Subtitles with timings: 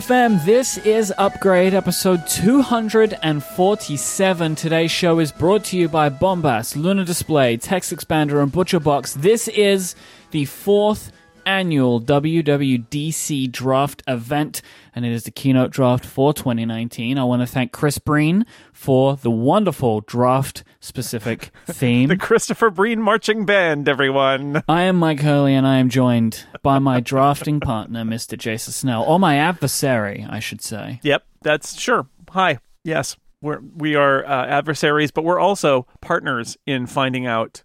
[0.00, 4.54] FM, this is Upgrade episode 247.
[4.54, 9.12] Today's show is brought to you by Bombas, Luna Display, Text Expander, and ButcherBox.
[9.12, 9.94] This is
[10.30, 11.12] the fourth
[11.50, 14.62] annual WWDC draft event,
[14.94, 17.18] and it is the keynote draft for 2019.
[17.18, 22.08] I want to thank Chris Breen for the wonderful draft specific theme.
[22.08, 24.62] The Christopher Breen Marching Band, everyone.
[24.68, 28.38] I am Mike Hurley, and I am joined by my drafting partner, Mr.
[28.38, 31.00] Jason Snell, or my adversary, I should say.
[31.02, 32.06] Yep, that's sure.
[32.30, 32.60] Hi.
[32.84, 37.64] Yes, we're we are uh, adversaries, but we're also partners in finding out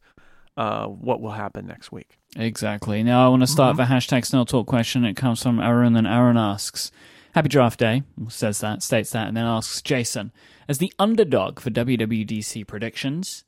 [0.58, 2.18] uh, what will happen next week.
[2.36, 3.02] Exactly.
[3.04, 3.90] Now I want to start Mm-hmm.
[3.92, 5.06] the hashtag Snell Talk question.
[5.06, 6.92] It comes from Aaron, and Aaron asks,
[7.34, 10.32] "Happy Draft Day." Says that, states that, and then asks Jason,
[10.68, 13.44] as the underdog for WWDC predictions,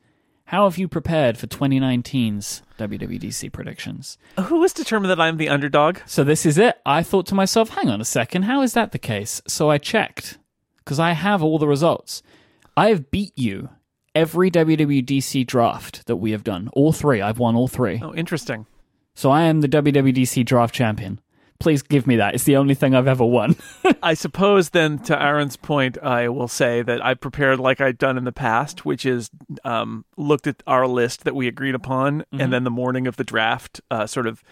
[0.46, 4.18] how have you prepared for 2019's WWDC predictions?
[4.40, 5.98] Who has determined that I'm the underdog?
[6.06, 6.80] So this is it.
[6.86, 9.42] I thought to myself, hang on a second, how is that the case?
[9.48, 10.38] So I checked
[10.78, 12.24] because I have all the results.
[12.78, 13.70] I have beat you
[14.16, 16.70] every WWDC draft that we have done.
[16.74, 17.22] All three.
[17.22, 18.00] I've won all three.
[18.02, 18.66] Oh, interesting.
[19.18, 21.20] So I am the WWDC draft champion.
[21.60, 22.36] Please give me that.
[22.36, 23.56] It's the only thing I've ever won.
[24.04, 28.20] I suppose then, to Aaron's point, I will say that I prepared like I've done
[28.20, 29.32] in the past, which is
[29.64, 33.24] um, looked at our list that we agreed upon, and then the morning of the
[33.24, 34.44] draft, uh, sort of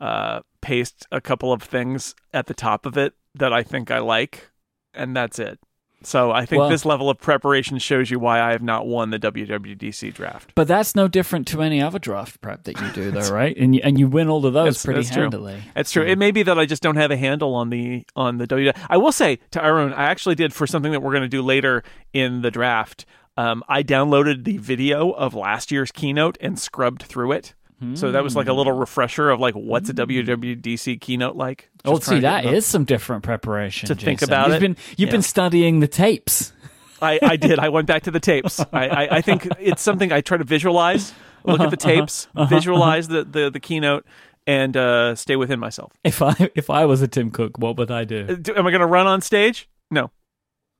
[0.00, 3.98] uh, paste a couple of things at the top of it that I think I
[3.98, 4.50] like,
[4.94, 5.58] and that's it.
[6.02, 9.10] So I think Well- this level of preparation shows you why I have not won
[9.10, 10.52] the WWDC draft.
[10.54, 13.56] but that's no different to any other draft prep that you do, though, right?
[13.56, 15.22] And you, and you win all of those That's- pretty true.
[15.22, 15.56] handily.
[15.74, 16.04] It's true.
[16.04, 18.70] It may be that I just don't have a handle on the on the W.
[18.88, 21.42] I will say to Aaron, I actually did for something that we're going to do
[21.42, 23.04] later in the draft.
[23.36, 27.54] Um, I downloaded the video of last year's keynote and scrubbed through it.
[27.94, 30.26] So that was like a little refresher of like what's a mm.
[30.26, 31.70] WWDC keynote like.
[31.84, 34.60] Oh, see, that is some different preparation To think about you've it.
[34.60, 35.12] Been, you've Yeah.
[35.12, 36.52] been studying the tapes.
[37.00, 37.60] I, I did.
[37.60, 38.58] I went back to the tapes.
[38.72, 41.14] I, I, I think it's something I try to visualize.
[41.44, 44.04] Look at the uh-huh, uh-huh, tapes, uh-huh, visualize the, the, the keynote,
[44.46, 45.92] and uh, stay within myself.
[46.02, 48.26] If I if I was a Tim Cook, what would I do?
[48.28, 49.68] Uh, do- am I going to run on stage?
[49.90, 50.10] No.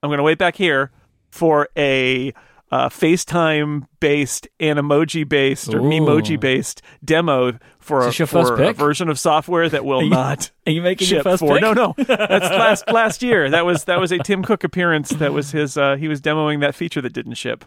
[0.03, 0.91] I'm going to wait back here
[1.31, 2.33] for a
[2.71, 5.83] uh, FaceTime based and emoji based or Ooh.
[5.85, 10.73] Memoji based demo for, a, for a version of software that will you- not Are
[10.73, 11.55] you making your first for.
[11.55, 11.63] pick?
[11.63, 13.49] No, no, that's last last year.
[13.51, 15.09] That was that was a Tim Cook appearance.
[15.11, 15.77] That was his.
[15.79, 17.65] Uh, he was demoing that feature that didn't ship.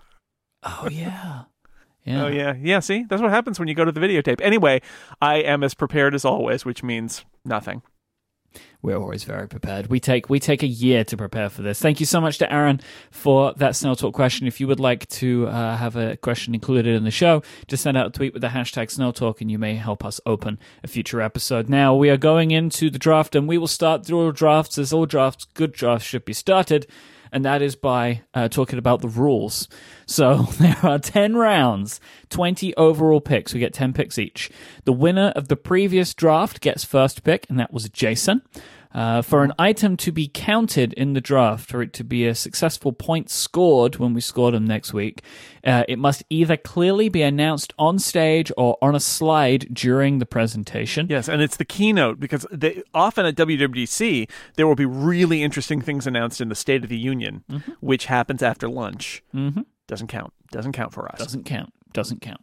[0.64, 1.44] Oh yeah,
[2.06, 2.24] yeah.
[2.24, 2.80] Oh yeah, yeah.
[2.80, 4.40] See, that's what happens when you go to the videotape.
[4.42, 4.82] Anyway,
[5.22, 7.82] I am as prepared as always, which means nothing.
[8.82, 9.88] We're always very prepared.
[9.88, 11.80] We take we take a year to prepare for this.
[11.80, 12.82] Thank you so much to Aaron
[13.12, 14.48] for that Snell Talk question.
[14.48, 17.96] If you would like to uh, have a question included in the show, just send
[17.96, 20.88] out a tweet with the hashtag Snell Talk, and you may help us open a
[20.88, 21.70] future episode.
[21.70, 24.92] Now we are going into the draft, and we will start through all drafts as
[24.92, 26.88] all drafts, good drafts should be started,
[27.32, 29.68] and that is by uh, talking about the rules.
[30.06, 32.00] So there are 10 rounds,
[32.30, 33.54] 20 overall picks.
[33.54, 34.50] We get 10 picks each.
[34.86, 38.42] The winner of the previous draft gets first pick, and that was Jason.
[38.94, 42.36] Uh, for an item to be counted in the draft, for it to be a
[42.36, 45.22] successful point scored when we score them next week,
[45.66, 50.26] uh, it must either clearly be announced on stage or on a slide during the
[50.26, 51.08] presentation.
[51.10, 55.80] Yes, and it's the keynote because they, often at WWDC there will be really interesting
[55.82, 57.72] things announced in the State of the Union, Mm-hmm.
[57.80, 59.24] which happens after lunch.
[59.34, 59.62] Mm-hmm.
[59.88, 60.34] Doesn't count.
[60.52, 61.18] Doesn't count for us.
[61.20, 61.74] Doesn't count.
[61.94, 62.42] Doesn't count.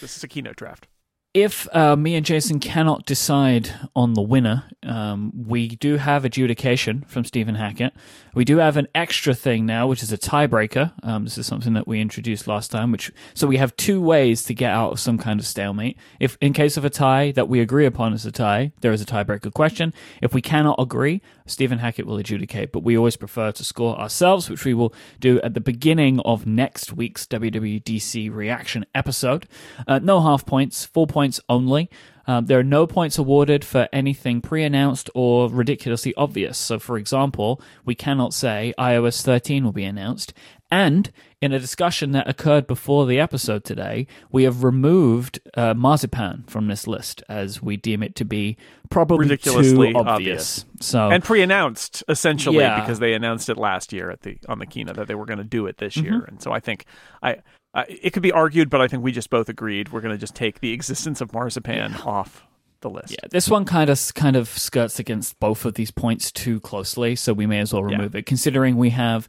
[0.00, 0.88] This is a keynote draft.
[1.36, 7.04] If uh, me and Jason cannot decide on the winner, um, we do have adjudication
[7.08, 7.92] from Stephen Hackett.
[8.36, 10.92] We do have an extra thing now, which is a tiebreaker.
[11.02, 12.92] Um, this is something that we introduced last time.
[12.92, 15.96] Which so we have two ways to get out of some kind of stalemate.
[16.20, 19.00] If in case of a tie that we agree upon as a tie, there is
[19.00, 19.94] a tiebreaker question.
[20.20, 22.72] If we cannot agree, Stephen Hackett will adjudicate.
[22.72, 26.44] But we always prefer to score ourselves, which we will do at the beginning of
[26.44, 29.48] next week's WWDC reaction episode.
[29.88, 31.88] Uh, no half points, full points only.
[32.26, 36.58] Um, there are no points awarded for anything pre announced or ridiculously obvious.
[36.58, 40.32] So, for example, we cannot say iOS 13 will be announced.
[40.68, 46.42] And in a discussion that occurred before the episode today, we have removed uh, Marzipan
[46.48, 48.56] from this list as we deem it to be
[48.90, 50.64] probably Ridiculously too obvious.
[50.64, 50.64] obvious.
[50.80, 52.80] So, and pre-announced essentially Yeah.
[52.80, 55.38] because they announced it last year at the on the keynote that they were going
[55.38, 56.04] to do it this Mm-hmm.
[56.04, 56.86] year, and so I think
[57.22, 57.36] I.
[57.76, 60.18] I it could be argued, but I think we just both agreed we're going to
[60.18, 62.44] just take the existence of marzipan off
[62.80, 63.12] the list.
[63.12, 67.14] Yeah, this one kind of kind of skirts against both of these points too closely,
[67.14, 68.26] so we may as well remove it.
[68.26, 69.28] Considering we have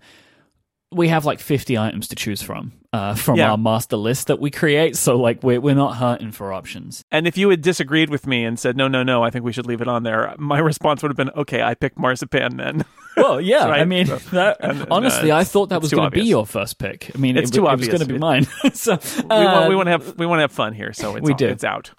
[0.92, 3.52] we have like 50 items to choose from uh, from Yeah.
[3.52, 4.96] our master list that we create.
[4.98, 7.04] So like we're we're not hurting for options.
[7.12, 9.54] And if you had disagreed with me and said, no, no, no, I think we
[9.54, 12.86] should leave it on there, my response would have been, okay, I picked marzipan then.
[13.18, 13.66] Well, yeah.
[13.66, 16.22] I mean, So- that, and- and, honestly, uh, I thought that was going to be
[16.26, 17.10] your first pick.
[17.16, 17.92] I mean, It's it, too it obvious.
[17.92, 18.44] was going to be mine.
[18.76, 21.16] so we want uh, we want to have we want to have fun here, so
[21.16, 21.48] it's We all- do.
[21.48, 21.90] it's out.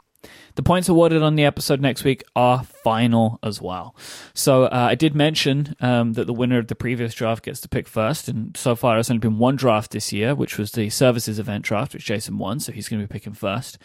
[0.58, 3.94] The points awarded on the episode next week are final as well.
[4.34, 7.68] So uh, I did mention um, that the winner of the previous draft gets to
[7.68, 10.90] pick first, and so far there's only been one draft this year, which was the
[10.90, 13.78] services event draft, which Jason won, so he's going to be picking first.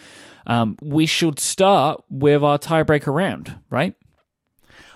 [0.47, 3.93] Um, we should start with our tiebreaker round, right?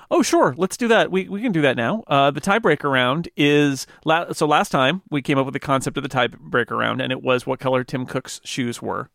[0.09, 0.55] Oh, sure.
[0.57, 1.11] Let's do that.
[1.11, 2.03] We we can do that now.
[2.07, 5.95] Uh, the tiebreaker round is la- so last time we came up with the concept
[5.95, 9.11] of the tiebreaker round, and it was what color Tim Cook's shoes were.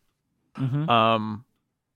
[0.57, 0.87] Mhm.
[0.87, 1.43] Um,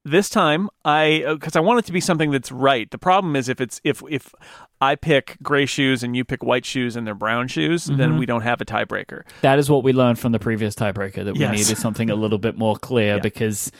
[0.09, 2.89] this time I uh, because I want it to be something that's right.
[2.89, 4.33] The problem is if it's if if
[4.81, 8.17] I pick gray shoes and you pick white shoes and they're brown shoes, then mm-hmm.
[8.19, 9.23] we don't have a tiebreaker.
[9.41, 11.57] That is what we learned from the previous tiebreaker that we Yes.
[11.57, 13.21] needed something a little bit more clear Yeah.
[13.21, 13.71] because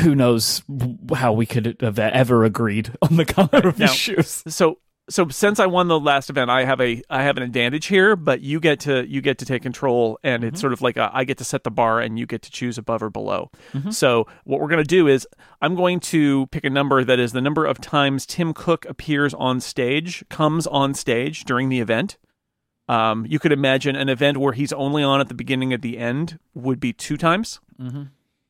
[0.00, 0.62] who knows
[1.14, 4.42] how we could have ever agreed on the color of Now- his shoes.
[4.48, 4.78] so
[5.12, 8.16] so since I won the last event, I have a I have an advantage here,
[8.16, 11.10] but you get to you get to take control, and it's sort of like a,
[11.12, 13.50] I get to set the bar, and you get to choose above or below.
[13.90, 15.26] So what we're going to do is
[15.60, 19.34] I'm going to pick a number that is the number of times Tim Cook appears
[19.34, 22.16] on stage, comes on stage during the event.
[22.88, 25.98] Um, you could imagine an event where he's only on at the beginning at the
[25.98, 27.60] end would be two times.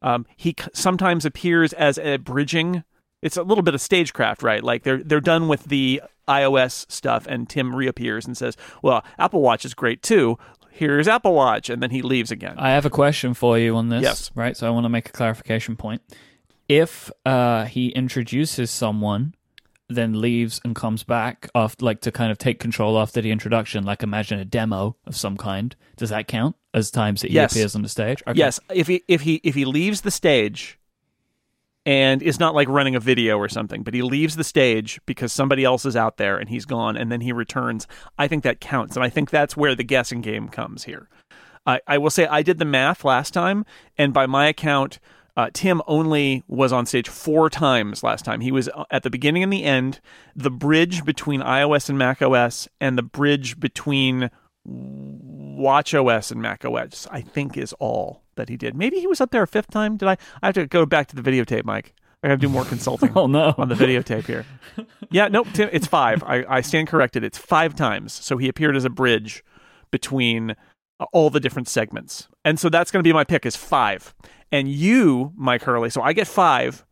[0.00, 2.82] Um, he c- sometimes appears as a bridging.
[3.22, 4.62] It's a little bit of stagecraft, right?
[4.62, 9.40] Like they're they're done with the iOS stuff, and Tim reappears and says, "Well, Apple
[9.42, 10.38] Watch is great too.
[10.70, 12.54] Here's Apple Watch," and then he leaves again.
[12.58, 14.02] I have a question for you on this.
[14.02, 14.30] Yes.
[14.34, 14.56] Right.
[14.56, 16.02] So I want to make a clarification point.
[16.68, 19.34] If uh, he introduces someone,
[19.88, 23.84] then leaves and comes back after, like to kind of take control after the introduction,
[23.84, 27.52] like imagine a demo of some kind, does that count as times that he Yes.
[27.52, 28.22] appears on the stage?
[28.26, 28.38] Okay.
[28.38, 30.78] Yes, if he if he if he leaves the stage
[31.84, 35.32] and is not like running a video or something, but he leaves the stage because
[35.32, 37.86] somebody else is out there and he's gone and then he returns,
[38.18, 38.96] I think that counts.
[38.96, 41.08] And I think that's where the guessing game comes here.
[41.66, 43.64] I, I will say I did the math last time,
[43.96, 44.98] and by my account,
[45.36, 48.40] uh, Tim only was on stage four times last time.
[48.40, 50.00] He was uh, at the beginning and the end,
[50.36, 54.30] the bridge between iOS and macOS, and the bridge between
[54.64, 58.74] Watch OS and Mac OS, I think, is all that he did.
[58.76, 59.96] Maybe he was up there a fifth time.
[59.96, 60.16] Did I?
[60.42, 61.94] I have to go back to the videotape, Mike.
[62.22, 63.54] I got to do more consulting Oh no.
[63.58, 64.46] on the videotape here.
[65.10, 66.22] Yeah, nope, Tim, it's five.
[66.22, 67.24] I, I stand corrected.
[67.24, 68.12] It's five times.
[68.12, 69.42] So he appeared as a bridge
[69.90, 70.52] between
[71.00, 72.28] uh, all the different segments.
[72.44, 74.14] And so that's going to be my pick is five.
[74.52, 76.84] And you, Mike Hurley, so I get five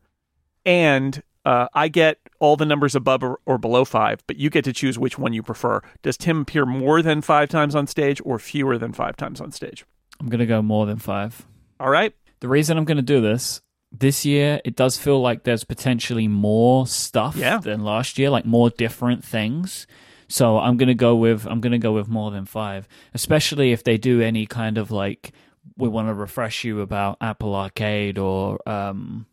[0.65, 4.65] and uh, I get all the numbers above or, or below five, but you get
[4.65, 5.81] to choose which one you prefer.
[6.01, 9.51] Does Tim appear more than five times on stage or fewer than five times on
[9.51, 9.85] stage?
[10.21, 11.45] I'm gonna go more than five.
[11.79, 12.13] All right.
[12.41, 16.27] The reason I'm going to do this this year, it does feel like there's potentially
[16.27, 17.57] more stuff Yeah.
[17.59, 19.85] than last year, like more different things.
[20.27, 23.71] So I'm going to go with I'm going to go with more than five, especially
[23.73, 25.33] if they do any kind of like
[25.77, 29.25] we want to refresh you about Apple Arcade or um,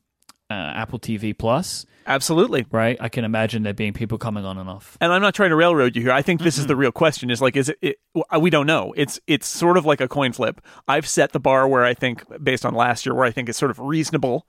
[0.51, 2.67] uh, Apple TV Plus, Absolutely.
[2.71, 2.97] right?
[3.01, 4.97] I can imagine there being people coming on and off.
[5.01, 6.13] and I'm not trying to railroad you here.
[6.13, 7.97] I think this is the real question: is like, is it, it?
[8.41, 8.95] We don't know.
[8.97, 10.61] It's it's sort of like a coin flip.
[10.87, 13.59] I've set the bar where I think, based on last year, where I think it's
[13.59, 14.47] sort of reasonable,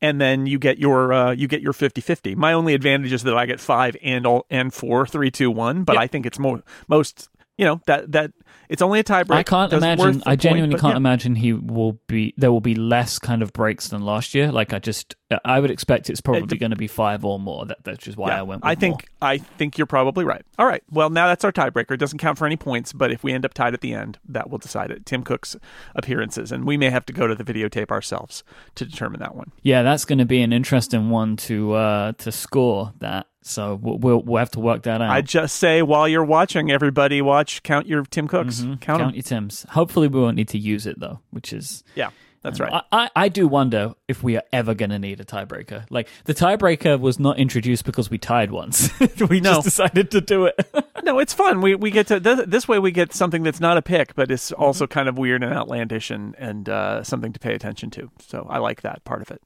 [0.00, 2.36] and then you get your uh, you get your 50-50.
[2.36, 5.82] My only advantage is that I get five and all and four, three, two, one.
[5.82, 6.02] But Yep.
[6.02, 7.28] I think it's mo- most.
[7.60, 8.32] You know that that
[8.70, 9.34] it's only a tiebreaker.
[9.34, 10.22] I can't Doesn't imagine.
[10.24, 10.96] I genuinely point, can't yeah.
[10.96, 12.32] imagine he will be.
[12.38, 14.50] There will be less kind of breaks than last year.
[14.50, 15.14] Like I just,
[15.44, 17.66] I would expect it's probably going to be five or more.
[17.66, 18.62] That, that's just why I went.
[18.62, 19.30] With I think more.
[19.30, 20.42] I think you're probably right.
[20.58, 20.82] All right.
[20.90, 21.90] Well, now that's our tiebreaker.
[21.90, 24.18] It doesn't count for any points, but if we end up tied at the end,
[24.26, 25.04] that will decide it.
[25.04, 25.54] Tim Cook's
[25.94, 28.42] appearances, and we may have to go to the videotape ourselves
[28.76, 29.52] to determine that one.
[29.60, 33.26] Yeah, that's going to be an interesting one to uh to score that.
[33.42, 35.10] So we'll we'll, have to work that out.
[35.10, 38.60] I just say while you're watching, everybody watch count your Tim Cooks.
[38.60, 38.80] Mhm.
[38.80, 39.00] Count.
[39.00, 39.64] Count your Tims.
[39.70, 42.10] Hopefully, we won't need to use it though, which is Yeah,
[42.42, 42.70] that's right.
[42.72, 45.86] I, I, I do wonder if we are ever going to need a tiebreaker.
[45.88, 48.90] Like the tiebreaker was not introduced because we tied once.
[49.30, 49.54] we No.
[49.54, 50.60] just decided to do it.
[51.02, 51.62] no, it's fun.
[51.62, 52.78] We we get to th- this way.
[52.78, 56.10] We get something that's not a pick, but it's also kind of weird and outlandish
[56.10, 58.10] and and uh, something to pay attention to.
[58.20, 59.40] So I like that part of it.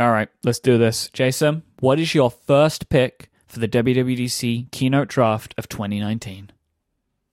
[0.00, 1.08] All right, let's do this.
[1.12, 6.52] Jason, what is your first pick for the WWDC keynote draft of 2019?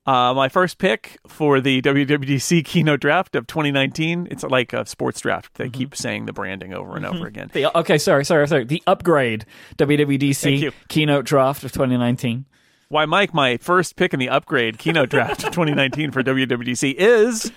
[0.07, 4.27] Uh, my first pick for the WWDC keynote draft of 2019.
[4.31, 5.53] It's like a sports draft.
[5.53, 7.51] They keep saying the branding over and over again.
[7.53, 8.63] The, okay, sorry, sorry, sorry.
[8.63, 9.45] The upgrade
[9.77, 12.47] WWDC keynote draft of 2019.
[12.91, 17.51] Why, Mike, my first pick in the upgrade keynote draft 2019 for WWDC is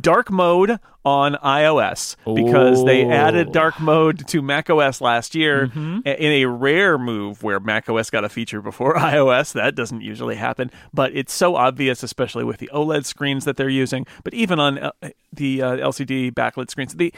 [0.00, 5.98] dark mode on iOS because they added dark mode to macOS last year Mm-hmm.
[6.06, 9.52] in a rare move where macOS got a feature before iOS.
[9.52, 13.68] That doesn't usually happen, but it's so obvious, especially with the OLED screens that they're
[13.68, 14.06] using.
[14.24, 14.92] But even on uh,
[15.30, 17.12] the uh, LCD backlit screens, the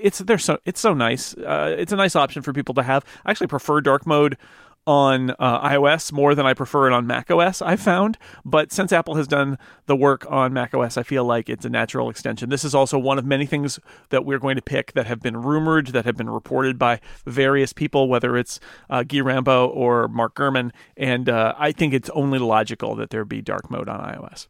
[0.00, 1.34] it's they're so it's so nice.
[1.34, 3.04] Uh, it's a nice option for people to have.
[3.24, 4.36] I actually prefer dark mode
[4.86, 7.60] on uh, iOS more than I prefer it on macOS.
[7.60, 11.64] I've found, but since Apple has done the work on macOS, I feel like it's
[11.64, 12.50] a natural extension.
[12.50, 15.36] This is also one of many things that we're going to pick that have been
[15.36, 20.34] rumored, that have been reported by various people, whether it's uh, Gui Rambo or Mark
[20.34, 24.46] Gurman, and uh, I think it's only logical that there be dark mode on iOS.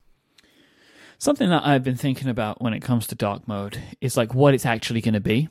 [1.18, 4.52] Something that I've been thinking about when it comes to dark mode is like what
[4.52, 5.48] it's actually going to be.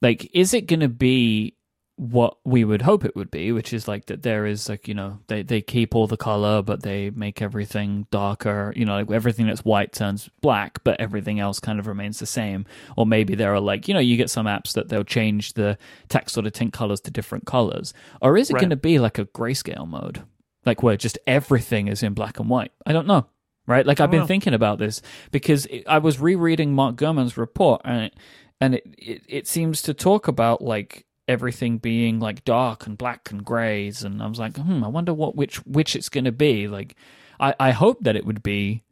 [0.00, 1.54] Like, is it going to be
[1.96, 4.94] what we would hope it would be, which is like that there is like, you
[4.94, 9.10] know, they, they keep all the color, but they make everything darker, you know, like
[9.10, 12.64] everything that's white turns black, but everything else kind of remains the same.
[12.96, 15.76] Or maybe there are like, you know, you get some apps that they'll change the
[16.08, 17.92] text or the tint colors to different colors.
[18.20, 18.60] Or is it Right.
[18.60, 20.22] going to be like a grayscale mode?
[20.64, 22.72] Like where just everything is in black and white?
[22.86, 23.26] I don't know
[23.66, 23.86] right?
[23.86, 24.26] Like I've been know.
[24.26, 28.14] thinking about this because it, I was rereading Mark Gurman's report, and it,
[28.60, 33.30] and it, it it seems to talk about like everything being like dark and black
[33.32, 36.32] and grays, and I was like, hmm, I wonder what which which it's going to
[36.32, 36.68] be.
[36.68, 36.94] Like,
[37.40, 38.82] I I hope that it would be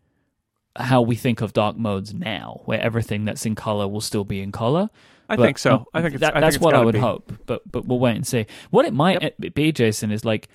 [0.76, 4.40] how we think of dark modes now, where everything that's in color will still be
[4.40, 4.88] in color.
[5.28, 5.86] I But, think so.
[5.94, 6.98] I think it's, that, I think that's what I would be.
[7.00, 8.46] hope, but but we'll wait and see.
[8.70, 10.48] What it might be, Jason, is like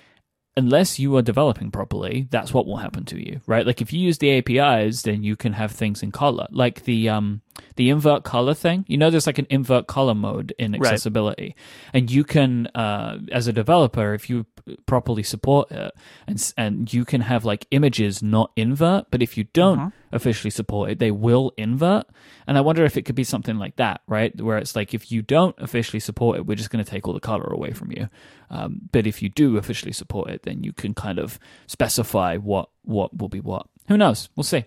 [0.57, 3.65] unless you are developing properly, that's what will happen to you, right?
[3.65, 7.09] Like if you use the APIs, then you can have things in color, like the
[7.09, 7.41] um
[7.75, 8.85] the invert color thing.
[8.87, 10.81] You know, there's like an invert color mode in Right.
[10.81, 11.55] accessibility,
[11.93, 14.45] and you can, uh, as a developer, if you
[14.85, 15.93] properly support it,
[16.27, 20.15] and and you can have like images not invert, but if you don't Mm-hmm.
[20.15, 22.05] officially support it, they will invert.
[22.47, 24.39] And I wonder if it could be something like that, right?
[24.39, 27.13] Where it's like if you don't officially support it, we're just going to take all
[27.13, 28.07] the color away from you.
[28.49, 32.69] Um, but if you do officially support it, then you can kind of specify what
[32.83, 33.67] what will be what.
[33.87, 34.29] Who knows?
[34.35, 34.65] We'll see.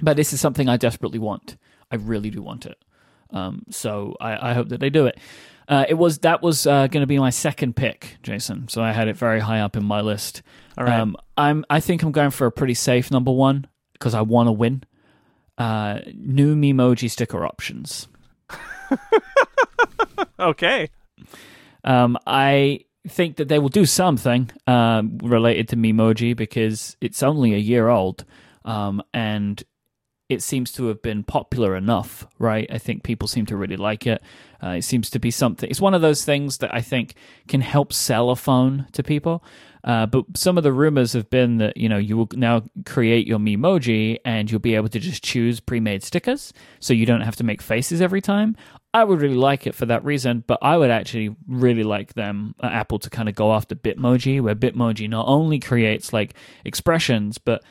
[0.00, 1.56] But this is something I desperately want.
[1.90, 2.78] I really do want it.
[3.30, 5.18] Um, so I, I hope that they do it.
[5.68, 8.68] Uh, it was that was uh, going to be my second pick, Jason.
[8.68, 10.42] So I had it very high up in my list.
[10.78, 11.00] All right.
[11.00, 14.46] Um, I'm I think I'm going for a pretty safe number one because I want
[14.46, 14.84] to win.
[15.58, 18.06] Uh, new Memoji sticker options.
[20.38, 20.90] Okay.
[21.84, 27.54] Um, I think that they will do something um, related to Memoji because it's only
[27.54, 28.24] a year old,
[28.64, 29.62] um, and
[30.28, 32.66] it seems to have been popular enough, right?
[32.70, 34.22] I think people seem to really like it.
[34.62, 35.70] Uh, it seems to be something.
[35.70, 37.14] It's one of those things that I think
[37.46, 39.44] can help sell a phone to people.
[39.84, 43.24] Uh, but some of the rumors have been that you know you will now create
[43.24, 47.36] your Memoji and you'll be able to just choose pre-made stickers, so you don't have
[47.36, 48.56] to make faces every time.
[48.92, 52.56] I would really like it for that reason, but I would actually really like them
[52.60, 57.38] uh, Apple to kind of go after Bitmoji, where Bitmoji not only creates like expressions,
[57.38, 57.62] but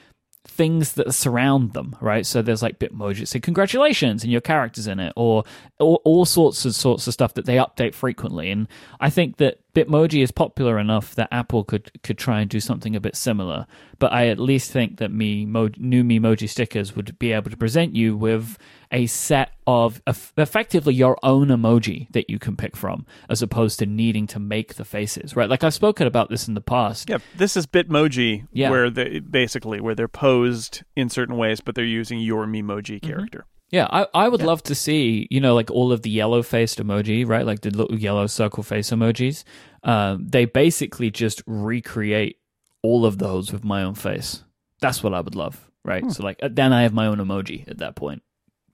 [0.47, 2.25] things that surround them, right?
[2.25, 5.43] So there's like Bitmoji, say congratulations, and your characters in it, or
[5.79, 8.51] all, all sorts of sorts of stuff that they update frequently.
[8.51, 8.67] And
[8.99, 12.95] I think that Bitmoji is popular enough that Apple could could try and do something
[12.95, 13.67] a bit similar.
[13.99, 17.57] But I at least think that me Mo, new Memoji stickers would be able to
[17.57, 18.57] present you with
[18.91, 20.01] a set of
[20.37, 24.75] effectively your own emoji that you can pick from, as opposed to needing to make
[24.75, 25.49] the faces, right?
[25.49, 27.09] Like I've spoken about this in the past.
[27.09, 28.69] Yeah, this is Bitmoji, Yeah.
[28.69, 33.39] where they basically where they're posed in certain ways, but they're using your Memoji Mm-hmm.
[33.71, 36.77] Yeah, I, I would love to see, you know, like all of the yellow faced
[36.81, 37.45] emoji, right?
[37.45, 39.43] Like the little yellow circle face emojis.
[39.83, 42.37] Um, they basically just recreate
[42.83, 44.43] all of those with my own face.
[44.81, 46.09] That's what I would love, right?
[46.11, 48.21] So, like, uh, then I have my own emoji at that point,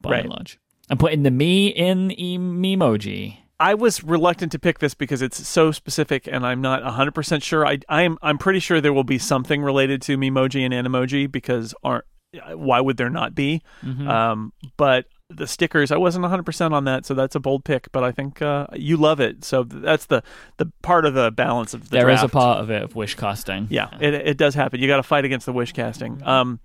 [0.01, 0.19] by Right.
[0.25, 0.60] and large.
[0.89, 3.38] I'm putting the me in emoji.
[3.60, 7.43] I was reluctant to pick this because it's so specific, and I'm not 100 percent
[7.43, 7.65] sure.
[7.65, 11.74] I I'm I'm pretty sure there will be something related to Memoji and Animoji because
[11.83, 12.05] aren't
[12.53, 13.61] why would there not be?
[13.83, 14.07] Mm-hmm.
[14.07, 17.91] Um, but the stickers, I wasn't 100 percent on that, so that's a bold pick.
[17.91, 20.23] But I think uh, you love it, so that's the
[20.57, 22.33] the part of the balance of the There is draft.
[22.33, 23.67] a part of it of wish casting.
[23.69, 24.79] Yeah, it it does happen.
[24.79, 26.21] You got to fight against the wish casting.
[26.25, 26.59] Um,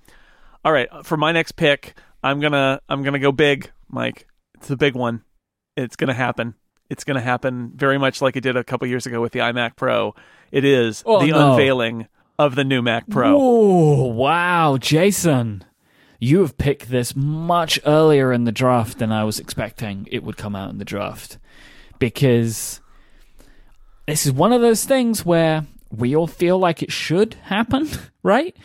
[0.64, 4.26] all right, for my next pick, I'm gonna I'm gonna go big, Mike.
[4.56, 5.22] It's the big one.
[5.76, 6.54] It's gonna happen.
[6.88, 9.76] It's gonna happen very much like it did a couple years ago with the iMac
[9.76, 10.14] Pro.
[10.52, 11.52] It is Oh, the no.
[11.52, 12.08] unveiling
[12.38, 13.34] of the new Mac Pro.
[13.36, 15.64] Oh, wow, Jason.
[16.18, 20.36] You have picked this much earlier in the draft than I was expecting it would
[20.36, 21.38] come out in the draft.
[21.98, 22.80] Because
[24.06, 27.88] this is one of those things where we all feel like it should happen,
[28.22, 28.56] right?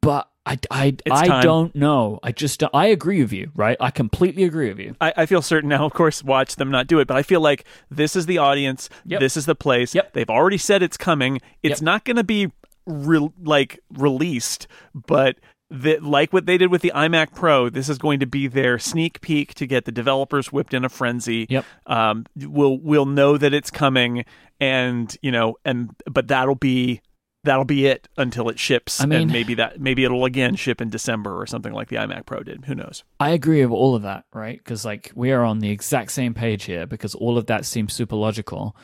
[0.00, 2.18] But I, I, I don't know.
[2.22, 3.76] I just I agree with you, right?
[3.78, 4.96] I completely agree with you.
[5.00, 7.40] I, I feel certain now, of course, watch them not do it, but I feel
[7.42, 8.88] like this is the audience.
[9.04, 9.20] Yep.
[9.20, 9.94] This is the place.
[9.94, 10.14] Yep.
[10.14, 11.40] They've already said it's coming.
[11.62, 11.84] It's Yep.
[11.84, 12.50] not going to be
[12.86, 15.36] re- like released, but
[15.70, 18.78] the, like what they did with the iMac Pro, this is going to be their
[18.78, 21.46] sneak peek to get the developers whipped in a frenzy.
[21.48, 21.64] Yep.
[21.86, 24.24] Um, we'll we'll know that it's coming,
[24.58, 27.00] and you know, and but that'll be.
[27.42, 30.82] That'll be it until it ships, I mean- and maybe that maybe it'll again ship
[30.82, 32.66] in December or something like the iMac Pro did.
[32.66, 33.02] Who knows?
[33.18, 34.58] I agree with all of that, right?
[34.58, 37.94] Because like we are on the exact same page here because all of that seems
[37.94, 38.76] super logical,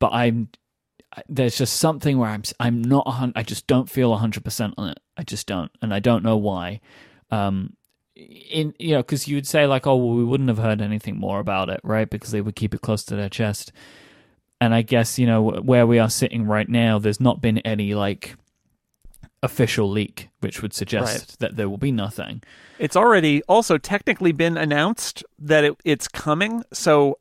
[0.00, 0.48] but I'm
[1.28, 5.00] there's just something where I'm I'm not I just don't feel hundred percent on it.
[5.16, 6.80] I just don't, and I don't know why.
[7.30, 7.74] Um,
[8.16, 11.16] in you know, because you would say like, oh, well, we wouldn't have heard anything
[11.18, 12.08] more about it, right?
[12.08, 13.72] Because they would keep it close to their chest.
[14.60, 17.94] And I guess you know where we are sitting right now, there's not been any
[17.94, 18.36] like
[19.42, 21.36] official leak which would suggest Right.
[21.38, 22.42] that there will be nothing.
[22.78, 27.18] It's already also technically been announced that it, it's coming, so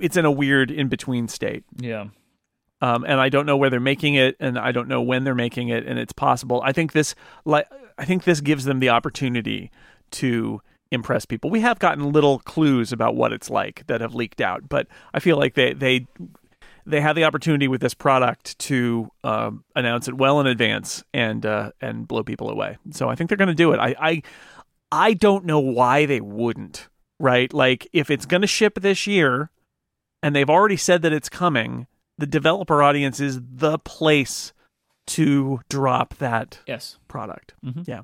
[0.00, 1.62] it's in a weird in between state.
[1.76, 2.06] Yeah.
[2.82, 5.36] Um, and I don't know where they're making it, and I don't know when they're
[5.36, 6.60] making it, and it's possible.
[6.64, 9.70] I think this, like, I think this gives them the opportunity
[10.12, 10.60] to
[10.90, 11.48] impress people.
[11.48, 15.20] We have gotten little clues about what it's like that have leaked out, but I
[15.20, 16.08] feel like they they
[16.84, 21.46] they have the opportunity with this product to um, announce it well in advance and
[21.46, 22.78] uh, and blow people away.
[22.90, 23.78] So I think they're going to do it.
[23.78, 24.22] I, I
[24.90, 26.88] I don't know why they wouldn't.
[27.20, 27.52] Right?
[27.52, 29.50] Like if it's going to ship this year,
[30.20, 31.86] and they've already said that it's coming,
[32.18, 34.52] the developer audience is the place
[35.06, 36.98] to drop that Yes.
[37.08, 37.54] product.
[37.64, 37.82] Mm-hmm.
[37.86, 38.02] Yeah.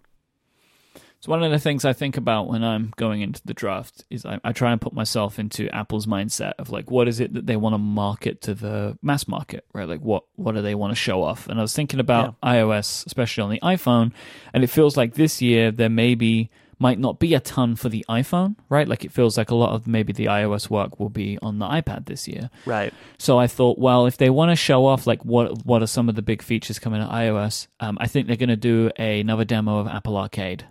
[1.21, 4.25] So one of the things I think about when I'm going into the draft is
[4.25, 7.45] I, I try and put myself into Apple's mindset of like what is it that
[7.47, 9.88] they want to market to the mass market, right?
[9.88, 11.49] Like what what do they want to show off?
[11.49, 14.12] And I was thinking about iOS, especially on the iPhone,
[14.53, 18.04] and it feels like this year there maybe might not be a ton for the
[18.08, 18.87] iPhone, right?
[18.87, 21.66] Like it feels like a lot of maybe the iOS work will be on the
[21.66, 22.50] iPad this year.
[22.66, 22.94] Right.
[23.18, 26.09] So I thought, well, if they want to show off like what what are some
[26.09, 29.44] of the big features coming to iOS, um, I think they're going to do another
[29.44, 30.66] demo of Apple Arcade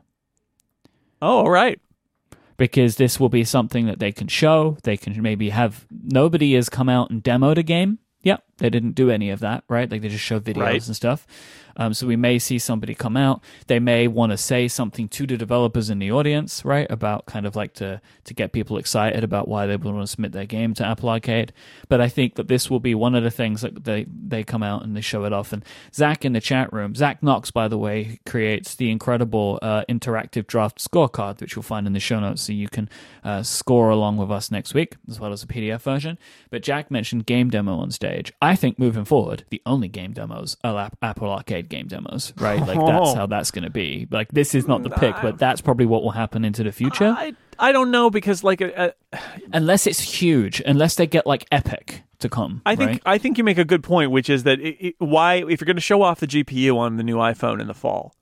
[1.22, 1.80] Oh, all right.
[2.58, 4.78] because this will be something that they can show.
[4.84, 8.00] They can maybe have nobody has come out and demoed a game.
[8.24, 9.90] Yep, they didn't do any of that, right?
[9.90, 10.86] Like they just show videos Right.
[10.88, 11.26] and stuff.
[11.78, 13.42] Um, so we may see somebody come out.
[13.68, 16.88] They may want to say something to the developers in the audience, right?
[16.90, 20.12] About kind of like to to get people excited about why they would want to
[20.12, 21.54] submit their game to Apple Arcade.
[21.88, 24.64] But I think that this will be one of the things that they they come
[24.64, 25.54] out and they show it off.
[25.54, 25.64] And
[25.94, 30.48] Zach in the chat room, Zach Knox, by the way, creates the incredible uh, interactive
[30.48, 32.90] draft scorecard, which you'll find in the show notes, so you can
[33.24, 36.18] uh, score along with us next week, as well as a PDF version.
[36.50, 38.34] But Jack mentioned game demo on stage.
[38.42, 42.60] I think moving forward, the only game demos are Apple Arcade game demos, right?
[42.60, 43.16] Like that's Oh.
[43.16, 44.08] how that's going to be.
[44.12, 47.16] Like this is not the pick, but that's probably what will happen into the future,
[47.18, 48.92] I I don't know because like uh,
[49.54, 52.62] unless it's huge, unless they get like Epic to come.
[52.66, 53.02] I think right?
[53.06, 55.66] I think you make a good point, which is that it, it, why if you're
[55.66, 58.14] going to show off the GPU on the new iPhone in the fall,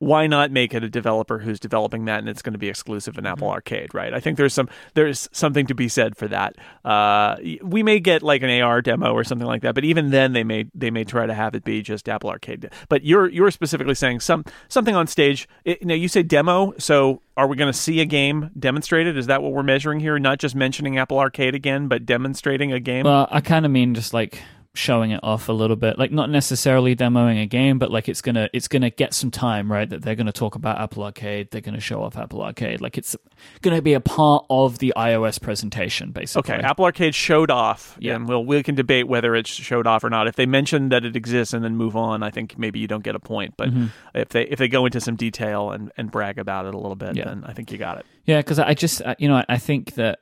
[0.00, 3.18] why not make it a developer who's developing that and it's going to be exclusive
[3.18, 4.14] in Apple Arcade, right?
[4.14, 6.56] I think there's some there's something to be said for that.
[6.86, 10.32] Uh, we may get like an AR demo or something like that, but even then
[10.32, 12.70] they may they may try to have it be just Apple Arcade.
[12.88, 15.46] But you're you're specifically saying some something on stage.
[15.66, 19.18] It, now you say demo, so are we going to see a game demonstrated?
[19.18, 20.18] Is that what we're measuring here?
[20.18, 23.04] Not just mentioning Apple Arcade again, but demonstrating a game.
[23.04, 24.42] Well, I kind of mean just like
[24.74, 28.20] showing it off a little bit, like not necessarily demoing a game, but like it's
[28.22, 29.88] gonna it's gonna get some time, right?
[29.90, 33.16] That they're gonna talk about Apple Arcade, they're gonna show off Apple Arcade, like it's
[33.62, 36.54] gonna be a part of the iOS presentation, basically.
[36.54, 38.14] Okay, Apple Arcade showed off, Yeah.
[38.14, 40.28] and we'll we can debate whether it's showed off or not.
[40.28, 43.02] If they mention that it exists and then move on, I think maybe you don't
[43.04, 43.54] get a point.
[43.56, 43.86] But Mm-hmm.
[44.14, 46.96] if they if they go into some detail and, and brag about it a little
[46.96, 47.24] bit, Yeah.
[47.24, 48.06] then I think you got it.
[48.24, 50.20] Yeah, because I just you know I think that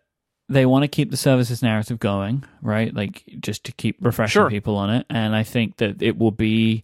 [0.49, 2.95] they want to keep the services narrative going, right?
[2.95, 4.51] Like just to keep refreshing Sure.
[4.51, 6.83] people on it, and I think that it will be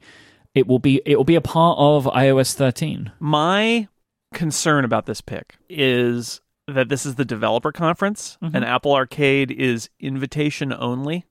[0.55, 3.11] it will be it will be a part of iOS 13.
[3.19, 3.89] My
[4.33, 8.55] concern about this pick is that this is the developer conference, Mhm.
[8.55, 11.25] and Apple Arcade is invitation only.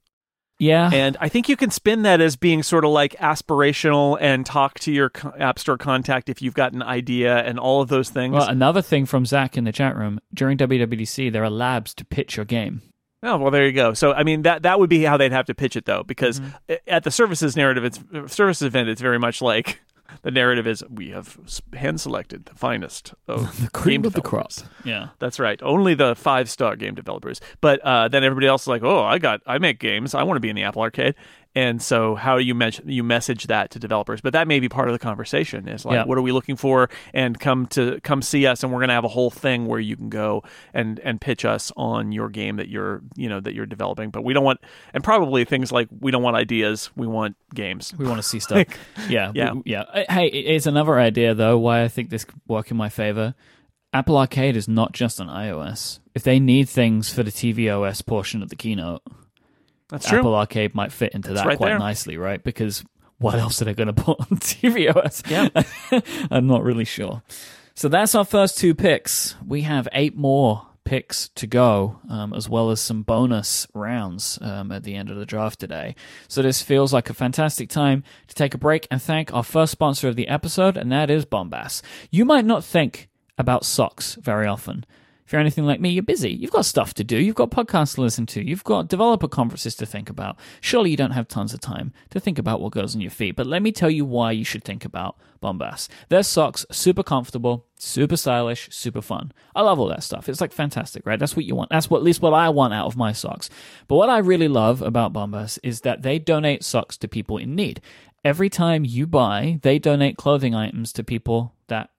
[0.59, 4.45] Yeah, And I think you can spin that as being sort of like aspirational and
[4.45, 8.09] talk to your App Store contact if you've got an idea and all of those
[8.09, 8.33] things.
[8.33, 12.05] Well, another thing from Zach in the chat room during WWDC, there are labs to
[12.05, 12.81] pitch your game.
[13.23, 13.93] Oh well, there you go.
[13.93, 16.39] So I mean that that would be how they'd have to pitch it though, because
[16.41, 16.73] Mm-hmm.
[16.87, 17.99] at the services narrative, it's
[18.33, 18.89] services event.
[18.89, 19.81] It's very much like
[20.21, 21.37] the narrative is we have
[21.73, 24.51] hand selected the finest of The cream game of the crop.
[24.83, 25.09] Yeah.
[25.19, 25.61] That's right.
[25.63, 27.41] Only the five star game developers.
[27.61, 30.13] But uh, then everybody else is like, oh, I got, I make games.
[30.13, 31.15] I want to be in the Apple Arcade.
[31.55, 34.87] And so how you mes- you message that to developers but that may be part
[34.87, 36.05] of the conversation is like Yeah.
[36.05, 38.93] what are we looking for and come to come see us and we're going to
[38.95, 42.55] have a whole thing where you can go and and pitch us on your game
[42.57, 44.59] that you're you know that you're developing but we don't want
[44.93, 48.39] and probably things like we don't want ideas we want games We want to see
[48.47, 48.65] stuff.
[49.09, 49.45] yeah, yeah.
[49.45, 49.81] w- yeah.
[49.81, 51.57] Uh, Hey, it's another idea though.
[51.59, 53.35] Why I think this could work in my favor.
[53.93, 55.99] Apple Arcade is not just on iOS.
[56.15, 59.03] If they need things for the tvOS portion of the keynote,
[59.93, 61.79] that's true Apple Arcade might fit into that right quite there.
[61.79, 62.43] nicely, right?
[62.43, 62.83] Because
[63.19, 65.29] what else are they going to put on tvOS?
[65.29, 65.99] Yeah.
[66.31, 67.21] I'm not really sure.
[67.75, 69.35] So that's our first two picks.
[69.45, 74.71] We have eight more picks to go, um, as well as some bonus rounds um,
[74.71, 75.95] at the end of the draft today.
[76.27, 79.71] So this feels like a fantastic time to take a break and thank our first
[79.71, 81.81] sponsor of the episode, and that is Bombas.
[82.11, 84.85] You might not think about socks very often.
[85.25, 86.31] If you're anything like me, you're busy.
[86.31, 87.17] You've got stuff to do.
[87.17, 88.45] You've got podcasts to listen to.
[88.45, 90.37] You've got developer conferences to think about.
[90.59, 93.35] Surely you don't have tons of time to think about what goes on your feet.
[93.35, 95.87] But let me tell you why you should think about Bombas.
[96.09, 99.31] Their socks, super comfortable, super stylish, super fun.
[99.55, 100.27] I love all that stuff.
[100.27, 101.19] It's like fantastic, right?
[101.19, 101.69] That's what you want.
[101.69, 103.49] That's what at least what I want out of my socks.
[103.87, 107.55] But what I really love about Bombas is that they donate socks to people in
[107.55, 107.81] need.
[108.25, 111.89] Every time you buy, they donate clothing items to people that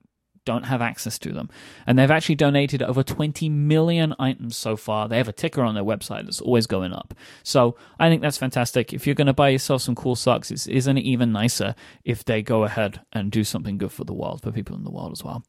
[0.45, 1.49] don't have access to them.
[1.87, 5.09] And they've actually donated over 20 million items so far.
[5.09, 7.15] They have a ticker on their website that's always going up.
[7.43, 8.93] So I think that's fantastic.
[8.93, 12.25] If you're going to buy yourself some cool socks, it's, isn't it even nicer if
[12.25, 15.13] they go ahead and do something good for the world, for people in the world
[15.13, 15.45] as well?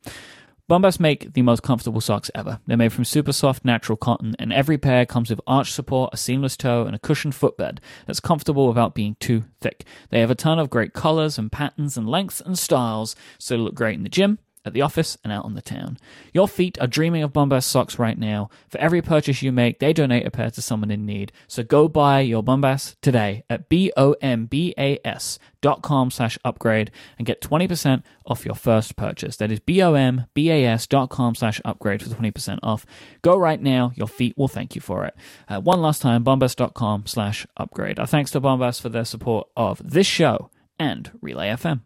[0.67, 2.59] Bombas make the most comfortable socks ever.
[2.65, 6.17] They're made from super soft natural cotton, and every pair comes with arch support, a
[6.17, 9.85] seamless toe, and a cushioned footbed that's comfortable without being too thick.
[10.09, 13.61] They have a ton of great colors and patterns and lengths and styles, so they
[13.61, 15.97] look great in the gym, at the office, and out on the town.
[16.33, 18.49] Your feet are dreaming of Bombas socks right now.
[18.67, 21.31] For every purchase you make, they donate a pair to someone in need.
[21.47, 28.03] So go buy your Bombas today at B-O-M-B-A-S dot com slash upgrade and get 20%
[28.25, 29.37] off your first purchase.
[29.37, 32.85] That is B-O-M-B-A-S dot com slash upgrade for 20% off.
[33.21, 33.91] Go right now.
[33.95, 35.15] Your feet will thank you for it.
[35.47, 37.99] Uh, one last time, bombas.com slash upgrade.
[37.99, 40.49] Our thanks to Bombas for their support of this show
[40.79, 41.81] and Relay FM.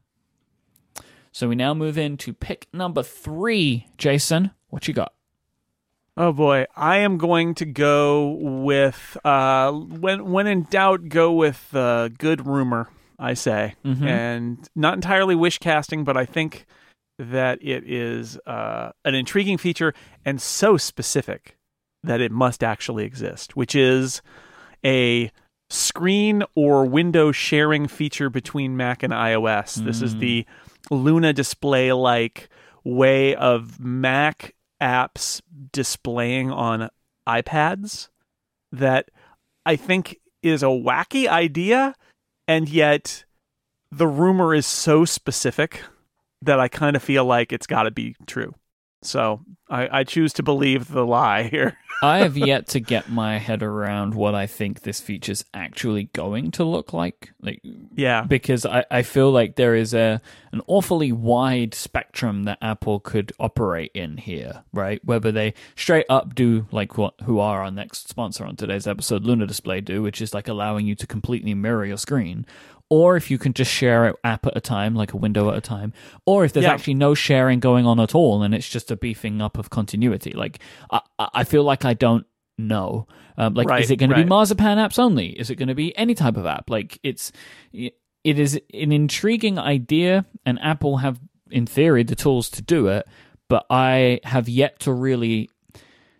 [1.32, 3.88] So we now move into pick number three.
[3.98, 5.14] Jason, what you got?
[6.18, 11.74] Oh boy, I am going to go with uh, when when in doubt, go with
[11.74, 12.90] uh, good rumor.
[13.22, 14.06] I say, Mhm.
[14.06, 16.66] and not entirely wish casting, but I think
[17.18, 21.58] that it is uh, an intriguing feature and so specific
[22.04, 24.22] that it must actually exist, which is
[24.86, 25.32] a
[25.70, 29.76] screen or window sharing feature between Mac and iOS.
[29.84, 30.20] This is Mm.
[30.20, 30.46] the
[30.90, 32.50] Luna display like
[32.84, 36.90] way of Mac apps displaying on
[37.28, 38.10] iPads
[38.72, 39.10] that
[39.66, 41.94] I think is a wacky idea
[42.48, 43.26] and yet
[43.92, 45.84] the rumor is so specific
[46.42, 48.54] that I kind of feel like it's got to be true.
[49.02, 51.78] So I, I choose to believe the lie here.
[52.02, 56.52] I have yet to get my head around what I think this feature's actually going
[56.52, 57.32] to look like.
[57.42, 57.62] Like
[57.94, 58.24] Yeah.
[58.24, 60.22] because I, I feel like there is a
[60.54, 65.04] an awfully wide spectrum that Apple could operate in here, right?
[65.04, 69.26] Whether they straight up do like what who are our next sponsor on today's episode,
[69.26, 72.46] Luna Display do, which is like allowing you to completely mirror your screen.
[72.90, 75.58] Or if you can just share an app at a time, like a window at
[75.58, 75.94] a time,
[76.26, 76.74] or if there's Yeah.
[76.74, 80.32] actually no sharing going on at all, and it's just a beefing up of continuity.
[80.32, 80.60] Like
[80.92, 82.26] I, I feel like I don't
[82.58, 83.08] know.
[83.38, 85.28] Um, like, Right, is it going to be Marzipan apps only?
[85.40, 86.70] Is it going to be any type of app?
[86.70, 87.32] Like, it's
[87.72, 93.08] it is an intriguing idea, and Apple have, in theory, the tools to do it.
[93.48, 95.50] But I have yet to really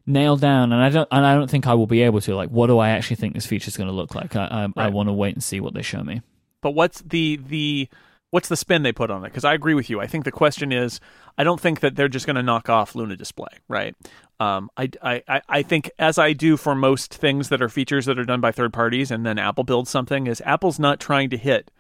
[0.06, 2.36] nail down, and I don't, and I don't think I will be able to.
[2.36, 4.36] Like, what do I actually think this feature is going to look like?
[4.36, 6.22] I, I, I want to wait and see what they show me.
[6.62, 7.90] But what's the the
[8.32, 9.30] what's the spin they put on it?
[9.30, 10.00] Because i agree with you.
[10.00, 11.00] I think the question is
[11.38, 13.96] i don't think that they're just going to knock off luna display right?
[14.42, 18.18] Um, I, I, I- think as i do for most things that are features that
[18.18, 21.38] are done by third parties and then apple builds something is apple's not trying to
[21.38, 21.72] hit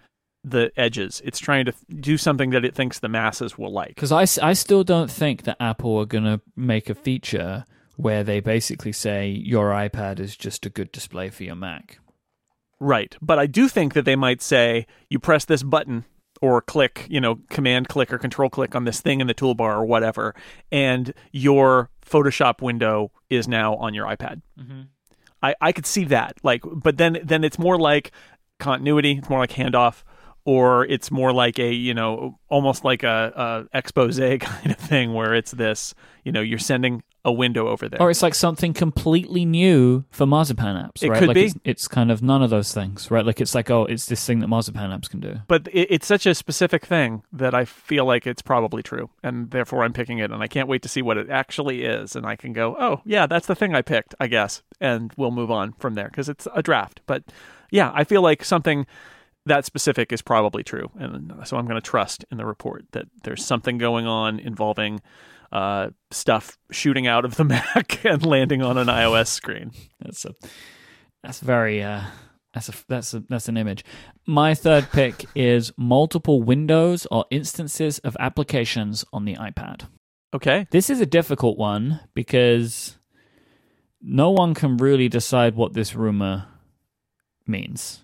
[0.44, 1.22] the edges.
[1.26, 3.90] It's trying to do something that it thinks the masses will like.
[3.90, 7.66] Because I, I still don't think that Apple are going to make a feature
[7.98, 12.00] where they basically say your iPad is just a good display for your Mac.
[12.80, 13.16] Right.
[13.22, 16.06] But I do think that they might say you press this button
[16.42, 19.78] or click, you know, command click or control click on this thing in the toolbar
[19.78, 20.34] or whatever,
[20.72, 24.42] and your Photoshop window is now on your iPad.
[24.58, 24.82] Mm-hmm.
[25.44, 26.38] I, I could see that.
[26.44, 28.12] Like but then then it's more like
[28.60, 30.04] continuity, it's more like handoff,
[30.46, 35.14] or it's more like a, you know, almost like a, a expose kind of thing
[35.14, 38.02] where it's this, you know, you're sending a window over there.
[38.02, 41.20] Or it's like something completely new for Marzipan apps, It right?
[41.20, 41.46] could like be.
[41.46, 43.26] It's, it's kind of none of those things, right?
[43.26, 45.36] Like it's like, oh, it's this thing that Marzipan apps can do.
[45.48, 49.52] but it, it's such a specific thing that I feel like it's probably true, and
[49.52, 52.26] therefore I'm picking it, and I can't wait to see what it actually is, and
[52.26, 55.52] I can go, oh yeah, that's the thing I picked, I guess, and we'll move
[55.52, 57.02] on from there because it's a draft.
[57.06, 57.24] But
[57.70, 58.88] yeah, I feel like something
[59.46, 63.08] that specific is probably true, and so I'm going to trust in the report that
[63.24, 65.02] there's something going on involving
[65.52, 69.72] uh, stuff shooting out of the Mac and landing on an iOS screen.
[70.00, 70.36] That's a
[71.24, 72.04] that's very uh
[72.54, 73.84] that's a that's a that's an image.
[74.26, 79.88] My third pick is multiple windows or instances of applications on the iPad.
[80.34, 82.98] Okay, This is a difficult one because
[84.00, 86.46] no one can really decide what this rumor
[87.48, 88.04] means.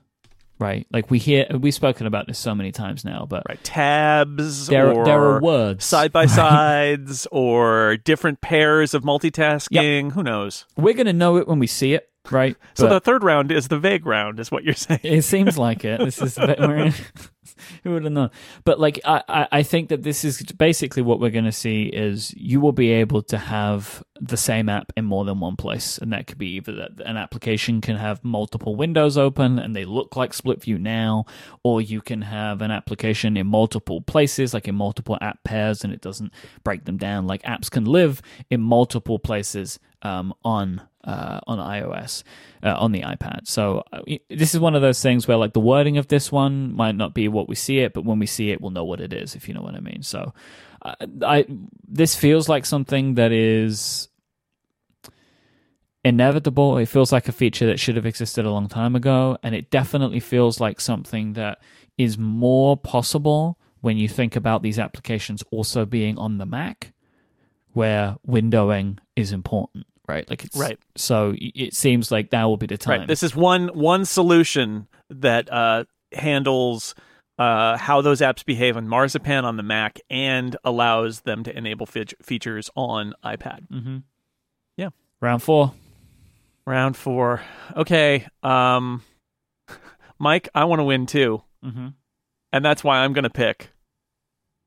[0.58, 0.88] Right?
[0.92, 4.90] Like we hear we've spoken about this so many times now, but right, tabs there
[4.92, 10.14] or there are words side by sides or different pairs of multitasking.
[10.14, 10.66] Who knows?
[10.78, 12.56] We're going to know it when we see it, right?
[12.74, 15.02] So But- the third round is the vague round, is what you're saying.
[15.04, 16.00] It seems like it.
[16.00, 16.94] This is we're in,
[17.84, 18.32] who would have known?
[18.64, 22.34] But like I, I, think that this is basically what we're going to see is
[22.36, 26.12] you will be able to have the same app in more than one place, and
[26.14, 30.16] that could be either that an application can have multiple windows open and they look
[30.16, 31.26] like split view now,
[31.64, 35.94] or you can have an application in multiple places, like in multiple app pairs, and
[35.94, 37.28] it doesn't break them down.
[37.28, 42.24] Like apps can live in multiple places um, on uh, on iOS
[42.64, 43.48] uh, on the iPad.
[43.48, 46.74] So uh, this is one of those things where like the wording of this one
[46.74, 49.02] might not be what we see it, but when we see it, we'll know what
[49.02, 49.36] it is.
[49.36, 50.02] If you know what I mean.
[50.02, 50.34] So
[50.82, 51.46] uh, I
[51.88, 54.10] this feels like something that is
[56.04, 56.78] inevitable.
[56.78, 59.72] It feels like a feature that should have existed a long time ago, and it
[59.72, 61.60] definitely feels like something that
[61.98, 66.94] is more possible when you think about these applications also being on the Mac,
[67.74, 70.30] where windowing is important, right?
[70.30, 70.78] Like it's Right.
[70.96, 73.00] So it seems like that will be the time.
[73.02, 73.08] Right.
[73.08, 76.96] This is one one solution that uh, handles
[77.38, 81.86] uh, how those apps behave on Marzipan on the Mac and allows them to enable
[81.86, 83.68] fe- features on iPad.
[83.70, 83.98] hmm
[84.78, 84.90] Yeah.
[85.22, 85.74] Round four.
[86.66, 87.42] Round four.
[87.76, 88.26] Okay.
[88.42, 89.04] Um,
[90.18, 91.42] Mike, I want to win too.
[91.64, 91.88] Mm-hmm.
[92.54, 93.72] and that's why I'm going to pick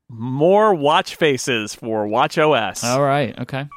[0.09, 2.83] more watch faces for Watch OS.
[2.83, 3.37] All right.
[3.39, 3.67] Okay.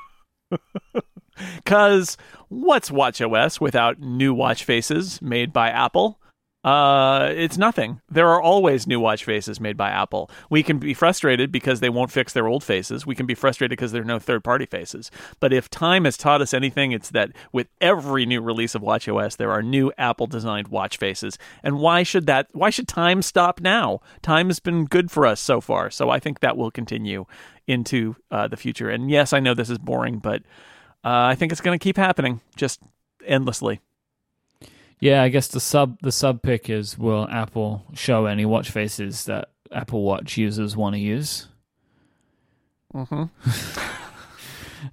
[1.56, 2.16] Because
[2.48, 6.18] what's Watch OS without new watch faces made by Apple?
[6.64, 8.00] Uh, it's nothing.
[8.08, 10.30] There are always new watch faces made by Apple.
[10.48, 13.04] We can be frustrated because they won't fix their old faces.
[13.04, 15.10] We can be frustrated because there are no third party faces.
[15.40, 19.08] But if time has taught us anything, it's that with every new release of Watch
[19.08, 21.36] OS, there are new Apple designed watch faces.
[21.64, 24.00] And why should that, why should time stop now?
[24.22, 25.90] Time has been good for us so far.
[25.90, 27.24] So I think that will continue
[27.66, 28.88] into uh, the future.
[28.88, 30.42] And yes, I know this is boring, but
[31.04, 32.80] I think it's going to keep happening just
[33.26, 33.80] endlessly.
[35.00, 39.24] Yeah, I guess the sub the sub pick is will Apple show any watch faces
[39.24, 41.48] that Apple Watch users want to use?
[42.94, 43.88] Mm-hmm.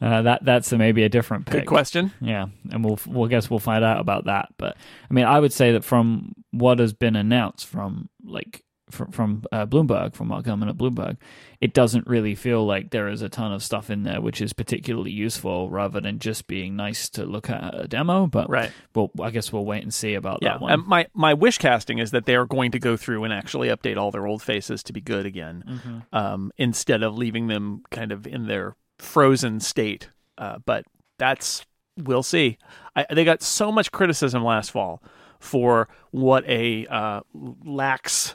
[0.01, 1.61] Uh, that that's a, maybe a different pick.
[1.61, 2.11] Good question.
[2.21, 4.49] Yeah, and we'll we'll guess we'll find out about that.
[4.57, 4.77] But
[5.09, 9.43] I mean, I would say that from what has been announced from like from, from
[9.51, 11.17] uh, Bloomberg, from Mark Gurman at Bloomberg,
[11.61, 14.53] it doesn't really feel like there is a ton of stuff in there which is
[14.53, 18.27] particularly useful, rather than just being nice to look at a demo.
[18.27, 18.71] But Right.
[18.95, 20.53] well, I guess we'll wait and see about Yeah.
[20.53, 20.71] that one.
[20.71, 23.67] And my my wish casting is that they are going to go through and actually
[23.69, 26.15] update all their old faces to be good again, Mm-hmm.
[26.15, 30.09] um, instead of leaving them kind of in their frozen state.
[30.37, 30.85] Uh, but
[31.17, 31.65] that's
[31.97, 32.57] we'll see.
[32.95, 35.03] I, they got so much criticism last fall
[35.39, 37.21] for what a uh,
[37.65, 38.33] lax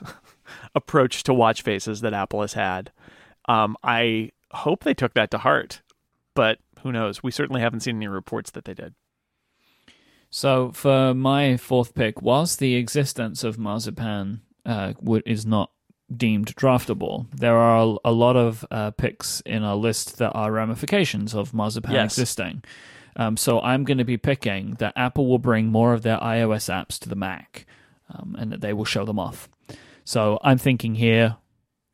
[0.73, 2.91] approach to watch faces that Apple has had.
[3.47, 5.81] Um, I hope they took that to heart,
[6.33, 7.21] but who knows?
[7.23, 8.93] We certainly haven't seen any reports that they did.
[10.29, 14.93] So for my fourth pick, whilst the existence of Marzipan uh,
[15.25, 15.71] is not
[16.15, 21.33] deemed draftable, there are a lot of uh, picks in our list that are ramifications
[21.33, 22.17] of Marzipan Yes.
[22.17, 22.63] existing.
[23.15, 26.69] Um, so I'm going to be picking that Apple will bring more of their iOS
[26.69, 27.65] apps to the Mac,
[28.13, 29.47] um, and that they will show them off.
[30.05, 31.35] So I'm thinking here,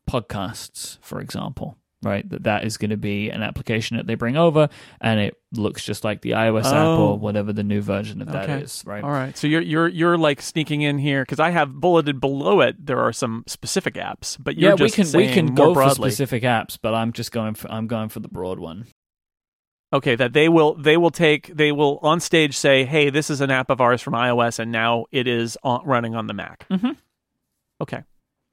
[0.09, 2.27] podcasts, for example, right?
[2.29, 4.67] That that is going to be an application that they bring over,
[4.99, 7.11] and it looks just like the iOS app Oh.
[7.11, 8.61] or whatever the new version of that Okay.
[8.61, 9.03] is, right?
[9.03, 9.37] All right.
[9.37, 12.85] So you're you're you're like sneaking in here because I have bulleted below it.
[12.85, 15.55] There are some specific apps, but you're yeah, we just can we saying can more
[15.55, 18.87] go for specific apps, but I'm just going for I'm going for the broad one.
[19.93, 23.41] Okay, that they will they will take they will on stage say, "Hey, this is
[23.41, 26.65] an app of ours from iOS, and now it is on, running on the Mac."
[26.69, 26.95] Mhm.
[27.81, 28.03] Okay.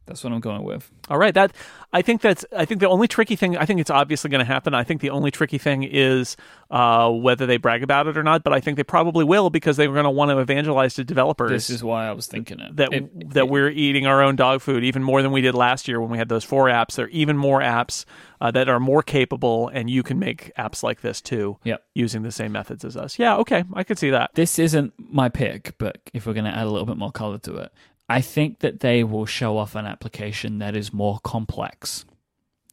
[0.07, 0.91] That's what I'm going with.
[1.11, 1.53] All right, that
[1.93, 4.47] I think that's I think the only tricky thing I think it's obviously going to
[4.51, 4.73] happen.
[4.73, 6.35] I think the only tricky thing is
[6.71, 8.43] uh, whether they brag about it or not.
[8.43, 11.51] But I think they probably will because they're going to want to evangelize to developers.
[11.51, 12.77] This is why I was thinking it.
[12.77, 15.55] that It- that it- we're eating our own dog food even more than we did
[15.55, 16.95] last year when we had those four apps.
[16.95, 18.07] There are even more apps
[18.41, 21.83] uh, that are more capable, and you can make apps like this too Yep.
[21.95, 23.19] using the same methods as us.
[23.19, 24.31] Yeah, okay, I could see that.
[24.35, 27.37] This isn't my pick, but if we're going to add a little bit more color
[27.41, 27.73] to it,
[28.09, 32.05] I think that they will show off an application that is more complex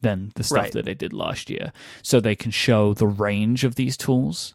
[0.02, 0.72] than the stuff Right.
[0.72, 1.72] that they did last year.
[2.02, 4.54] So they can show the range of these tools,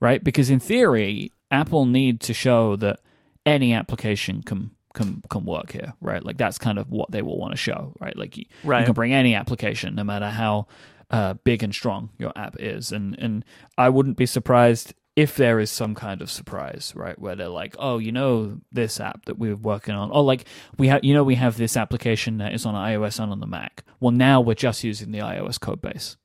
[0.00, 0.22] right?
[0.22, 3.00] Because in theory, Apple need to show that
[3.46, 6.24] any application can can can work here, right?
[6.24, 8.16] Like that's kind of what they will want to show, right?
[8.16, 8.44] Like you,
[8.80, 10.66] you can bring any application, no matter how
[11.10, 13.44] uh, big and strong your app is, and and
[13.76, 17.18] I wouldn't be surprised if there is some kind of surprise, right?
[17.18, 20.46] Where they're like, oh, you know, this app that we're working on, or like
[20.76, 23.46] we have, you know, we have this application that is on iOS and on the
[23.46, 23.84] Mac.
[24.00, 26.16] Well, now we're just using the iOS code base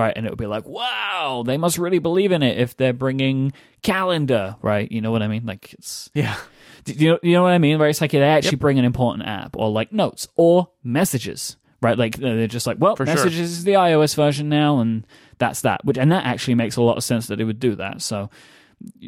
[0.00, 0.14] right?
[0.16, 3.52] And it would be like, wow, they must really believe in it if they're bringing
[3.82, 4.90] calendar, right?
[4.90, 5.44] You know what I mean?
[5.44, 6.36] Like it's, Yeah,
[6.84, 7.78] do you know, you know what I mean?
[7.78, 7.90] Right?
[7.90, 11.98] It's like they actually bring an important app or like notes or messages, right?
[11.98, 13.14] Like they're just like, well, For sure.
[13.14, 15.06] messages is the iOS version now, and
[15.38, 15.84] that's that.
[15.84, 18.02] Which and that actually makes a lot of sense that they would do that.
[18.02, 18.30] So.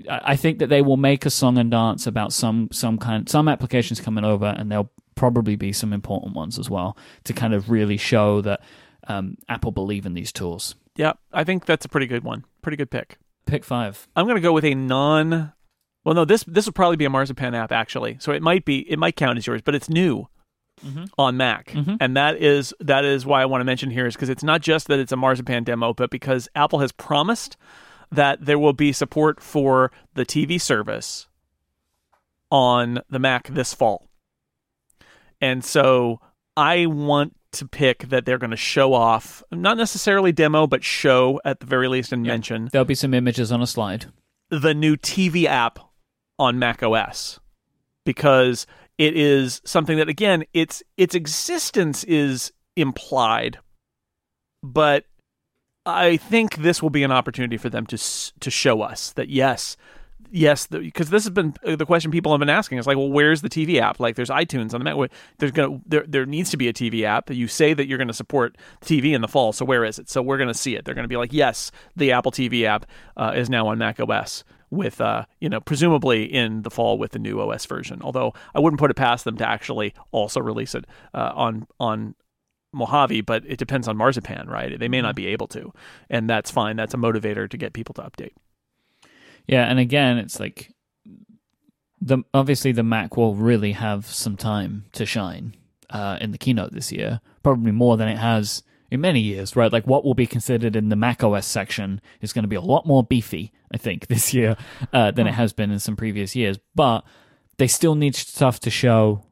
[0.07, 3.49] I think that they will make a song and dance about some some kind some
[3.49, 7.71] applications coming over, and there'll probably be some important ones as well to kind of
[7.71, 8.61] really show that
[9.07, 10.75] um, Apple believe in these tools.
[10.97, 12.45] yeah, I think that's a pretty good one.
[12.61, 13.17] Pretty good pick.
[13.47, 14.07] Pick five.
[14.15, 15.55] I'm going to go with a non.
[16.05, 18.81] Well, no, this this will probably be a Marzipan app actually, so it might be
[18.91, 20.29] it might count as yours, but it's new
[21.19, 21.97] on Mac, Mhm.
[22.01, 24.61] and that is that is why I want to mention here is because it's not
[24.63, 27.57] just that it's a Marzipan demo, but because Apple has promised
[28.11, 31.29] that there will be support for the TV service
[32.51, 34.07] on the Mac this fall,
[35.41, 36.21] and so
[36.57, 41.41] I want to pick that they're going to show off, not necessarily demo, but show
[41.45, 42.33] at the very least and Yeah.
[42.33, 44.07] mention There'll be some images on a slide.
[44.51, 45.79] the new TV app
[46.39, 47.41] on Mac OS
[48.05, 48.67] because
[48.99, 53.59] it is something that again its its existence is implied
[54.63, 55.05] but
[55.85, 59.77] I think this will be an opportunity for them to to show us that yes
[60.31, 63.11] yes because this has been uh, the question people have been asking is like well
[63.11, 64.01] where's the TV app?
[64.01, 65.11] Like there's iTunes on the Mac.
[65.39, 68.09] There's to there there needs to be a TV app you say that you're going
[68.09, 70.09] to support TV in the fall so where is it?
[70.09, 70.85] So we're going to see it.
[70.85, 74.01] They're going to be like yes the Apple TV app uh, is now on Mac
[74.01, 78.01] OS with uh you know presumably in the fall with the new OS version.
[78.03, 82.15] Although I wouldn't put it past them to actually also release it uh, on on
[82.73, 84.79] Mojave, but it depends on Marzipan, right?
[84.79, 85.73] They may not be able to,
[86.09, 86.77] and that's fine.
[86.77, 88.33] That's a motivator to get people to update.
[89.47, 90.73] Yeah, and again, it's like
[92.01, 95.55] the obviously the Mac will really have some time to shine
[95.91, 99.73] uh, in the keynote this year, probably more than it has in many years, right?
[99.73, 102.61] Like what will be considered in the Mac OS section is going to be a
[102.61, 104.57] lot more beefy, I think, this year
[104.93, 106.59] uh, than it has been in some previous years.
[106.75, 107.05] But
[107.57, 109.25] they still need stuff to show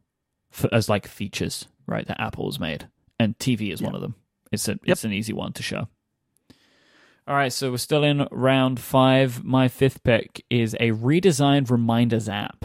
[0.50, 2.06] for, as like features, right?
[2.06, 4.14] That Apple's made, and TV is one of them.
[4.52, 5.88] It's a it's an easy one to show.
[7.26, 9.44] All right, so we're still in round five.
[9.44, 12.64] My fifth pick is a redesigned reminders app.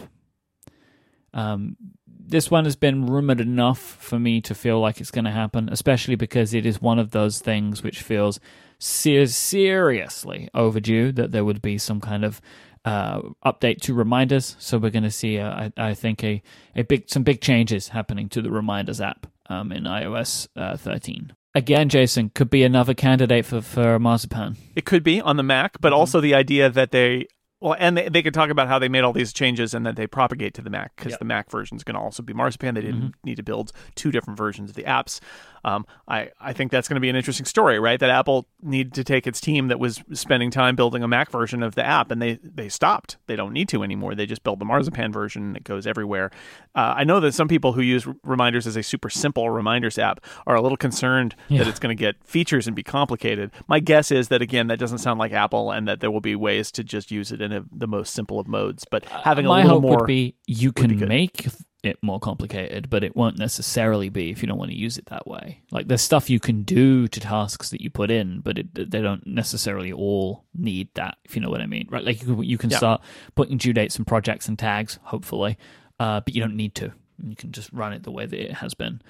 [1.32, 5.30] Um, this one has been rumored enough for me to feel like it's going to
[5.30, 8.40] happen, especially because it is one of those things which feels
[8.78, 12.40] ser- seriously overdue that there would be some kind of
[12.84, 14.56] uh, update to reminders.
[14.58, 16.42] So we're going to see, uh, I, I think, a,
[16.74, 21.34] a big some big changes happening to the reminders app um, in iOS uh, 13.
[21.56, 24.58] Again, Jason could be another candidate for for Marzipan.
[24.74, 25.98] It could be on the Mac, but mm-hmm.
[25.98, 27.28] also the idea that they
[27.62, 29.96] well, and they, they could talk about how they made all these changes and that
[29.96, 31.18] they propagate to the Mac because Yep.
[31.18, 32.74] the Mac version is going to also be Marzipan.
[32.74, 33.24] They didn't mm-hmm.
[33.24, 35.18] need to build two different versions of the apps.
[35.66, 37.98] Um, I I think that's going to be an interesting story, right?
[37.98, 41.62] That Apple need to take its team that was spending time building a Mac version
[41.62, 43.16] of the app, and they they stopped.
[43.26, 44.14] They don't need to anymore.
[44.14, 46.30] They just build the Marzipan version, and it goes everywhere.
[46.76, 50.24] Uh, I know that some people who use reminders as a super simple reminders app
[50.46, 53.50] are a little concerned that it's going to get features and be complicated.
[53.66, 56.36] My guess is that again, that doesn't sound like Apple, and that there will be
[56.36, 58.84] ways to just use it in a, the most simple of modes.
[58.88, 61.48] But having a My little hope more would be you can make
[61.82, 65.06] it more complicated, but it won't necessarily be if you don't want to use it
[65.06, 65.62] that way.
[65.70, 69.00] Like there's stuff you can do to tasks that you put in, but it, they
[69.00, 71.18] don't necessarily all need that.
[71.24, 72.04] If you know what I mean, right?
[72.04, 72.78] Like you, can- you can Yeah.
[72.78, 73.00] start
[73.34, 75.58] putting due dates and projects and tags, hopefully,
[76.00, 76.92] uh, but you don't need to.
[77.22, 79.00] You can just run it the way that it has been.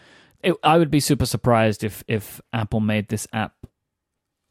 [0.43, 3.55] It, I would be super surprised if if Apple made this app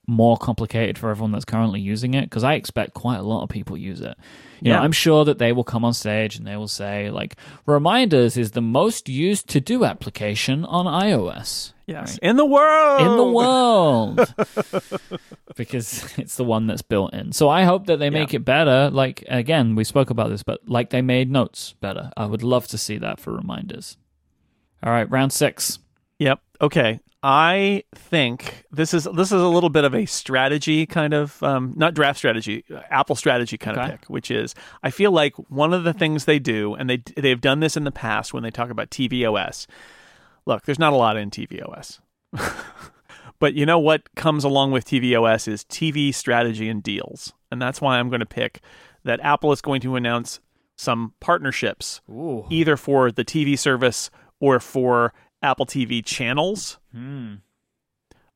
[0.07, 3.49] more complicated for everyone that's currently using it because I expect quite a lot of
[3.49, 4.15] people use it.
[4.61, 4.77] You Yeah.
[4.77, 7.35] know, I'm sure that they will come on stage and they will say like
[7.65, 11.73] reminders is the most used to do application on iOS.
[11.87, 13.01] Yes, in the world.
[13.01, 14.33] In the world.
[15.55, 17.31] because it's the one that's built in.
[17.31, 18.37] So I hope that they make Yeah.
[18.37, 18.89] it better.
[18.91, 22.11] Like again, we spoke about this, but like they made notes better.
[22.17, 23.97] I would love to see that for reminders.
[24.83, 25.79] All right, round six.
[26.19, 26.39] Yep.
[26.61, 26.99] Okay.
[27.27, 31.73] I think this is this is a little bit of a strategy kind of um,
[31.75, 33.85] not draft strategy, uh, Apple strategy kind Okay.
[33.85, 34.53] of pick, which is
[34.83, 37.83] I feel like one of the things they do, and they they've done this in
[37.83, 39.65] the past when they talk about tvOS.
[40.45, 41.99] Look, there's not a lot in tvOS,
[43.39, 47.81] but you know what comes along with tvOS is TV strategy and deals, and that's
[47.81, 48.61] why I'm going to pick
[49.03, 50.41] that Apple is going to announce
[50.75, 52.45] some partnerships Ooh.
[52.51, 55.11] either for the TV service or for
[55.45, 56.77] Apple TV channels.
[56.91, 57.35] Hmm.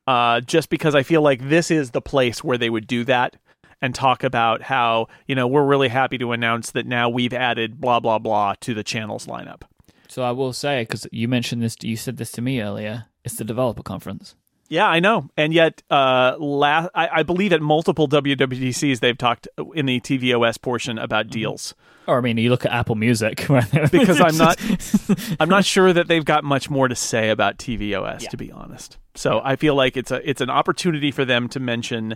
[0.08, 3.36] Uh, just because I feel like this is the place where they would do that
[3.82, 7.80] and talk about how, you know, we're really happy to announce that now we've added
[7.80, 9.64] blah, blah, blah to the channels lineup.
[10.08, 13.06] So I will say because you mentioned this, you said this to me earlier.
[13.24, 14.36] It's the developer conference.
[14.70, 15.30] Yeah, I know.
[15.36, 20.62] And yet, uh, la- I-, I believe at multiple WWDCs they've talked in the tvOS
[20.62, 21.74] portion about deals.
[22.08, 23.38] Or I mean, you look at Apple Music
[23.92, 24.60] because I'm not
[25.40, 28.30] I'm not sure that they've got much more to say about tvOS Yeah.
[28.30, 28.98] to be honest.
[29.16, 32.16] So I feel like it's a it's an opportunity for them to mention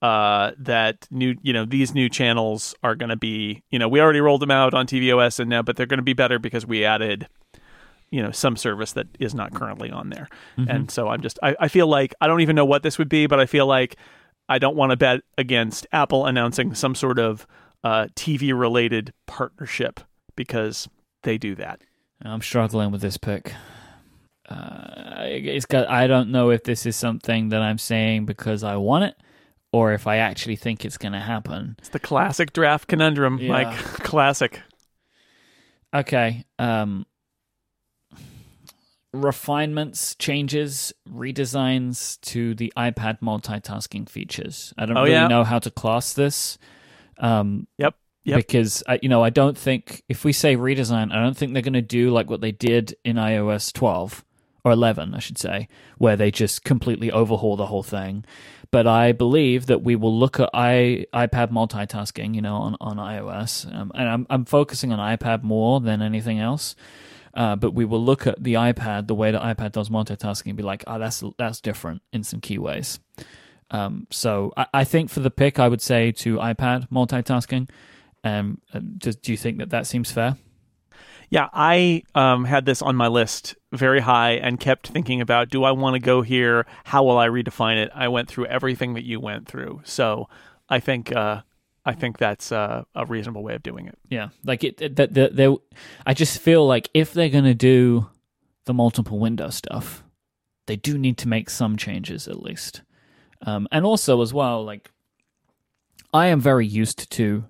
[0.00, 4.00] uh, that new you know these new channels are going to be you know we
[4.00, 6.66] already rolled them out on tvOS and now but they're going to be better because
[6.66, 7.28] we added
[8.12, 11.56] you know some service that is not currently on there and so i'm just I,
[11.58, 13.96] I feel like i don't even know what this would be but i feel like
[14.48, 17.46] i don't want to bet against apple announcing some sort of
[17.82, 19.98] uh, tv related partnership
[20.36, 20.88] because
[21.24, 21.80] they do that
[22.24, 23.52] I'm struggling with this pick.
[24.48, 25.88] Uh, it's got.
[25.88, 29.16] I don't know if this is something that I'm saying because I want it,
[29.72, 31.76] or if I actually think it's going to happen.
[31.78, 33.50] it's the classic draft conundrum Yeah.
[33.64, 34.60] Myke classic
[35.94, 36.44] Okay.
[36.58, 37.06] Um,
[39.12, 44.72] refinements, changes, redesigns to the iPad multitasking features.
[44.78, 45.28] I don't Oh, really yeah.
[45.28, 46.58] know how to class this.
[47.18, 47.94] Um, Yep.
[48.24, 48.36] Yep.
[48.36, 51.62] Because I, you know, I don't think if we say redesign, I don't think they're
[51.62, 54.24] going to do like what they did in iOS 12
[54.64, 55.66] or 11, I should say,
[55.98, 58.24] where they just completely overhaul the whole thing.
[58.70, 62.96] But I believe that we will look at i iPad multitasking, you know, on on
[62.96, 66.74] iOS, um, and I'm I'm focusing on iPad more than anything else.
[67.34, 70.56] Uh, but we will look at the iPad, the way that iPad does multitasking, and
[70.56, 73.00] be like, oh, that's that's different in some key ways.
[73.70, 77.70] Um, so I, I think for the pick, I would say to iPad multitasking.
[78.24, 80.36] Um, uh, do, do you think that that seems fair?
[81.30, 85.64] Yeah, I um, had this on my list very high and kept thinking about do
[85.64, 86.66] I want to go here?
[86.84, 87.90] How will I redefine it?
[87.94, 90.28] I went through everything that you went through, so
[90.68, 91.40] I think uh,
[91.84, 93.98] I think that's a reasonable way of doing it.
[94.08, 94.96] Yeah, like it.
[94.96, 95.60] that
[96.06, 98.08] I just feel like if they're gonna do
[98.64, 100.04] the multiple window stuff,
[100.66, 102.82] they do need to make some changes at least.
[103.44, 104.90] Um, and also as well, like
[106.14, 107.44] I am very used to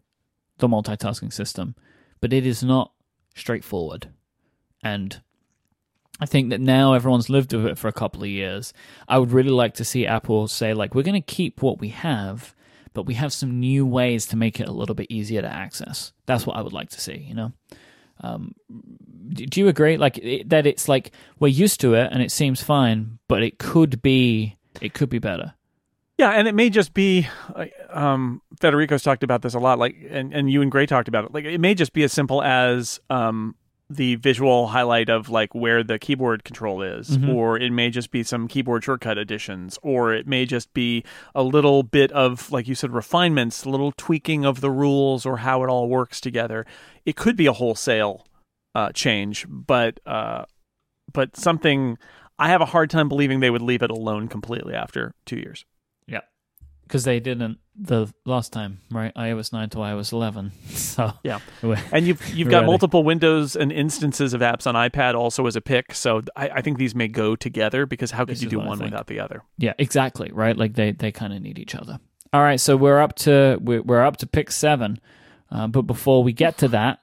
[0.58, 1.74] the multitasking system,
[2.20, 2.92] but it is not
[3.34, 4.08] straightforward.
[4.82, 5.20] And
[6.20, 8.72] I think that now everyone's lived with it for a couple of years.
[9.08, 11.88] I would really like to see Apple say, like, we're going to keep what we
[11.88, 12.54] have,
[12.92, 16.12] but we have some new ways to make it a little bit easier to access.
[16.26, 17.52] That's what I would like to see, you know?
[18.20, 18.54] Um,
[19.30, 19.96] do do you agree?
[19.96, 23.58] Like, it, that it's like we're used to it and it seems fine, but it
[23.58, 25.54] could be, it could be better.
[26.18, 27.26] Yeah, and it may just be.
[27.90, 31.24] Um, Federico's talked about this a lot, like, and, and you and Grey talked about
[31.24, 31.34] it.
[31.34, 33.56] Like, it may just be as simple as um,
[33.94, 37.34] the visual highlight of like where the keyboard control is, Mhm.
[37.34, 41.42] or it may just be some keyboard shortcut additions, or it may just be a
[41.42, 45.62] little bit of, like you said, refinements, a little tweaking of the rules or how
[45.62, 46.64] it all works together.
[47.04, 48.26] It could be a wholesale
[48.74, 50.44] uh, change, but uh,
[51.12, 51.98] but something.
[52.38, 55.64] I have a hard time believing they would leave it alone completely after two years.
[56.92, 59.14] Because they didn't the last time, right?
[59.14, 60.52] iOS 9 to iOS 11.
[60.68, 61.38] So, Yeah.
[61.90, 65.62] And you've you've got multiple windows and instances of apps on iPad also as a
[65.62, 65.94] pick.
[65.94, 68.78] So I, I think these may go together because how could This you do one
[68.78, 69.42] without the other?
[69.56, 70.30] Yeah, exactly.
[70.30, 71.98] Right, like they they kind of need each other.
[72.34, 75.00] All right, so we're up to we're, we're up to pick seven,
[75.50, 77.00] uh, but before we get to that,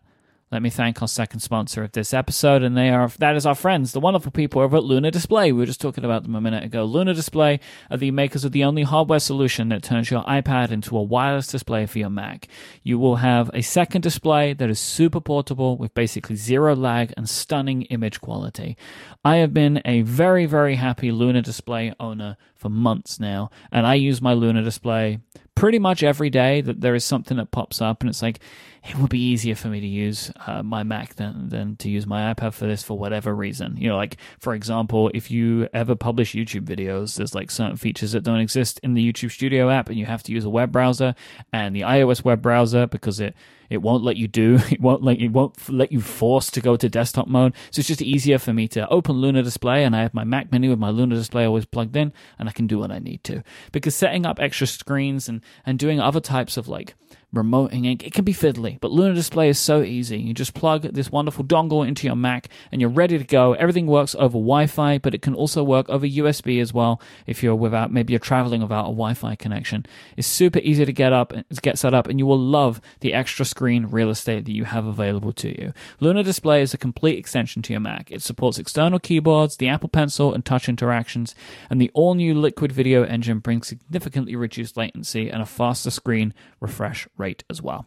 [0.52, 3.54] let me thank our second sponsor of this episode, and they are that is our
[3.54, 5.52] friends, the wonderful people over at Luna Display.
[5.52, 6.86] We were just talking about them a minute ago.
[6.86, 7.60] Luna Display
[7.91, 11.47] are the makers of the only hardware solution that turns your iPad into a wireless
[11.47, 12.47] display for your Mac.
[12.82, 17.30] You will have a second display that is super portable with basically zero lag and
[17.30, 18.76] stunning image quality.
[19.24, 23.95] I have been a very, very happy Luna Display owner for months now, and I
[23.95, 25.20] use my Luna display
[25.55, 26.62] pretty much every day.
[26.62, 28.39] That there is something that pops up, and it's like
[28.88, 32.05] it would be easier for me to use uh, my Mac than than to use
[32.05, 33.78] my iPad for this for whatever reason.
[33.78, 38.12] You know, like for example, if you ever publish YouTube videos, there's like certain features
[38.12, 40.72] that don't exist in the YouTube Studio app, and you have to use a web
[40.72, 41.16] browser
[41.53, 43.36] and the iOS web browser because it
[43.70, 46.76] it won't let you do it won't let it won't let you force to go
[46.76, 47.53] to desktop mode.
[47.72, 50.51] So it's just easier for me to open Luna Display, and I have my Mac
[50.51, 53.24] Mini with my Luna Display always plugged in, and I can do what I need
[53.26, 53.43] to.
[53.72, 56.95] Because setting up extra screens and and doing other types of like
[57.34, 60.19] remoting it, it can be fiddly, but Luna Display is so easy.
[60.19, 63.53] You just plug this wonderful dongle into your Mac and you're ready to go.
[63.53, 67.55] Everything works over Wi-Fi, but it can also work over USB as well if you're
[67.55, 69.86] without maybe you're traveling without a Wi-Fi connection.
[70.17, 73.45] It's super easy to get up get set up and you will love the extra
[73.45, 75.73] screen real estate that you have available to you.
[75.99, 78.11] Luna Display is a complete extension to your Mac.
[78.11, 81.36] It supports external keyboards, the Apple Pencil and touch interactions,
[81.69, 87.07] and the all-new Liquid Video engine brings significantly reduced latency and a faster screen refresh
[87.20, 87.86] rate as well.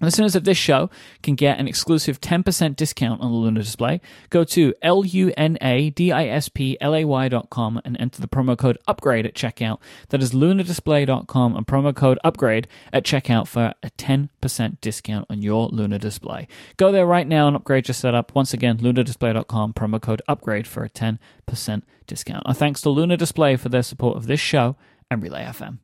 [0.00, 0.90] Listeners of this show
[1.22, 4.02] can get an exclusive 10% discount on the Luna display.
[4.28, 9.80] Go to L-U-N-A-D-I-S-P-L-A-Y.com and enter the promo code UPGRADE at checkout.
[10.10, 15.68] That is lunadisplay.com and promo code UPGRADE at checkout for a 10% discount on your
[15.68, 16.46] Luna display.
[16.76, 18.34] Go there right now and upgrade your setup.
[18.34, 21.18] Once again, lunadisplay.com, promo code UPGRADE for a 10%
[22.06, 22.42] discount.
[22.44, 24.76] Our thanks to Luna Display for their support of this show
[25.10, 25.78] and Relay FM.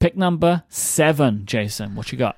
[0.00, 1.94] Pick number seven, Jason.
[1.94, 2.36] What you got?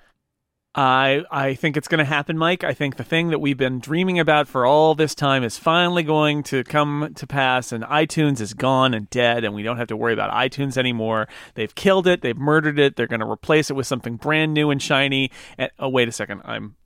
[0.74, 2.62] I I think it's going to happen, Myke.
[2.62, 6.04] I think the thing that we've been dreaming about for all this time is finally
[6.04, 9.88] going to come to pass, and iTunes is gone and dead, and we don't have
[9.88, 11.26] to worry about iTunes anymore.
[11.54, 12.22] They've killed it.
[12.22, 12.94] They've murdered it.
[12.94, 15.32] They're going to replace it with something brand new and shiny.
[15.58, 16.42] And, oh, wait a second.
[16.44, 16.76] I'm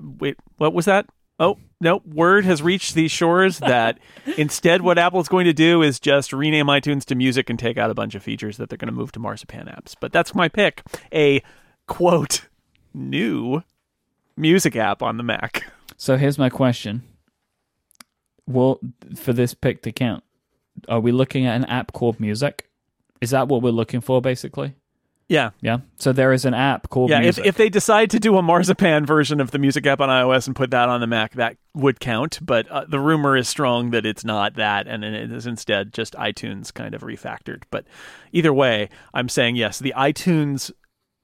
[0.00, 0.36] wait.
[0.56, 1.06] What was that?
[1.38, 3.98] Oh, no, word has reached these shores that
[4.36, 7.78] instead what Apple is going to do is just rename iTunes to music and take
[7.78, 9.94] out a bunch of features that they're going to move to Marzipan apps.
[9.98, 10.82] But that's my pick.
[11.12, 11.42] A
[11.86, 12.48] quote
[12.94, 13.62] new
[14.36, 15.70] music app on the Mac.
[15.96, 17.02] So here's my question.
[18.46, 18.80] Well,
[19.16, 20.24] for this pick to count,
[20.88, 22.68] are we looking at an app called Music?
[23.20, 24.74] Is that what we're looking for basically?
[25.28, 25.50] Yeah.
[25.60, 25.78] Yeah.
[25.98, 29.04] So there is an app called Yeah, if, if they decide to do a Marzipan
[29.04, 32.00] version of the music app on iOS and put that on the Mac, that would
[32.00, 32.38] count.
[32.40, 36.14] But uh, the rumor is strong that it's not that, and it is instead just
[36.14, 37.64] iTunes kind of refactored.
[37.70, 37.84] But
[38.32, 40.70] either way, I'm saying yes, the iTunes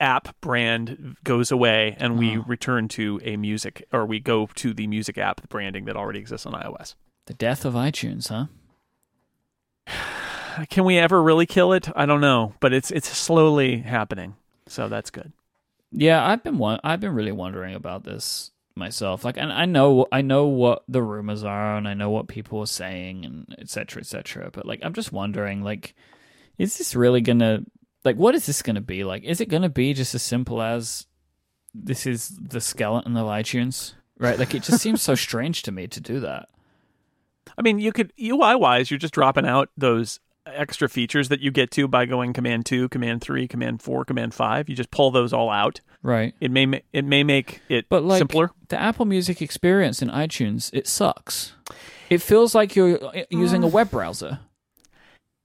[0.00, 2.44] app brand goes away, and we Oh.
[2.46, 6.44] return to a music, or we go to the music app branding that already exists
[6.46, 6.94] on iOS.
[7.26, 8.46] the death of iTunes, huh?
[10.70, 11.88] Can we ever really kill it?
[11.94, 14.36] I don't know, but it's it's slowly happening,
[14.66, 15.32] so that's good.
[15.90, 19.24] Yeah, I've been I've been really wondering about this myself.
[19.24, 22.60] Like, and I know I know what the rumors are, and I know what people
[22.60, 23.68] are saying, and etc.
[23.68, 24.50] cetera, et cetera.
[24.50, 25.94] But like, I'm just wondering, like,
[26.58, 27.64] is this really gonna
[28.04, 29.24] like what is this gonna be like?
[29.24, 31.06] Is it gonna be just as simple as
[31.74, 34.38] this is the skeleton of iTunes, right?
[34.38, 36.48] Like, it just seems so strange to me to do that.
[37.56, 41.50] I mean, you could UI wise, you're just dropping out those extra features that you
[41.50, 44.68] get to by going Command two, Command three, Command four, Command five.
[44.68, 45.80] You just pull those all out.
[46.02, 46.34] Right.
[46.40, 48.50] It may ma- it may make it But like simpler.
[48.68, 51.54] the Apple Music experience in iTunes, it sucks.
[52.10, 54.40] It feels like you're uh, using a web browser.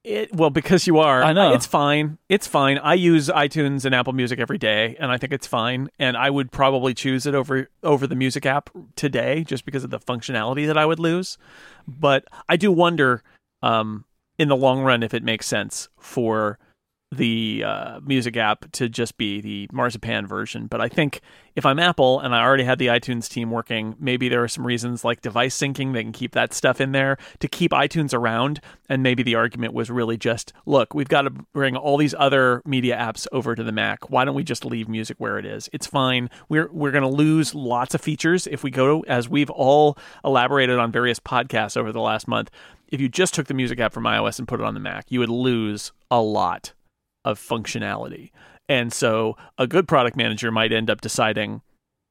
[0.04, 1.22] It well because you are.
[1.24, 1.54] I know.
[1.54, 2.18] it's fine.
[2.30, 2.78] It's fine.
[2.78, 5.90] I use iTunes and Apple Music every day, and I think it's fine.
[6.00, 9.90] And I would probably choose it over over the music app today, just because of
[9.90, 11.38] the functionality that I would lose.
[11.86, 13.24] But I do wonder,
[13.62, 14.06] um,
[14.40, 16.58] in the long run, if it makes sense for
[17.12, 20.68] the uh, music app to just be the marzipan version.
[20.68, 21.22] But I think
[21.56, 24.66] if I'm Apple and I already had the iTunes team working, maybe there are some
[24.66, 28.62] reasons like device syncing they can keep that stuff in there to keep iTunes around.
[28.90, 32.62] And maybe the argument was really just look, we've got to bring all these other
[32.64, 34.12] media apps over to the Mac.
[34.12, 35.68] Why don't we just leave music where it is?
[35.74, 36.30] It's fine.
[36.48, 39.98] We're we're going to lose lots of features if we go to as we've all
[40.24, 42.52] elaborated on various podcasts over the last month.
[42.88, 45.06] If you just took the music app from iOS and put it on the Mac,
[45.10, 46.74] you would lose a lot
[47.26, 48.32] of functionality.
[48.68, 51.62] And so a good product manager might end up deciding,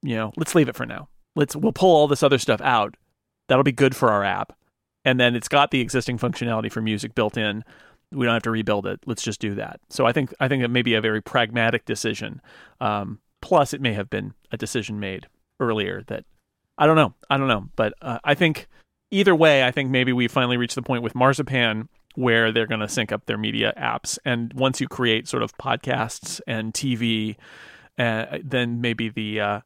[0.02, 1.08] you know, let's leave it for now.
[1.36, 2.96] Let's we'll pull all this other stuff out.
[3.48, 4.52] That'll be good for our app.
[5.04, 7.64] And then it's got the existing functionality for music built in.
[8.10, 9.00] We don't have to rebuild it.
[9.06, 9.80] Let's just do that.
[9.88, 12.40] So I think I think it may be a very pragmatic decision.
[12.80, 15.28] Um, plus, it may have been a decision made
[15.60, 16.24] earlier that
[16.76, 17.14] I don't know.
[17.30, 17.68] I don't know.
[17.76, 18.66] But uh, I think
[19.10, 21.88] either way, I think maybe we finally reached the point with Marzipan
[22.18, 24.18] where they're going to sync up their media apps.
[24.24, 27.36] And once you create sort of podcasts and TV,
[27.96, 29.60] uh, then maybe the uh,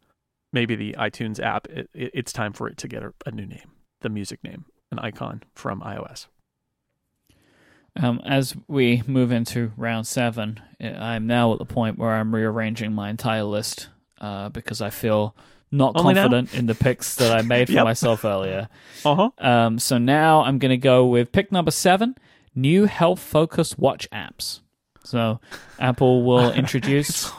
[0.53, 3.46] maybe the iTunes app, it, it, it's time for it to get a, a new
[3.46, 3.70] name,
[4.03, 6.26] the music name, an icon from iOS.
[7.96, 12.92] Um, as we move into round seven, I'm now at the point where I'm rearranging
[12.92, 13.88] my entire list
[14.20, 15.34] uh, because I feel
[15.70, 16.22] not Only now?
[16.24, 17.84] confident in the picks that I made for Yep.
[17.84, 18.68] myself earlier.
[19.05, 19.30] Uh huh.
[19.38, 22.14] Um, so now I'm going to go with pick number seven
[22.55, 24.61] new health focused watch apps.
[25.05, 25.40] So
[25.78, 27.30] Apple will introduce.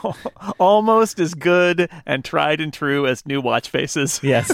[0.58, 4.20] Almost as good and tried and true as new watch faces.
[4.22, 4.52] Yes.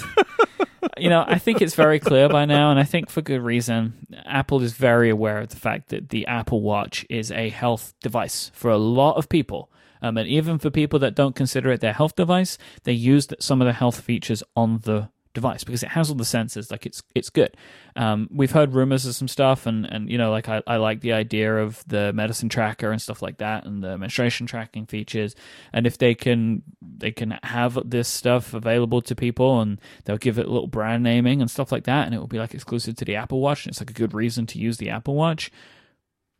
[0.98, 4.06] you know, I think it's very clear by now, and I think for good reason.
[4.24, 8.50] Apple is very aware of the fact that the Apple Watch is a health device
[8.54, 9.70] for a lot of people.
[10.02, 13.60] Um, and even for people that don't consider it their health device, they use some
[13.60, 16.70] of the health features on the device because it has all the sensors.
[16.70, 17.56] Like it's it's good.
[17.96, 21.00] Um, we've heard rumors of some stuff, and and you know, like I, I like
[21.00, 25.34] the idea of the medicine tracker and stuff like that, and the menstruation tracking features.
[25.72, 30.38] And if they can they can have this stuff available to people, and they'll give
[30.38, 32.96] it a little brand naming and stuff like that, and it will be like exclusive
[32.96, 33.64] to the Apple Watch.
[33.64, 35.50] And it's like a good reason to use the Apple Watch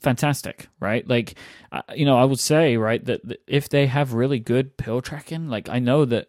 [0.01, 1.07] fantastic, right?
[1.07, 1.35] Like,
[1.73, 5.49] uh, you know, I would say, right, that if they have really good pill tracking,
[5.49, 6.29] like, I know that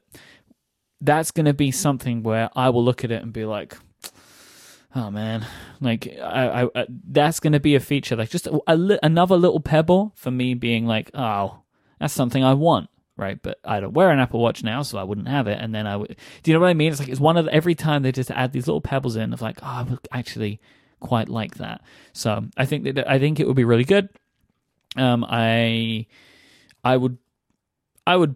[1.02, 3.76] that's going to be something where I will look at it and be like,
[4.96, 5.46] oh man,
[5.80, 9.36] like, I, I, I that's going to be a feature, like, just a, a another
[9.36, 11.62] little pebble for me being like, oh,
[12.00, 12.90] that's something I want.
[13.18, 15.60] Right, but I don't wear an Apple Watch now, so I wouldn't have it.
[15.62, 16.16] And then I would.
[16.42, 16.92] Do you know what I mean?
[16.92, 19.32] It's like it's one of the, every time they just add these little pebbles in
[19.32, 20.60] of like, oh, I would actually
[21.02, 21.82] quite like that.
[22.14, 24.10] So I think that I think it would be really good.
[24.96, 26.08] Um, I
[26.84, 27.20] I would
[28.08, 28.36] I would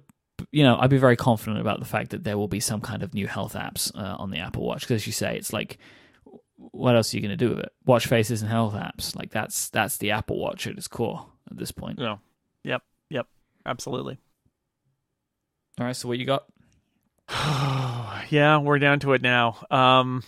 [0.52, 3.04] you know I'd be very confident about the fact that there will be some kind
[3.04, 5.78] of new health apps uh, on the Apple Watch because as you say it's like
[6.56, 7.72] what else are you going to do with it?
[7.86, 11.58] Watch faces and health apps like that's that's the Apple Watch at its core at
[11.58, 12.00] this point.
[12.00, 12.20] No.
[12.64, 12.82] Yep.
[13.10, 13.28] Yep.
[13.66, 14.18] Absolutely.
[15.80, 16.46] All right, so what you got?
[18.30, 19.58] yeah, we're down to it now.
[19.70, 20.24] Um,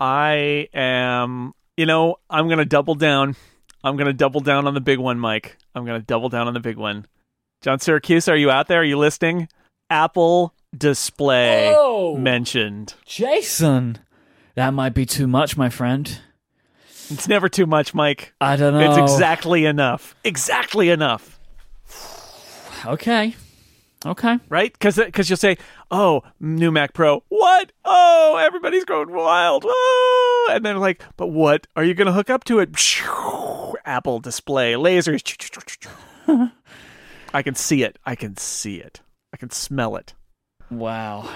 [0.00, 3.36] I am, you know, I'm going to double down.
[3.84, 5.50] I'm going to double down on the big one, Myke.
[5.74, 7.06] I'm going to double down on the big one.
[7.66, 8.82] John Siracusa, are you out there?
[8.82, 9.48] Are you listening?
[9.90, 12.16] Apple Display Oh!
[12.16, 12.94] mentioned.
[13.04, 13.98] Jason,
[14.54, 16.20] that might be too much, my friend.
[17.10, 18.26] It's never too much, Myke.
[18.40, 18.88] I don't know.
[18.88, 20.14] It's exactly enough.
[20.22, 21.40] Exactly enough.
[22.86, 23.34] okay.
[24.04, 24.38] Okay.
[24.48, 24.72] right?
[24.72, 25.58] Because because you'll say,
[25.90, 27.72] "Oh, new Mac Pro, what?
[27.84, 32.30] Oh, everybody's going wild, oh!" and then like, "But what are you going to hook
[32.30, 32.68] up to it?"
[33.84, 35.24] Apple Display lasers.
[37.36, 37.98] I can see it.
[38.06, 39.02] I can see it.
[39.30, 40.14] I can smell it.
[40.70, 41.28] Wow.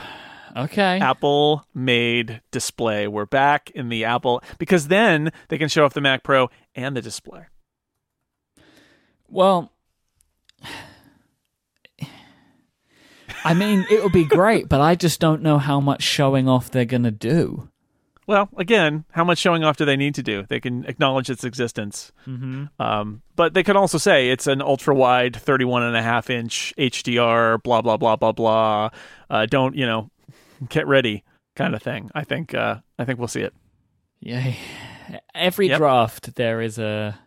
[0.57, 0.99] Okay.
[0.99, 3.07] Apple made display.
[3.07, 6.97] We're back in the Apple because then they can show off the Mac Pro and
[6.97, 7.43] the display.
[9.29, 9.73] Well,
[13.45, 16.71] I mean, it would be great, but I just don't know how much showing off
[16.71, 17.69] they're going to do.
[18.31, 20.45] Well, again, how much showing off do they need to do?
[20.49, 22.13] They can acknowledge its existence.
[22.29, 22.67] Mm-hmm.
[22.81, 26.73] Um, but they could also say it's an ultra wide 31 and a half inch
[26.79, 28.91] HDR, blah, blah, blah, blah, blah.
[29.29, 30.13] Uh, don't, you know,
[30.69, 31.25] get ready
[31.57, 32.09] kind of thing.
[32.15, 33.53] I think, uh, I think we'll see it.
[34.21, 34.53] Yeah.
[35.35, 35.79] Every Yep.
[35.79, 37.19] draft, there is a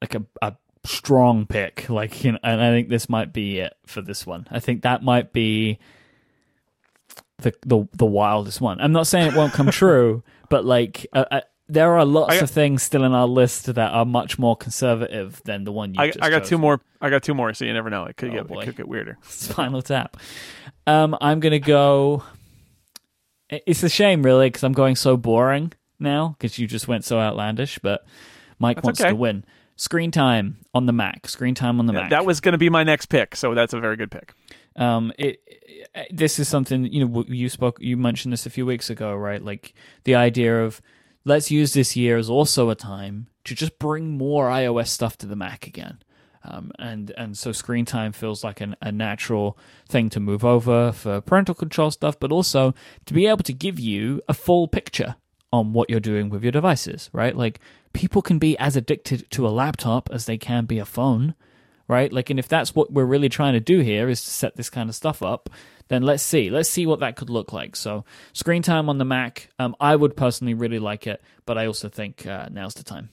[0.00, 1.90] like a, a strong pick.
[1.90, 4.48] Like, you know, and I think this might be it for this one.
[4.50, 5.78] I think that might be
[7.42, 8.80] the the the wildest one.
[8.80, 11.06] I'm not saying it won't come true, but like.
[11.12, 14.38] Uh, uh, there are lots got- of things still in our list that are much
[14.38, 16.50] more conservative than the one you I, just I got chose.
[16.50, 16.80] two more.
[17.00, 18.04] I got two more, so you never know.
[18.04, 18.60] It could Oh, get, boy.
[18.60, 19.16] it could get weirder.
[19.22, 20.18] Spinal Tap.
[20.86, 22.24] Um, I'm gonna go.
[23.48, 27.18] It's a shame, really, because I'm going so boring now because you just went so
[27.18, 27.78] outlandish.
[27.78, 28.04] But
[28.60, 29.10] Myke That's wants okay.
[29.10, 29.44] to win.
[29.76, 31.26] Screen time on the Mac.
[31.28, 32.10] Screen time on the Mac.
[32.10, 34.34] That was going to be my next pick, so that's a very good pick.
[34.76, 35.68] Um, it, it-
[36.10, 39.42] this is something you know you spoke you mentioned this a few weeks ago, right?
[39.42, 40.80] Like the idea of
[41.24, 45.26] let's use this year as also a time to just bring more iOS stuff to
[45.26, 45.98] the Mac again.
[46.44, 49.56] Um, and and so screen time feels like an, a natural
[49.88, 52.74] thing to move over for parental control stuff, but also
[53.06, 55.16] to be able to give you a full picture
[55.52, 57.36] on what you're doing with your devices, right?
[57.36, 57.60] Like
[57.92, 61.34] people can be as addicted to a laptop as they can be a phone,
[61.92, 62.12] right?
[62.12, 64.70] Like, and if that's what we're really trying to do here is to set this
[64.70, 65.50] kind of stuff up,
[65.88, 66.48] then let's see.
[66.48, 67.76] Let's see what that could look like.
[67.76, 71.66] So, screen time on the Mac, um, I would personally really like it, but I
[71.66, 73.10] also think uh, now's the time.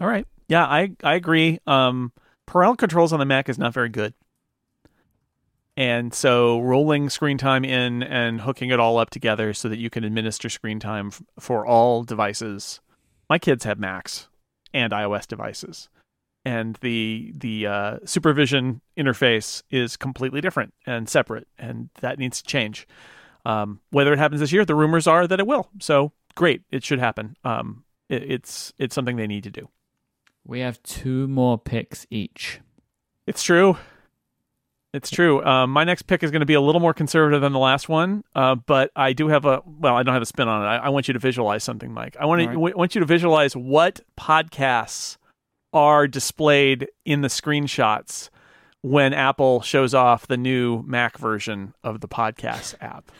[0.00, 0.26] All right.
[0.48, 1.58] Yeah, I I agree.
[1.66, 2.12] Um,
[2.46, 4.14] controls on the Mac is not very good,
[5.76, 9.90] and so rolling screen time in and hooking it all up together so that you
[9.90, 12.80] can administer screen time f- for all devices.
[13.28, 14.28] My kids have Macs
[14.74, 15.88] and iOS devices,
[16.44, 22.48] and the the uh, supervision interface is completely different and separate, and that needs to
[22.48, 22.86] change.
[23.46, 25.68] Um, whether it happens this year, the rumors are that it will.
[25.80, 27.36] So great, it should happen.
[27.44, 29.68] Um, it, it's it's something they need to do.
[30.46, 32.60] We have two more picks each.
[33.26, 33.78] It's true.
[34.92, 35.44] It's true.
[35.44, 37.88] Um, my next pick is going to be a little more conservative than the last
[37.88, 39.96] one, uh, but I do have a well.
[39.96, 40.66] I don't have a spin on it.
[40.66, 42.16] I, I want you to visualize something, Myke.
[42.16, 45.16] I want to w- want you to visualize what podcasts
[45.74, 48.30] are displayed in the screenshots
[48.80, 53.10] when Apple shows off the new Mac version of the podcast app.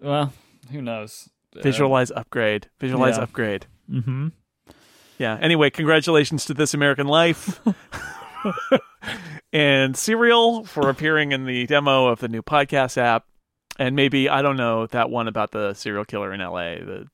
[0.00, 0.32] Well,
[0.72, 1.28] who knows?
[1.54, 2.70] Visualize upgrade.
[2.80, 3.22] Visualize yeah.
[3.22, 3.66] upgrade.
[3.90, 4.28] Mm-hmm.
[5.18, 5.36] Yeah.
[5.40, 7.60] Anyway, congratulations to This American Life
[9.52, 13.26] and Serial for appearing in the demo of the new podcast app.
[13.78, 17.08] And maybe, I don't know, that one about the serial killer in LA, the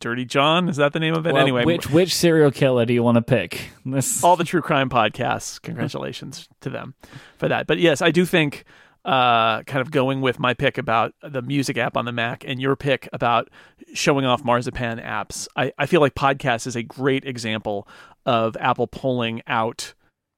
[0.00, 0.68] Dirty John.
[0.68, 1.32] Is that the name of it?
[1.32, 3.70] Well, anyway, which which serial killer do you want to pick?
[3.84, 5.60] This all the true crime podcasts.
[5.62, 6.94] Congratulations to them
[7.38, 7.66] for that.
[7.66, 8.64] But yes, I do think
[9.04, 12.60] uh, kind of going with my pick about the music app on the Mac and
[12.60, 13.48] your pick about
[13.94, 15.48] showing off marzipan apps.
[15.56, 17.88] I, I feel like podcast is a great example
[18.26, 19.94] of Apple pulling out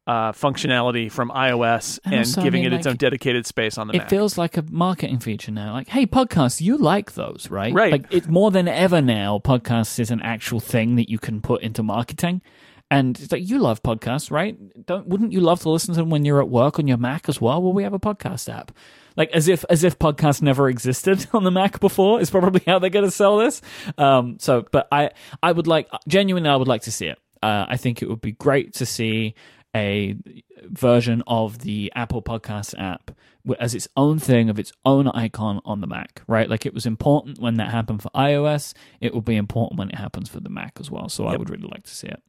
[0.07, 3.47] uh, functionality from iOS And and, also, I giving mean, it its like, own dedicated
[3.47, 4.01] space on the Mac.
[4.01, 4.11] it Mac.
[4.11, 5.73] feels like a marketing feature now.
[5.75, 7.73] Like, hey, podcasts, you like those, right?
[7.73, 7.93] Right.
[7.93, 9.39] Like, it's more than ever now.
[9.39, 12.43] Podcasts is an actual thing that you can put into marketing,
[12.91, 14.57] and it's like you love podcasts, right?
[14.87, 17.29] Don't wouldn't you love to listen to them when you're at work on your Mac
[17.29, 17.63] as well?
[17.63, 18.73] Well, we have a podcast app.
[19.17, 22.79] Like as if as if podcasts never existed on the Mac before is probably how
[22.81, 23.63] they're going to sell this.
[23.99, 25.11] Um, so, but I
[25.43, 27.19] I would like genuinely I would like to see it.
[27.43, 29.35] Uh, I think it would be great to see
[29.75, 30.16] a
[30.64, 33.11] version of the Apple Podcast app
[33.59, 36.49] as its own thing of its own icon on the Mac, right?
[36.49, 39.97] Like it was important when that happened for iOS, it will be important when it
[39.97, 41.09] happens for the Mac as well.
[41.09, 42.23] So I would really like to see it.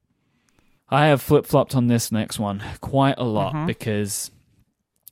[0.90, 3.68] I have flip flopped on this next one quite a lot Mhm.
[3.68, 4.32] because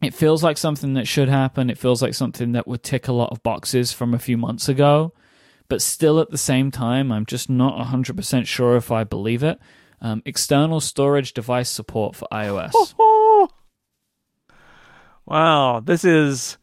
[0.01, 1.69] it feels like something that should happen.
[1.69, 4.67] It feels like something that would tick a lot of boxes from a few months
[4.67, 5.13] ago,
[5.69, 9.59] but still at the same time, I'm just not 100% sure if I believe it.
[10.01, 12.73] Um, external storage device support for iOS.
[15.25, 16.57] wow, this is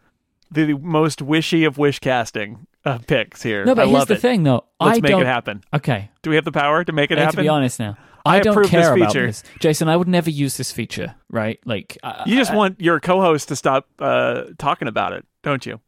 [0.51, 3.65] the most wishy of wish casting uh, picks here.
[3.65, 4.21] No, but I here's love the it.
[4.21, 4.65] thing, though.
[4.81, 5.23] Let's I make don't.
[5.23, 5.63] it happen.
[5.73, 7.37] Okay, Do we have the power to make it I happen?
[7.37, 7.97] to be honest now.
[8.27, 9.89] I I, don't approve this care about this, Jason.
[9.89, 11.61] I would never use this feature, right?
[11.65, 15.65] Like, I, You just I- want your co-host to stop uh, talking about it, don't
[15.65, 15.81] you?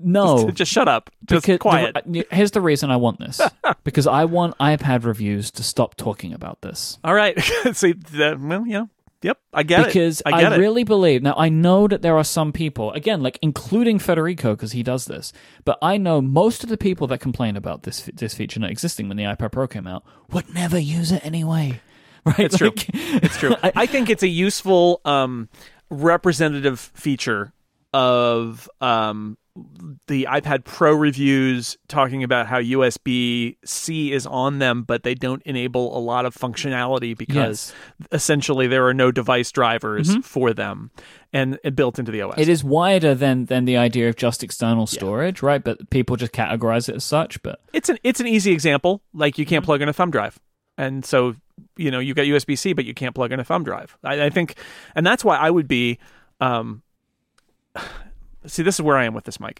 [0.00, 0.44] No.
[0.44, 1.10] Just, just shut up.
[1.24, 1.96] Just because quiet.
[2.06, 3.40] the- here's the reason I want this
[3.84, 6.98] because I want iPad reviews to stop talking about this.
[7.04, 7.38] All right.
[7.72, 8.86] See, that, well, yeah.
[9.22, 9.38] Yep.
[9.52, 10.24] I get because it.
[10.26, 10.60] Because I get it.
[10.60, 14.70] really believe now I know that there are some people again like including Federico because
[14.70, 15.32] he does this
[15.64, 19.08] but I know most of the people that complain about this this feature not existing
[19.08, 21.80] when the iPad Pro came out would never use it anyway
[22.24, 22.70] right It's true.
[22.94, 23.56] It's true.
[23.60, 25.48] I think it's a useful um,
[25.90, 27.52] representative feature
[27.92, 29.36] of um,
[30.06, 35.42] the iPad Pro reviews talking about how USB C is on them, but they don't
[35.42, 37.72] enable a lot of functionality because
[38.12, 40.90] essentially there are no device drivers for them
[41.32, 42.32] and, and built into the OS.
[42.32, 42.40] Mm-hmm.
[42.40, 45.62] It is wider than than the idea of just external storage, right?
[45.62, 47.42] But people just categorize it as such.
[47.42, 49.02] But it's an it's an easy example.
[49.12, 49.50] Like you Mm-hmm.
[49.50, 50.38] can't plug in a thumb drive,
[50.76, 51.34] and so
[51.76, 53.96] you know you got USB C, but you can't plug in a thumb drive.
[54.04, 54.56] I, I think,
[54.94, 55.98] and that's why I would be.
[56.40, 56.82] Um,
[58.48, 59.58] see, this is where I am with this, Myke.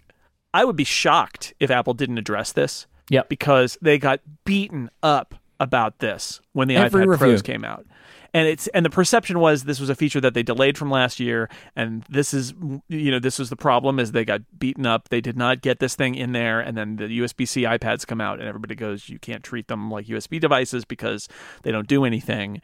[0.53, 2.87] I would be shocked if Apple didn't address this.
[3.09, 3.27] Yep.
[3.27, 7.27] because they got beaten up about this when the Every iPad review.
[7.27, 7.85] Pros came out.
[8.31, 11.19] And it's and the perception was this was a feature that they delayed from last
[11.19, 12.53] year, and this is
[12.87, 15.09] you know this was the problem is they got beaten up.
[15.09, 18.21] They did not get this thing in there, and then the USB C iPads come
[18.21, 21.27] out, and everybody goes, you can't treat them like USB devices because
[21.63, 22.61] they don't do anything.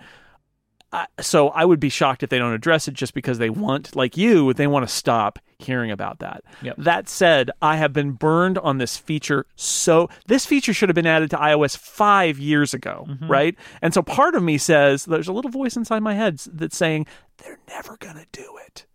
[0.93, 3.95] I, so I would be shocked if they don't address it just because they want,
[3.95, 6.43] like you, they want to stop hearing about that.
[6.61, 6.75] Yep.
[6.77, 9.45] That said, I have been burned on this feature.
[9.55, 13.27] So this feature should have been added to iOS five years ago, Mm-hmm.
[13.29, 13.55] right?
[13.81, 17.07] And so part of me says there's a little voice inside my head that's saying
[17.43, 18.86] they're never going to do it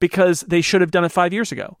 [0.00, 1.78] because they should have done it five years ago.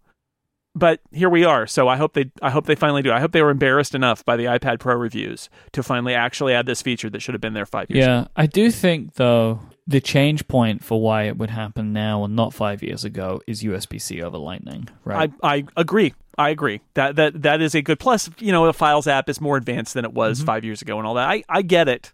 [0.76, 1.66] But here we are.
[1.68, 3.12] So I hope they I hope they finally do.
[3.12, 6.66] I hope they were embarrassed enough by the iPad Pro reviews to finally actually add
[6.66, 8.12] this feature that should have been there five years ago.
[8.12, 12.34] yeah, I do think though the change point for why it would happen now and
[12.34, 15.30] not five years ago is USB C over Lightning, right?
[15.42, 16.14] I, I agree.
[16.36, 16.80] I agree.
[16.94, 18.28] That that that is a good plus.
[18.40, 20.46] You know, the Files app is more advanced than it was Mm-hmm.
[20.46, 21.28] five years ago, and all that.
[21.28, 22.12] I I get it.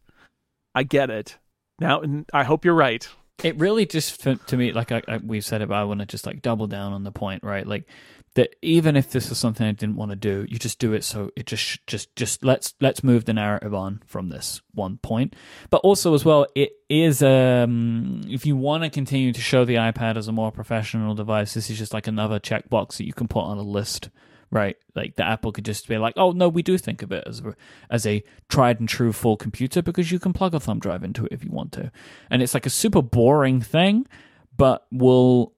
[0.74, 1.38] I get it.
[1.78, 3.08] Now, and I hope you're right.
[3.42, 6.06] it really just to me like I, I, we've said it but i want to
[6.06, 7.84] just like double down on the point right like
[8.40, 11.04] that even if this was something i didn't want to do you just do it
[11.04, 15.36] so it just just just let's let's move the narrative on from this one point
[15.68, 19.74] but also as well it is um if you want to continue to show the
[19.74, 23.28] ipad as a more professional device this is just like another checkbox that you can
[23.28, 24.08] put on a list
[24.52, 24.76] right?
[24.96, 27.38] Like the Apple could just be like, "Oh no, we do think of it as
[27.38, 27.54] a,
[27.88, 31.26] as a tried and true full computer because you can plug a thumb drive into
[31.26, 31.92] it if you want to."
[32.30, 34.08] And it's like a super boring thing,
[34.56, 35.54] but will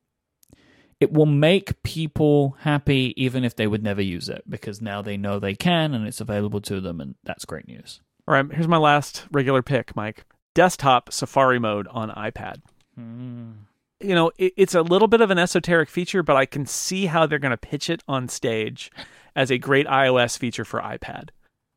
[1.03, 5.17] it will make people happy even if they would never use it because now they
[5.17, 8.01] know they can and it's available to them and that's great news.
[8.29, 10.19] All right, here's my last regular pick, Myke.
[10.55, 12.63] Desktop Safari mode on iPad.
[12.95, 13.51] Hmm.
[13.99, 17.07] You know, it, it's a little bit of an esoteric feature, but I can see
[17.07, 18.93] how they're going to pitch it on stage
[19.35, 21.31] as a great iOS feature for iPad,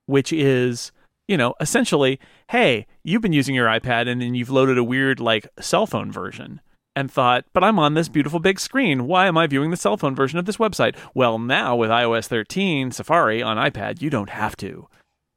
[0.05, 0.91] which is,
[1.27, 2.19] you know, essentially,
[2.51, 6.11] hey, you've been using your iPad and then you've loaded a weird, like, cell phone
[6.11, 6.61] version
[6.95, 9.07] and thought, but I'm on this beautiful big screen.
[9.07, 10.95] Why am I viewing the cell phone version of this website?
[11.13, 14.87] Well, now with iOS 13 Safari on iPad, you don't have to.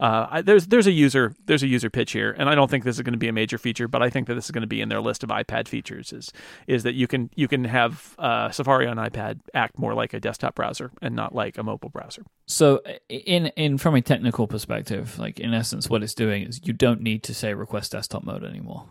[0.01, 2.85] Uh, I, there's there's a user there's a user pitch here, and I don't think
[2.85, 4.63] this is going to be a major feature, but I think that this is going
[4.63, 6.13] to be in their list of iPad features.
[6.13, 6.33] Is
[6.69, 10.21] is that you can you can have uh, Safari on iPad act more like a
[10.21, 12.23] desktop browser and not like a mobile browser.
[12.47, 16.73] So, in in from a technical perspective, like in essence, what it's doing is you
[16.73, 18.85] don't need to say request desktop mode anymore.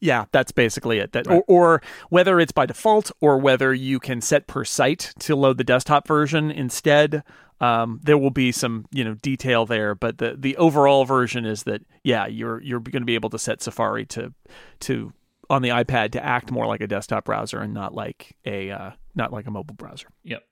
[0.00, 1.12] Yeah, that's basically it.
[1.12, 1.42] That right.
[1.48, 5.58] or, or, whether it's by default or whether you can set per site to load
[5.58, 7.24] the desktop version instead.
[7.60, 11.64] Um, there will be some you know detail there, but the the overall version is
[11.64, 14.32] that yeah, you're you're going to be able to set Safari to
[14.80, 15.12] to
[15.50, 18.90] on the iPad to act more like a desktop browser and not like a uh,
[19.16, 20.06] not like a mobile browser.
[20.22, 20.47] Yep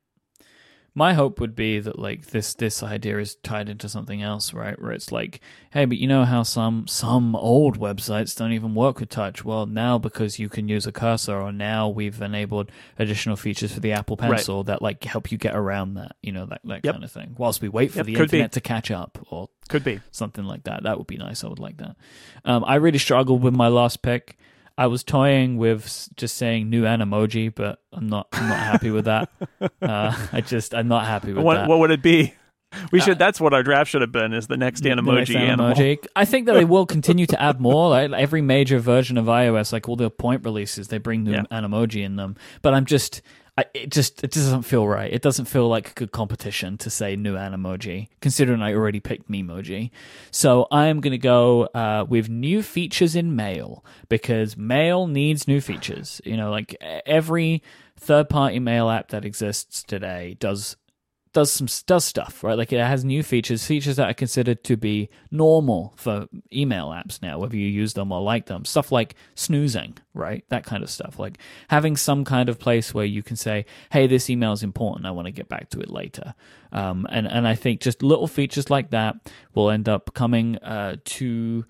[0.97, 4.81] my hope would be that like this this idea is tied into something else right?
[4.81, 5.41] Where it's like
[5.71, 9.45] hey but you know how some some old websites don't even work with touch?
[9.45, 13.81] Well now because you can use a cursor or now we've enabled additional features for
[13.81, 14.67] the apple pencil right.
[14.67, 16.95] that like help you get around that you know that, that yep.
[16.95, 18.55] kind of thing whilst we wait for yep, the internet be.
[18.55, 20.01] to catch up or could be.
[20.11, 20.85] something like that.
[20.85, 21.45] That would be nice.
[21.45, 21.97] I would like that.
[22.45, 24.39] Um, i really struggled with my last pick
[24.79, 28.29] I was toying with just saying new Animoji, but I'm not.
[28.33, 29.31] I'm not happy with that.
[29.81, 30.75] Uh, I just.
[30.75, 31.69] I'm not happy with what, that.
[31.69, 32.35] What would it be?
[32.91, 33.17] We should.
[33.17, 34.33] Uh, that's what our draft should have been.
[34.33, 36.07] Is the next Animoji, the next Animoji.
[36.17, 37.91] I think that they will continue to add more.
[37.91, 41.43] Like every major version of iOS, like all the point releases, they bring new yeah.
[41.51, 42.37] Animoji in them.
[42.63, 43.23] But I'm just.
[43.73, 45.11] It just it doesn't feel right.
[45.11, 49.31] It doesn't feel like a good competition to say new Animoji, considering I already picked
[49.31, 49.91] Memoji.
[50.31, 55.63] So I'm going to go uh, with new features in Mail because Mail needs new
[55.63, 56.21] features.
[56.25, 56.77] You know, like
[57.07, 57.63] every
[57.97, 60.77] third party mail app that exists today does
[61.37, 62.57] does some does stuff right?
[62.57, 67.21] Like it has new features features that are considered to be normal for email apps
[67.21, 68.65] now whether you use them or like them.
[68.65, 70.47] Stuff like snoozing right?
[70.49, 71.19] That kind of stuff.
[71.19, 71.37] Like
[71.69, 75.05] having some kind of place where you can say hey this email is important.
[75.05, 76.33] I want to get back to it later.
[76.73, 79.15] Um, and and i think just little features like that
[79.55, 81.67] will end up coming uh, to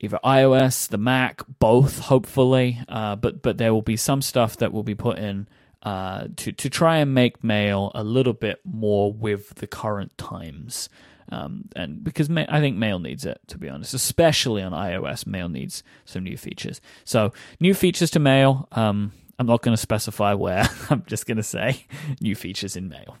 [0.00, 2.80] either iOS, the Mac, both hopefully.
[2.88, 5.46] Uh, but but there will be some stuff that will be put in
[5.82, 10.88] uh, to to try and make mail a little bit more with the current times.
[11.30, 15.26] Um, and because ma- I think Mail needs it, to be honest, especially on iOS,
[15.26, 16.80] Mail needs some new features.
[17.04, 18.68] So new features to Mail.
[18.72, 20.68] Um, I'm not going to specify where.
[20.90, 21.86] I'm just going to say
[22.20, 23.16] new features in Mail.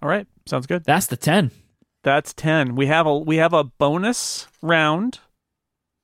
[0.00, 0.84] All right, sounds good.
[0.84, 1.50] That's the ten.
[2.02, 2.76] That's ten.
[2.76, 5.18] We have a we have a bonus round,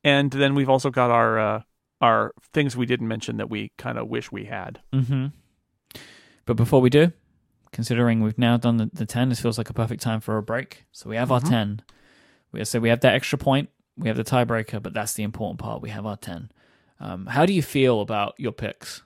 [0.05, 1.63] and then we've also got our uh,
[2.03, 4.81] are things we didn't mention that we kind of wish we had.
[4.93, 5.27] Mm-hmm.
[6.45, 7.13] But before we do,
[7.73, 10.43] considering we've now done the, the 10, this feels like a perfect time for a
[10.43, 10.85] break.
[10.91, 11.47] So we have mm-hmm.
[11.47, 11.83] our 10.
[12.51, 15.61] We, so we have that extra point, we have the tiebreaker, but that's the important
[15.61, 15.81] part.
[15.81, 16.51] We have our 10.
[17.01, 19.03] Um, how do you feel about your picks?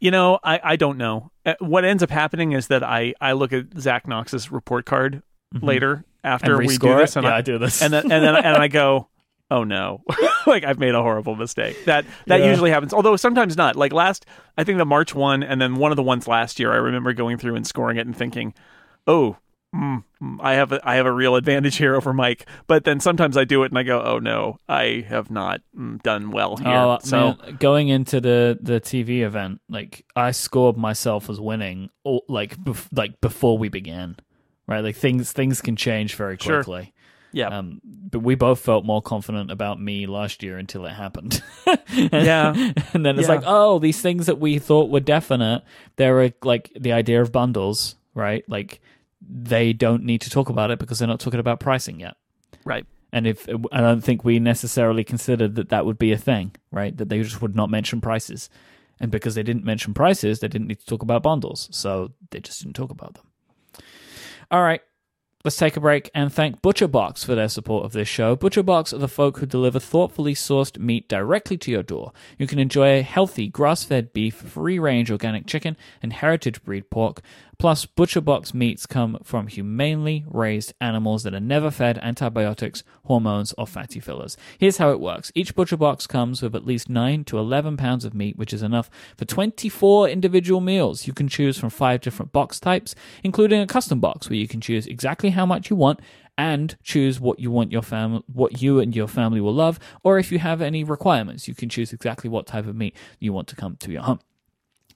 [0.00, 1.30] You know, I, I don't know.
[1.46, 5.22] Uh, what ends up happening is that I, I look at Zach Knox's report card
[5.54, 5.64] mm-hmm.
[5.64, 8.36] later after we do this, and yeah, I, I do this, and then and then
[8.36, 9.08] and I go,
[9.52, 10.02] oh no.
[10.44, 11.84] Like i've made a horrible mistake.
[11.84, 12.50] That that yeah.
[12.50, 13.76] usually happens although sometimes not.
[13.76, 14.26] Like last
[14.58, 17.12] i think the march one and then one of the ones last year i remember
[17.12, 18.54] going through and scoring it and thinking
[19.06, 19.36] oh
[19.74, 22.42] mm, mm, i have a i have a real advantage here over Myke.
[22.66, 26.02] But then sometimes i do it and i go oh no i have not mm,
[26.02, 26.68] done well here.
[26.68, 31.88] Oh, so man, going into the the tv event like i scored myself as winning
[32.28, 34.16] like bef- like before we began
[34.66, 34.82] right?
[34.82, 36.84] Like things things can change very quickly.
[36.84, 36.92] sure.
[37.32, 37.48] Yeah.
[37.48, 41.42] Um, but we both felt more confident about me last year until it happened.
[41.66, 42.72] and, yeah.
[42.92, 43.34] And then it's yeah.
[43.34, 45.62] like, oh, these things that we thought were definite,
[45.96, 48.44] they're like the idea of bundles, right?
[48.48, 48.80] Like
[49.20, 52.16] they don't need to talk about it because they're not talking about pricing yet.
[52.64, 52.86] Right.
[53.12, 56.96] And if I don't think we necessarily considered that that would be a thing, right?
[56.96, 58.48] That they just would not mention prices.
[59.00, 61.68] And because they didn't mention prices, they didn't need to talk about bundles.
[61.72, 63.24] So they just didn't talk about them.
[64.50, 64.80] All right.
[65.44, 68.36] Let's take a break and thank ButcherBox for their support of this show.
[68.36, 72.12] ButcherBox are the folk who deliver thoughtfully sourced meat directly to your door.
[72.38, 77.22] You can enjoy healthy grass-fed beef, free-range organic chicken, and heritage breed pork,
[77.62, 83.68] Plus, ButcherBox meats come from humanely raised animals that are never fed antibiotics, hormones, or
[83.68, 84.36] fatty fillers.
[84.58, 88.14] Here's how it works each ButcherBox comes with at least 9 to 11 pounds of
[88.14, 91.06] meat, which is enough for 24 individual meals.
[91.06, 94.60] You can choose from five different box types, including a custom box where you can
[94.60, 96.00] choose exactly how much you want
[96.38, 100.18] and choose what you want your family what you and your family will love or
[100.18, 103.48] if you have any requirements you can choose exactly what type of meat you want
[103.48, 104.20] to come to your home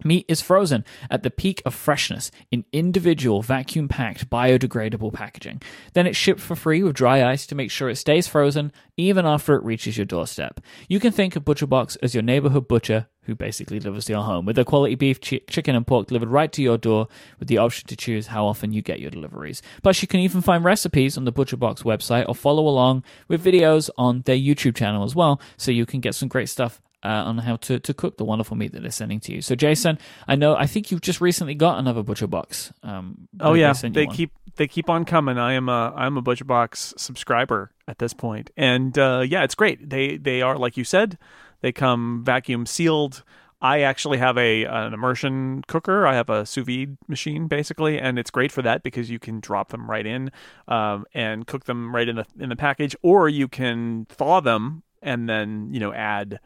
[0.04, 5.62] Meat is frozen at the peak of freshness in individual vacuum packed biodegradable packaging.
[5.94, 9.26] Then it's shipped for free with dry ice to make sure it stays frozen even
[9.26, 10.60] after it reaches your doorstep.
[10.88, 14.46] You can think of ButcherBox as your neighborhood butcher who basically delivers to your home
[14.46, 17.58] with their quality beef, chi- chicken, and pork delivered right to your door with the
[17.58, 19.62] option to choose how often you get your deliveries.
[19.82, 23.90] Plus, you can even find recipes on the ButcherBox website or follow along with videos
[23.98, 27.38] on their YouTube channel as well, so you can get some great stuff uh, on
[27.38, 29.40] how to, to cook the wonderful meat that they're sending to you.
[29.40, 32.72] So, Jason, I know I think you've just recently got another butcher box.
[32.82, 35.38] Um, Oh they- yeah, you they keep they keep on coming.
[35.38, 39.88] I am a I'm a ButcherBox subscriber at this point, and uh, yeah, it's great.
[39.88, 41.18] They they are like you said,
[41.60, 43.22] they come vacuum sealed.
[43.60, 46.06] I actually have a an immersion cooker.
[46.06, 49.40] I have a sous vide machine basically, and it's great for that because you can
[49.40, 50.30] drop them right in
[50.68, 54.82] um, and cook them right in the in the package, or you can thaw them
[55.02, 56.40] and then you know add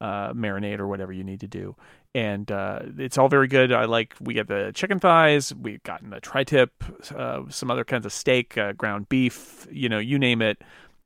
[0.00, 1.76] uh, marinade or whatever you need to do.
[2.14, 3.72] And uh, it's all very good.
[3.72, 6.72] I like we get the chicken thighs, we've gotten the tri-tip,
[7.14, 10.62] uh, some other kinds of steak, uh, ground beef, you know, you name it.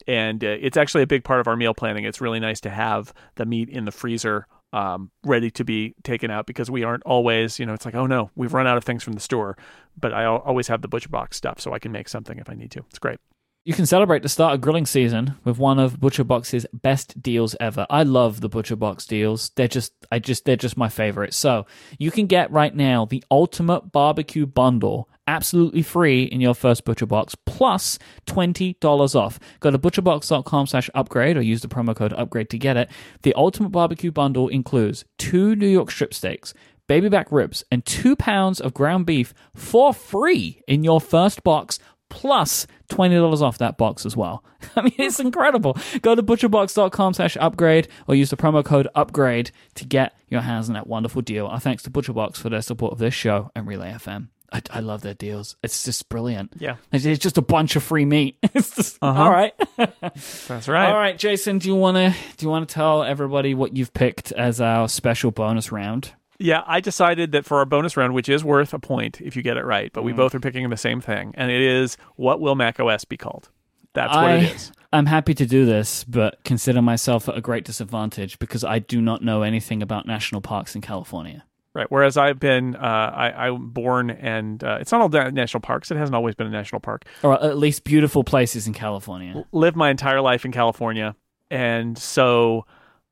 [0.07, 2.05] And uh, it's actually a big part of our meal planning.
[2.05, 6.31] It's really nice to have the meat in the freezer um, ready to be taken
[6.31, 8.85] out because we aren't always, you know, it's like, oh no, we've run out of
[8.85, 9.57] things from the store.
[9.99, 12.55] But I always have the butcher box stuff so I can make something if I
[12.55, 12.85] need to.
[12.89, 13.19] It's great.
[13.63, 17.55] You can celebrate the start of grilling season with one of Butcher Box's best deals
[17.61, 17.87] ever.
[17.91, 19.51] I love the Butcher Box deals.
[19.55, 21.35] They're just I just they're just my favorite.
[21.35, 21.67] So,
[21.99, 27.05] you can get right now the ultimate barbecue bundle absolutely free in your first Butcher
[27.05, 29.39] Box plus $20 off.
[29.61, 32.91] Go to butcherbox.com slash upgrade or use the promo code upgrade to get it.
[33.23, 36.55] The ultimate barbecue bundle includes two New York strip steaks,
[36.89, 41.79] baby back ribs, and two pounds of ground beef for free in your first box
[42.09, 44.45] plus $20 off that box as well.
[44.77, 45.77] I mean, it's incredible.
[46.03, 50.69] Go to butcherbox.com slash upgrade or use the promo code upgrade to get your hands
[50.69, 51.47] on that wonderful deal.
[51.47, 54.29] Our thanks to ButcherBox for their support of this show and Relay FM.
[54.53, 55.55] I, I love their deals.
[55.63, 56.55] It's just brilliant.
[56.59, 56.77] Yeah.
[56.93, 58.37] It's, it's just a bunch of free meat.
[58.53, 59.23] It's just, Uh-huh.
[59.23, 59.55] all right.
[59.77, 60.89] That's right.
[60.91, 63.95] All right, Jason, do you want to do you want to tell everybody what you've
[63.95, 66.13] picked as our special bonus round?
[66.43, 69.43] Yeah, I decided that for our bonus round, which is worth a point if you
[69.43, 72.41] get it right, but we both are picking the same thing, and it is what
[72.41, 73.51] will Mac OS be called?
[73.93, 74.73] That's what I, it is.
[74.93, 79.03] I'm happy to do this, but consider myself at a great disadvantage because I do
[79.03, 81.45] not know anything about national parks in California.
[81.73, 81.87] Right.
[81.89, 85.91] Whereas I've been, uh, I, I'm born, and uh, it's not all national parks.
[85.91, 87.05] It hasn't always been a national park.
[87.23, 89.45] Or at least beautiful places in California.
[89.53, 91.15] Lived my entire life in California,
[91.51, 92.67] and so,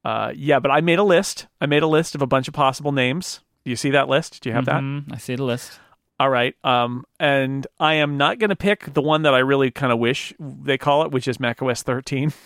[0.08, 0.58] uh, yeah.
[0.58, 1.46] But I made a list.
[1.60, 3.40] I made a list of a bunch of possible names.
[3.64, 4.42] Do you see that list?
[4.42, 4.82] Do you have that?
[4.82, 5.78] Mhm, I see the list.
[6.20, 6.54] All right.
[6.64, 9.98] Um, and I am not going to pick the one that I really kind of
[9.98, 12.32] wish they call it, which is macOS 13.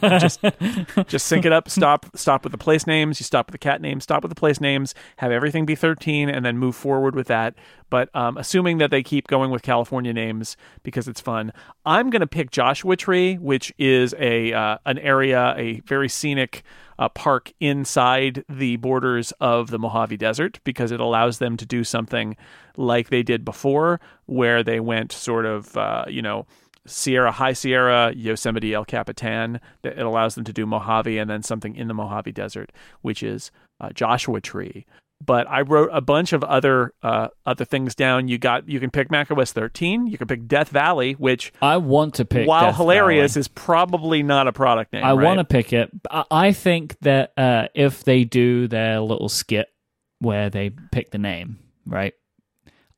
[0.00, 0.40] just,
[1.06, 1.68] just sync it up.
[1.68, 3.20] Stop, stop with the place names.
[3.20, 4.04] You stop with the cat names.
[4.04, 4.94] Stop with the place names.
[5.18, 7.54] Have everything be 13, and then move forward with that.
[7.90, 11.52] But um, assuming that they keep going with California names because it's fun,
[11.86, 16.62] I'm going to pick Joshua Tree, which is a uh, an area, a very scenic
[16.98, 21.84] uh, park inside the borders of the Mojave Desert because it allows them to do
[21.84, 22.36] something
[22.76, 26.46] like they did before, where they went sort of, uh, you know,
[26.88, 29.60] Sierra, High Sierra, Yosemite, El Capitan.
[29.84, 32.72] It allows them to do Mojave and then something in the Mojave Desert,
[33.02, 34.84] which is uh, Joshua Tree.
[35.24, 38.28] But I wrote a bunch of other uh, other things down.
[38.28, 40.06] You got you can pick macOS 13.
[40.06, 42.46] You can pick Death Valley, which I want to pick.
[42.46, 43.40] while Death hilarious Valley.
[43.40, 45.02] is probably not a product name.
[45.02, 45.24] I right?
[45.24, 45.90] want to pick it.
[46.30, 49.66] I- think that uh, if they do their little skit
[50.20, 52.14] where they pick the name, right?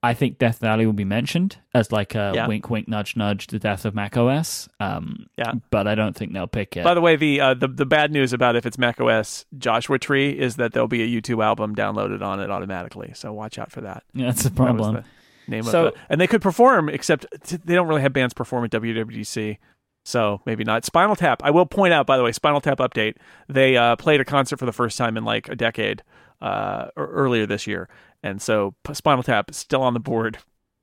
[0.03, 2.46] I think Death Valley will be mentioned as like a Yeah.
[2.46, 4.66] wink, wink, nudge, nudge, the death of macOS.
[4.80, 5.53] Um, Yeah.
[5.70, 6.84] but I don't think they'll pick it.
[6.84, 10.30] By the way, the uh, the the bad news about if it's macOS Joshua Tree
[10.30, 13.12] is that there'll be a U2 album downloaded on it automatically.
[13.14, 14.05] So watch out for that.
[14.14, 14.94] Yeah, that's a That problem.
[14.94, 15.05] the
[15.48, 16.01] name So- of it.
[16.09, 17.26] And they could perform, except
[17.66, 19.59] they don't really have bands perform at WWDC.
[20.03, 20.86] So maybe not.
[20.86, 21.42] Spinal Tap.
[21.44, 23.16] I will point out, by the way, Spinal Tap update.
[23.51, 26.03] They uh, played a concert for the first time in like a decade
[26.40, 27.86] uh, earlier this year,
[28.23, 30.39] and so Spinal Tap is still on the board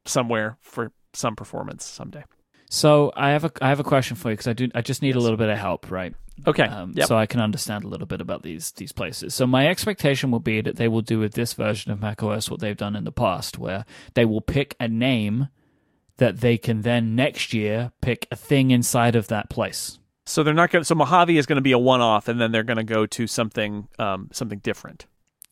[0.06, 2.24] somewhere for some performance someday.
[2.70, 5.02] So I have a I have a question for you because I do I just
[5.02, 6.14] need a little bit of help, right?
[6.46, 6.66] Okay.
[6.66, 7.08] Um, yep.
[7.08, 9.34] So I can understand a little bit about these these places.
[9.34, 12.60] So my expectation will be that they will do with this version of macOS what
[12.60, 15.48] they've done in the past, where they will pick a name
[16.18, 20.00] that they can then next year pick a thing inside of that place.
[20.26, 20.84] So they're not going.
[20.84, 23.28] So Mojave is going to be a one-off, and then they're going to go to
[23.28, 25.06] something, um, something different.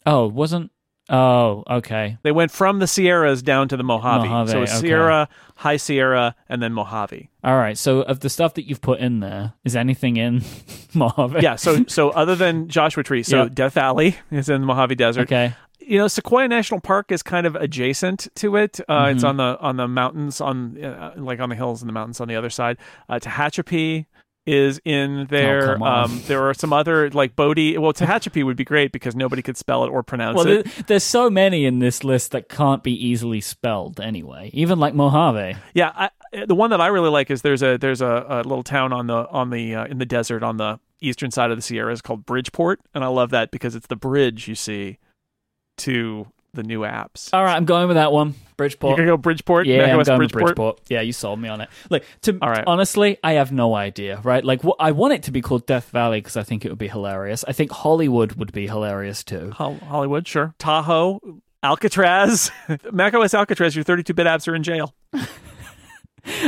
[0.06, 0.72] Oh, wasn't?
[1.10, 2.18] Oh, okay.
[2.24, 4.28] They went from the Sierras down to the Mojave.
[4.28, 4.88] Mojave, so it's okay.
[4.88, 7.30] Sierra, High Sierra, and then Mojave.
[7.44, 7.78] All right.
[7.78, 10.42] So of the stuff that you've put in there, is anything in
[10.96, 11.42] Mojave?
[11.42, 11.56] Yeah.
[11.58, 13.50] So so other than Joshua Tree, so Yeah.
[13.54, 15.24] Death Valley is in the Mojave Desert.
[15.32, 15.54] Okay.
[15.80, 18.80] You know, Sequoia National Park is kind of adjacent to it.
[18.90, 19.28] Uh, It's Mhm.
[19.30, 22.28] on the on the mountains on uh, like on the hills and the mountains on
[22.28, 22.78] the other side.
[23.08, 24.08] Uh, Tehachapi
[24.46, 25.78] is in there.
[25.82, 27.78] Oh, um, there are some other like Bodie.
[27.78, 30.66] Well, Tehachapi would be great because nobody could spell it or pronounce Well, it.
[30.66, 34.50] there, there's so many in this list that can't be easily spelled anyway.
[34.54, 35.58] Even like Mojave.
[35.74, 38.64] Yeah, I, the one that I really like is there's a there's a, a little
[38.64, 41.62] town on the on the uh, in the desert on the eastern side of the
[41.62, 44.98] Sierras called Bridgeport, and I love that because it's the bridge you see
[45.78, 47.30] to the new apps.
[47.34, 48.34] All right, I'm going with that one.
[48.58, 48.92] Bridgeport.
[48.92, 50.44] You're gonna go Bridgeport, Yeah, I'm going Bridgeport.
[50.46, 50.82] Bridgeport.
[50.88, 51.70] Yeah, you sold me on it.
[51.90, 52.64] Look, to All right.
[52.66, 54.22] honestly, I have no idea.
[54.24, 54.44] Right?
[54.46, 56.78] Like, what I want it to be called Death Valley because I think it would
[56.78, 57.44] be hilarious.
[57.48, 59.52] I think Hollywood would be hilarious too.
[59.52, 60.56] Hol- Hollywood, sure.
[60.58, 61.20] Tahoe,
[61.64, 62.50] Alcatraz,
[62.92, 63.76] macOS Alcatraz.
[63.76, 64.94] Your 32-bit apps are in jail.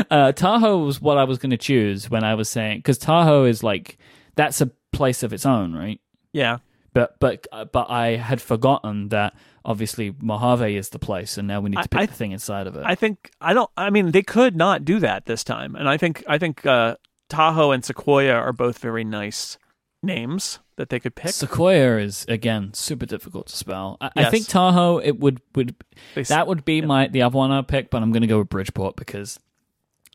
[0.09, 3.45] Uh, Tahoe was what I was going to choose when I was saying because Tahoe
[3.45, 3.99] is like
[4.35, 6.01] that's a place of its own, right?
[6.33, 6.57] Yeah,
[6.97, 11.61] But but uh, but I had forgotten that obviously Mojave is the place, and now
[11.61, 12.83] we need to pick I- the thing inside of it.
[12.85, 13.69] I think I don't.
[13.77, 16.95] I mean, they could not do that this time, and I think I think uh,
[17.29, 19.57] Tahoe and Sequoia are both very nice
[20.01, 21.31] names that they could pick.
[21.31, 23.97] Sequoia is again super difficult to spell.
[24.01, 25.75] I, I think Tahoe it would would
[26.15, 28.39] They that would be my the other one I'd pick, but I'm going to go
[28.39, 29.39] with Bridgeport because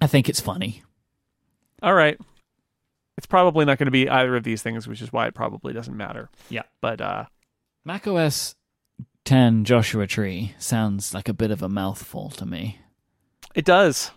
[0.01, 0.83] I think it's funny.
[1.83, 2.19] All right.
[3.19, 5.73] It's probably not going to be either of these things, which is why it probably
[5.73, 6.31] doesn't matter.
[6.49, 6.63] Yeah.
[6.81, 7.27] But uh
[7.85, 8.55] macOS
[9.25, 12.79] 10 Joshua Tree sounds like a bit of a mouthful to me.
[13.55, 14.11] it does.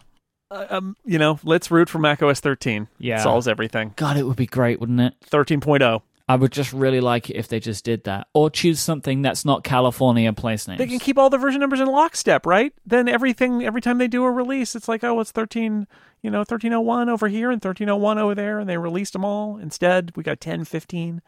[0.52, 2.88] Uh, um, you know, let's root for Mac OS 13.
[3.00, 3.18] Yeah.
[3.22, 3.94] Solves everything.
[3.96, 5.14] God, it would be great, wouldn't it?
[5.32, 6.02] 13.0.
[6.28, 9.46] I would just really like it if they just did that, or choose something that's
[9.46, 10.80] not California place names.
[10.80, 12.74] They can keep all the version numbers in lockstep, right?
[12.86, 15.88] Then everything every time they do a release, it's like, oh, it's 13,
[16.24, 19.58] you know, 1301 over here and 1301 over there and they released them all.
[19.58, 21.22] Instead, we got 10, 15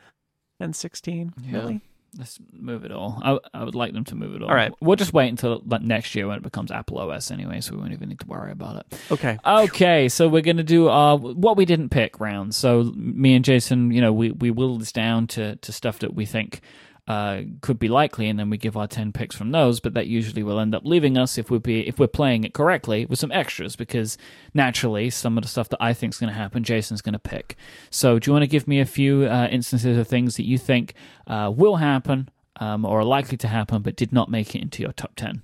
[0.60, 1.34] and 16.
[1.42, 1.58] Yeah.
[1.60, 1.82] Really?
[2.18, 3.22] Let's move it all.
[3.24, 4.50] I, I would like them to move it all.
[4.50, 4.72] All right.
[4.82, 7.80] We'll just wait until like, next year when it becomes Apple OS anyway, so we
[7.80, 9.00] won't even need to worry about it.
[9.12, 9.38] Okay.
[9.46, 12.56] Okay, so we're going to do our what we didn't pick round.
[12.56, 16.14] So me and Jason, you know, we we whittle this down to to stuff that
[16.14, 16.62] we think
[17.08, 19.80] uh, could be likely, and then we give our ten picks from those.
[19.80, 22.54] But that usually will end up leaving us if we be if we're playing it
[22.54, 24.18] correctly with some extras, because
[24.54, 27.20] naturally some of the stuff that I think is going to happen, Jason's going to
[27.20, 27.56] pick.
[27.90, 30.58] So do you want to give me a few uh, instances of things that you
[30.58, 30.94] think
[31.28, 32.30] uh, will happen
[32.60, 35.44] um, or are likely to happen, but did not make it into your top ten?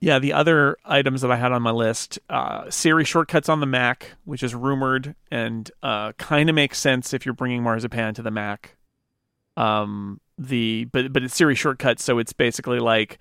[0.00, 3.66] Yeah, the other items that I had on my list, uh, Siri shortcuts on the
[3.66, 8.22] Mac, which is rumored and uh, kind of makes sense if you're bringing Marzipan to
[8.22, 8.74] the Mac.
[9.56, 13.18] Um, the but but it's Siri shortcuts, so it's basically like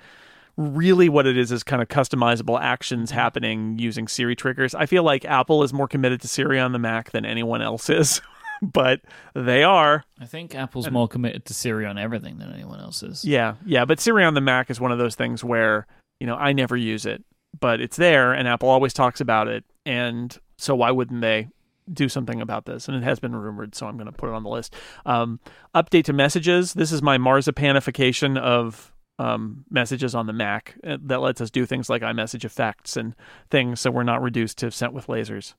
[0.57, 4.75] really what it is is kind of customizable actions happening using Siri triggers.
[4.75, 7.89] I feel like Apple is more committed to Siri on the Mac than anyone else
[7.89, 8.21] is,
[8.61, 9.01] but
[9.33, 10.03] they are.
[10.19, 13.25] I think Apple's more committed to Siri on everything than anyone else is.
[13.25, 15.87] Yeah, yeah, but Siri on the Mac is one of those things where,
[16.19, 17.23] you know, I never use it,
[17.59, 19.63] but it's there and Apple always talks about it.
[19.85, 21.49] And so why wouldn't they
[21.91, 22.87] do something about this?
[22.87, 24.73] And it has been rumored, so I'm going to put it on the list.
[25.05, 25.39] Um,
[25.75, 26.73] update to messages.
[26.73, 31.65] This is my Marzipanification of um, messages on the Mac uh, that lets us do
[31.65, 33.15] things like iMessage effects and
[33.51, 35.53] things so we're not reduced to sent with lasers.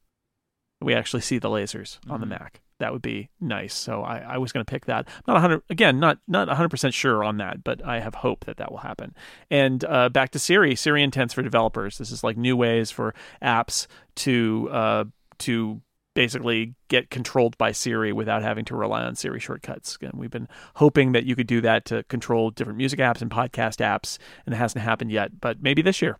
[0.80, 2.30] We actually see the lasers on the Mhm.
[2.30, 2.60] Mac.
[2.80, 3.72] That would be nice.
[3.74, 5.06] So I, I was going to pick that.
[5.28, 8.72] Not 100 again, not not 100% sure on that, but I have hope that that
[8.72, 9.14] will happen.
[9.48, 11.98] And uh, back to Siri, Siri Intents for developers.
[11.98, 13.86] This is like new ways for apps
[14.16, 15.04] to uh,
[15.38, 15.80] to
[16.14, 19.98] basically get controlled by Siri without having to rely on Siri shortcuts.
[20.00, 23.30] And we've been hoping that you could do that to control different music apps and
[23.30, 25.40] podcast apps, and it hasn't happened yet.
[25.40, 26.18] But maybe this year.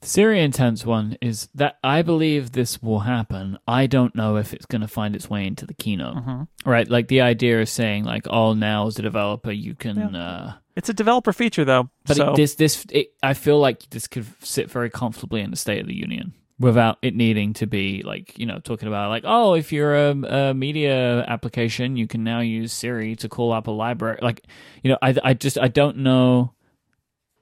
[0.00, 3.58] The Siri Intents one is that I believe this will happen.
[3.66, 6.16] I don't know if it's going to find its way into the keynote.
[6.16, 6.70] Mm-hmm.
[6.70, 6.88] Right?
[6.88, 10.88] Like the idea of saying like, "Oh, now as a developer, you can." Uh, It's
[10.88, 11.90] a developer feature, though.
[12.06, 15.50] but so it, this, this, it, I feel like this could sit very comfortably in
[15.50, 19.10] the State of the Union without it needing to be like, you know, talking about
[19.10, 23.52] like, oh, if you're a, a media application, you can now use Siri to call
[23.52, 24.18] up a library.
[24.20, 24.44] Like,
[24.82, 26.54] you know, I, I just, I don't know.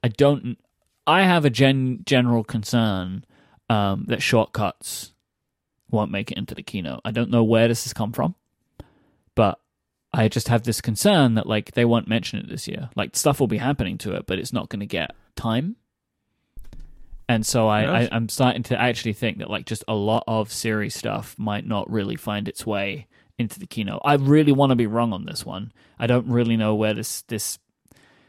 [0.03, 0.59] I don't.
[1.07, 3.25] I have a gen, general concern
[3.71, 5.13] um, that shortcuts
[5.91, 7.01] won't make it into the keynote.
[7.05, 8.35] I don't know where this has come from,
[9.35, 9.61] but
[10.13, 12.91] I just have this concern that like they won't mention it this year.
[12.97, 15.77] Like stuff will be happening to it, but it's not going to get time.
[17.29, 20.53] And so I, I I'm starting to actually think that like just a lot of
[20.53, 23.09] Siri stuff might not really find its way
[23.39, 24.01] into the keynote.
[24.05, 25.73] I really want to be wrong on this one.
[25.99, 27.59] I don't really know where this this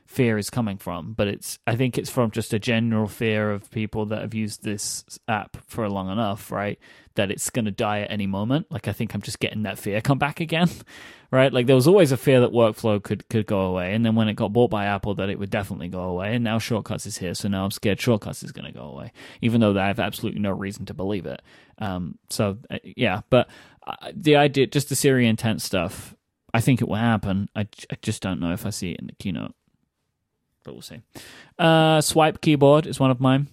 [0.08, 3.70] fear is coming from, but it's I think it's from just a general fear of
[3.70, 6.80] people that have used this app for long enough, right?
[7.18, 8.68] That it's going to die at any moment.
[8.72, 10.70] Like I think I'm just getting that fear come back again,
[11.32, 11.52] right?
[11.52, 14.28] Like there was always a fear that workflow could could go away, and then when
[14.28, 17.18] it got bought by Apple, that it would definitely go away, and now shortcuts is
[17.18, 19.12] here, so now I'm scared shortcuts is going to go away,
[19.42, 21.42] even though I have absolutely no reason to believe it.
[21.80, 23.50] Um, so uh, yeah, but
[23.86, 26.16] uh, the idea, just the Siri intent stuff,
[26.54, 27.50] I think it will happen.
[27.56, 29.54] I, I just don't know if I see it in the keynote
[30.68, 31.02] but we'll see.
[31.58, 33.48] Uh, swipe keyboard is one of mine.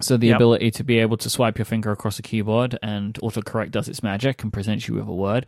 [0.00, 0.36] So the Yep.
[0.36, 4.02] ability to be able to swipe your finger across a keyboard and autocorrect does its
[4.02, 5.46] magic and presents you with a word.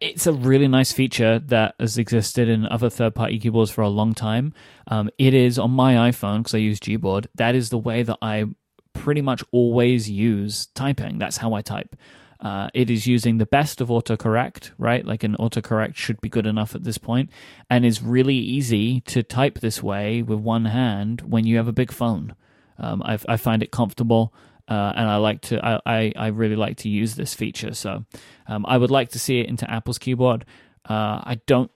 [0.00, 4.14] It's a really nice feature that has existed in other third-party keyboards for a long
[4.14, 4.54] time.
[4.88, 7.26] Um, it is on my iPhone because I use Gboard.
[7.34, 8.46] That is the way that I
[8.94, 11.18] pretty much always use typing.
[11.18, 11.94] That's how I type.
[12.40, 15.04] Uh, it is using the best of autocorrect, right?
[15.04, 17.30] Like an autocorrect should be good enough at this point,
[17.70, 21.72] and is really easy to type this way with one hand when you have a
[21.72, 22.34] big phone.
[22.82, 24.34] Um, I, I find it comfortable,
[24.68, 25.64] uh, and I like to.
[25.64, 27.72] I, I, I really like to use this feature.
[27.74, 28.04] So
[28.46, 30.44] um, I would like to see it into Apple's keyboard.
[30.84, 31.70] Uh, I don't.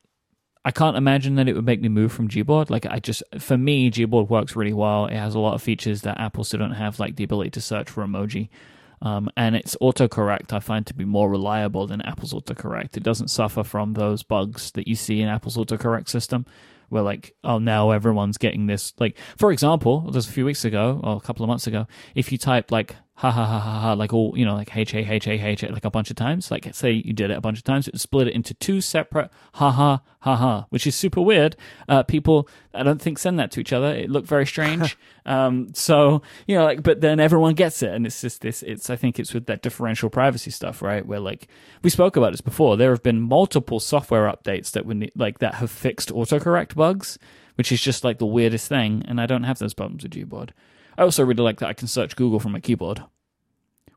[0.65, 2.71] I can't imagine that it would make me move from Gboard.
[2.71, 5.07] Like I just, for me, Gboard works really well.
[5.07, 7.61] It has a lot of features that Apple still don't have, like the ability to
[7.61, 8.49] search for emoji.
[9.01, 12.97] Um, and its autocorrect I find to be more reliable than Apple's autocorrect.
[12.97, 16.47] It doesn't suffer from those bugs that you see in Apple's autocorrect system,
[16.89, 18.93] where like, oh, now everyone's getting this.
[18.99, 22.33] Like, for example, just a few weeks ago or a couple of months ago, if
[22.33, 24.99] you type like ha ha ha ha ha, like all you know, like h a
[24.99, 27.41] h a h a, like a bunch of times, like say you did it a
[27.41, 30.87] bunch of times, it would split it into two separate ha ha ha ha, which
[30.87, 31.57] is super weird.
[31.89, 33.89] Uh, people, I don't think send that to each other.
[33.95, 34.99] It looked very strange.
[35.27, 38.63] um, so you know, like, but then everyone gets it, and it's just this.
[38.63, 41.07] It's I think it's with that differential privacy stuff, right?
[41.07, 41.49] Where like
[41.83, 42.77] we spoke about this before.
[42.77, 47.19] There have been multiple software updates that would like that have fixed autocorrect bugs,
[47.55, 49.03] which is just like the weirdest thing.
[49.09, 50.51] And I don't have those problems with Gboard.
[50.99, 53.03] I also really like that I can search Google from my keyboard,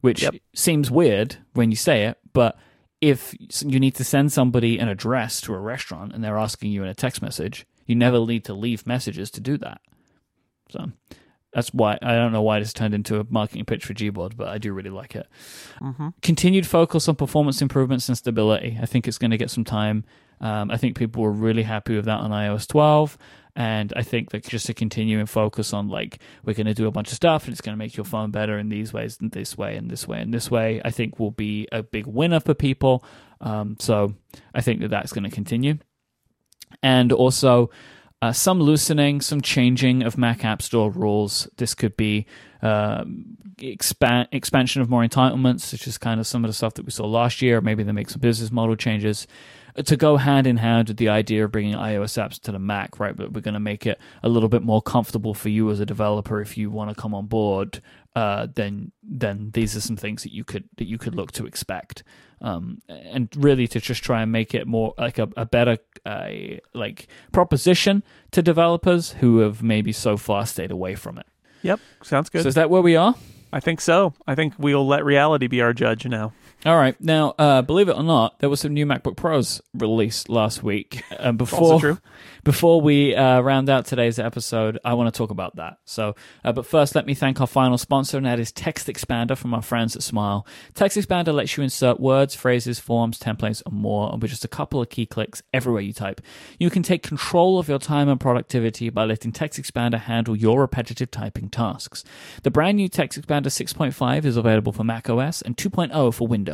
[0.02, 0.36] which Yep.
[0.54, 2.58] seems weird when you say it, but
[3.02, 3.34] if
[3.66, 6.90] you need to send somebody an address to a restaurant and they're asking you in
[6.90, 9.80] a text message, you never need to leave messages to do that.
[10.70, 10.92] So
[11.54, 14.50] that's why I don't know why this turned into a marketing pitch for Gboard, but
[14.50, 15.28] I do really like it.
[15.82, 16.10] Mm-hmm.
[16.22, 18.78] Continued focus on performance improvements and stability.
[18.82, 20.04] I think it's going to get some time.
[20.42, 23.18] Um, I think people were really happy with that on iOS 12.
[23.56, 26.88] And I think that just to continue and focus on like we're going to do
[26.88, 29.18] a bunch of stuff and it's going to make your phone better in these ways
[29.20, 32.06] and this way and this way and this way, I think will be a big
[32.06, 33.04] winner for people.
[33.42, 34.14] Um, so
[34.54, 35.78] I think that that's going to continue.
[36.84, 37.70] And also
[38.22, 41.50] uh, some loosening, some changing of Mac App Store rules.
[41.58, 42.26] This could be
[43.58, 46.92] expand, expansion of more entitlements, which is kind of some of the stuff that we
[46.92, 47.62] saw last year.
[47.62, 49.28] Maybe they make some business model changes uh,
[49.86, 53.00] to go hand in hand with the idea of bringing iOS apps to the Mac,
[53.00, 53.16] right?
[53.16, 55.86] But we're going to make it a little bit more comfortable for you as a
[55.86, 57.82] developer if you want to come on board.
[58.16, 61.46] Uh, then, then these are some things that you could that you could look to
[61.46, 62.04] expect,
[62.42, 66.30] um, and really to just try and make it more like a, a better uh,
[66.74, 71.28] like proposition to developers who have maybe so far stayed away from it.
[71.62, 72.42] Yep, sounds good.
[72.42, 73.16] So is that where we are?
[73.52, 74.14] I think so.
[74.28, 76.34] I think we'll let reality be our judge now.
[76.66, 77.00] All right.
[77.00, 81.04] Now, uh, believe it or not, there was some new MacBook Pros released last week.
[81.20, 82.00] And before
[82.46, 85.78] before we uh, round out today's episode, I want to talk about that.
[85.84, 86.16] So,
[86.46, 89.54] uh, but first, let me thank our final sponsor, and that is Text Expander from
[89.54, 90.48] our friends at Smile.
[90.76, 94.82] Text Expander lets you insert words, phrases, forms, templates, and more with just a couple
[94.82, 96.22] of key clicks everywhere you type.
[96.58, 100.62] You can take control of your time and productivity by letting Text Expander handle your
[100.62, 102.06] repetitive typing tasks.
[102.44, 106.49] The brand new Text Expander 6.5 is available for macOS and 2.0 for Windows.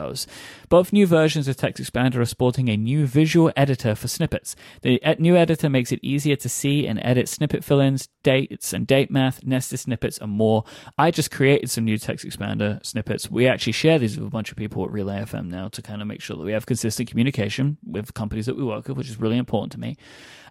[0.69, 4.55] Both new versions of Text Expander are sporting a new visual editor for snippets.
[4.81, 9.09] The new editor makes it easier to see and edit snippet fill-ins, dates and date
[9.11, 10.63] math, nested snippets, and more.
[10.97, 13.30] I just created some new Text Expander snippets.
[13.30, 16.01] We actually share these with a bunch of people at Relay FM now to kind
[16.01, 19.09] of make sure that we have consistent communication with companies that we work with, which
[19.09, 19.97] is really important to me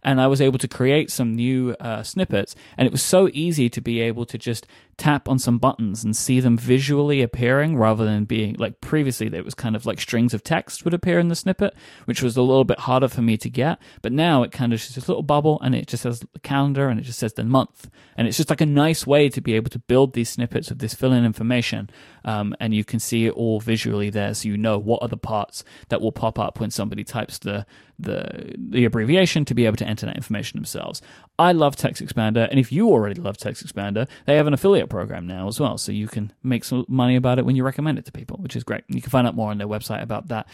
[0.04, 2.54] and I was able to create some new uh, snippets.
[2.76, 4.66] And it was so easy to be able to just
[4.96, 9.44] tap on some buttons and see them visually appearing rather than being like previously it
[9.44, 11.74] was kind of like strings of text would appear in the snippet,
[12.04, 13.78] which was a little bit harder for me to get.
[14.02, 16.88] But now it kind of just this little bubble and it just says the calendar
[16.88, 17.90] and it just says the month.
[18.16, 20.78] And it's just like a nice way to be able to build these snippets of
[20.78, 21.90] this fill in information.
[22.24, 25.16] Um, and you can see it all visually there so you know what are the
[25.16, 27.66] parts that will pop up when somebody types the
[27.98, 31.00] the the abbreviation to be able to enter that information themselves.
[31.38, 34.88] I love Text Expander, and if you already love Text Expander, they have an affiliate
[34.88, 37.98] program now as well, so you can make some money about it when you recommend
[37.98, 38.84] it to people, which is great.
[38.88, 40.48] You can find out more on their website about that.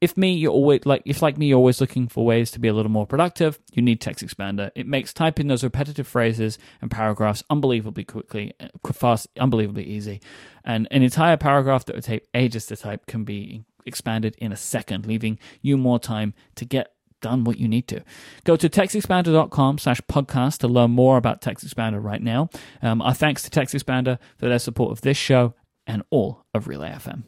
[0.00, 2.68] If me, you're always like if like me, you're always looking for ways to be
[2.68, 3.58] a little more productive.
[3.72, 4.70] You need Text Expander.
[4.74, 10.20] It makes typing those repetitive phrases and paragraphs unbelievably quickly, uh, fast, unbelievably easy,
[10.64, 14.56] and an entire paragraph that would take ages to type can be expanded in a
[14.56, 18.02] second, leaving you more time to get done what you need to.
[18.44, 22.50] Go to textexpander.com slash podcast to learn more about Text Expander right now.
[22.82, 25.54] Um, our thanks to Text Expander for their support of this show
[25.86, 27.24] and all of Relay FM.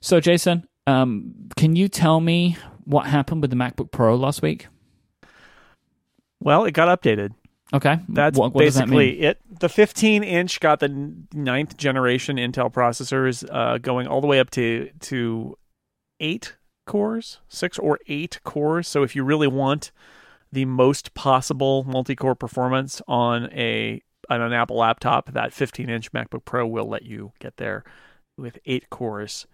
[0.00, 4.66] So, Jason, um, can you tell me what happened with the MacBook Pro last week?
[6.40, 7.30] Well, it got updated.
[7.74, 9.60] Okay, that's what, what basically that it.
[9.60, 14.50] The 15 inch got the ninth generation Intel processors, uh, going all the way up
[14.50, 15.56] to to
[16.20, 18.88] eight cores, six or eight cores.
[18.88, 19.90] So if you really want
[20.50, 26.66] the most possible multi-core performance on a on an Apple laptop, that 15-inch MacBook Pro
[26.66, 27.84] will let you get there
[28.38, 29.46] with eight cores.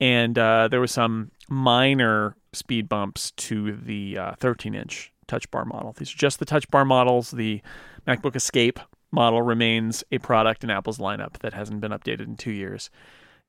[0.00, 5.92] And uh, there was some minor speed bumps to the 13-inch uh, Touch Bar model.
[5.92, 7.30] These are just the Touch Bar models.
[7.30, 7.62] The
[8.06, 8.78] MacBook Escape
[9.10, 12.90] model remains a product in Apple's lineup that hasn't been updated in two years.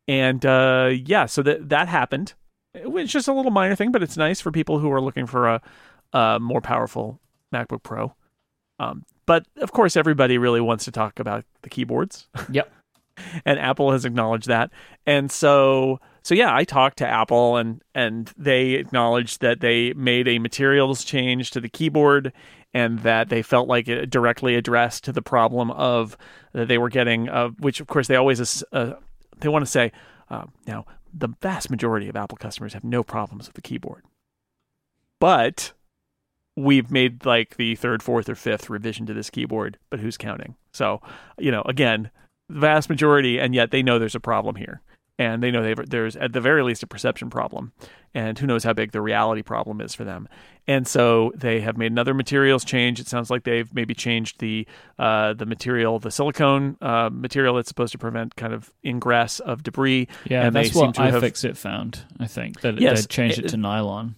[0.07, 2.34] And uh, yeah, so that that happened.
[2.73, 5.47] It's just a little minor thing, but it's nice for people who are looking for
[5.47, 5.61] a,
[6.14, 7.19] a more powerful
[7.53, 8.14] MacBook Pro.
[8.80, 12.27] Um, but of course, everybody really wants to talk about the keyboards.
[12.52, 12.72] Yep.
[13.45, 14.71] And Apple has acknowledged that.
[15.05, 20.27] And so so yeah, I talked to Apple and and they acknowledged that they made
[20.27, 22.33] a materials change to the keyboard
[22.73, 26.17] and that they felt like it directly addressed the problem of
[26.51, 28.93] that they were getting, uh, which of course they always uh,
[29.39, 29.91] they want to say
[30.29, 34.03] uh, now the vast majority of Apple customers have no problems with the keyboard,
[35.19, 35.71] but
[36.57, 40.55] we've made like the third, fourth, or fifth revision to this keyboard, but who's counting?
[40.71, 41.01] So
[41.37, 42.09] you know, again,
[42.49, 44.81] the vast majority, and yet they know there's a problem here
[45.17, 47.72] and they know there's at the very least a perception problem,
[48.13, 50.27] and who knows how big the reality problem is for them.
[50.67, 52.99] And so they have made another materials change.
[52.99, 54.67] It sounds like they've maybe changed the
[54.99, 59.63] uh, the material, the silicone uh, material that's supposed to prevent kind of ingress of
[59.63, 60.07] debris.
[60.26, 62.03] Yeah, and that's they what seem to iFixit have, found.
[62.19, 64.15] I think that yes, they changed it, it to nylon.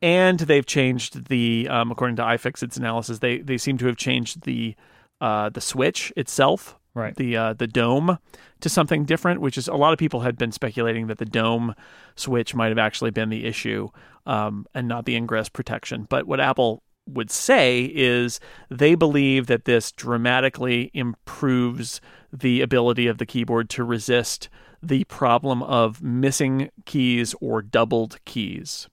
[0.00, 4.44] And they've changed the, um, according to iFixit's analysis, they they seem to have changed
[4.44, 4.76] the
[5.20, 7.16] uh, the switch itself right.
[7.16, 8.18] the uh, the dome
[8.60, 11.74] to something different, which is a lot of people had been speculating that the dome
[12.16, 13.88] switch might have actually been the issue
[14.26, 16.06] um, and not the ingress protection.
[16.08, 18.38] But what Apple would say is
[18.70, 22.00] they believe that this dramatically improves
[22.32, 24.48] the ability of the keyboard to resist
[24.82, 28.88] the problem of missing keys or doubled keys.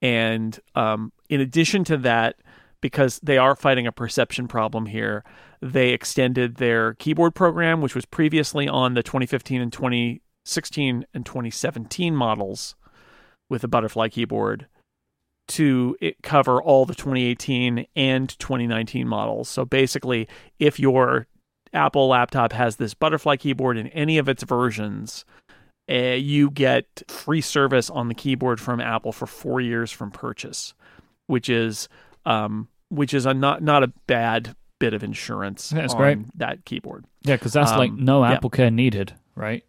[0.00, 2.36] And um, in addition to that,
[2.80, 5.22] because they are fighting a perception problem here,
[5.62, 12.16] they extended their keyboard program, which was previously on the 2015 and 2016 and 2017
[12.16, 12.74] models
[13.48, 14.66] with a butterfly keyboard,
[15.46, 19.48] to cover all the 2018 and 2019 models.
[19.48, 20.26] So basically,
[20.58, 21.28] if your
[21.72, 25.24] Apple laptop has this butterfly keyboard in any of its versions,
[25.88, 30.74] uh, you get free service on the keyboard from Apple for four years from purchase,
[31.28, 31.88] which is
[32.26, 36.18] um, which is a not not a bad bit of insurance that's great.
[36.36, 37.04] that keyboard.
[37.22, 38.56] Yeah, because that's um, like no Apple yeah.
[38.56, 39.64] Care needed, right?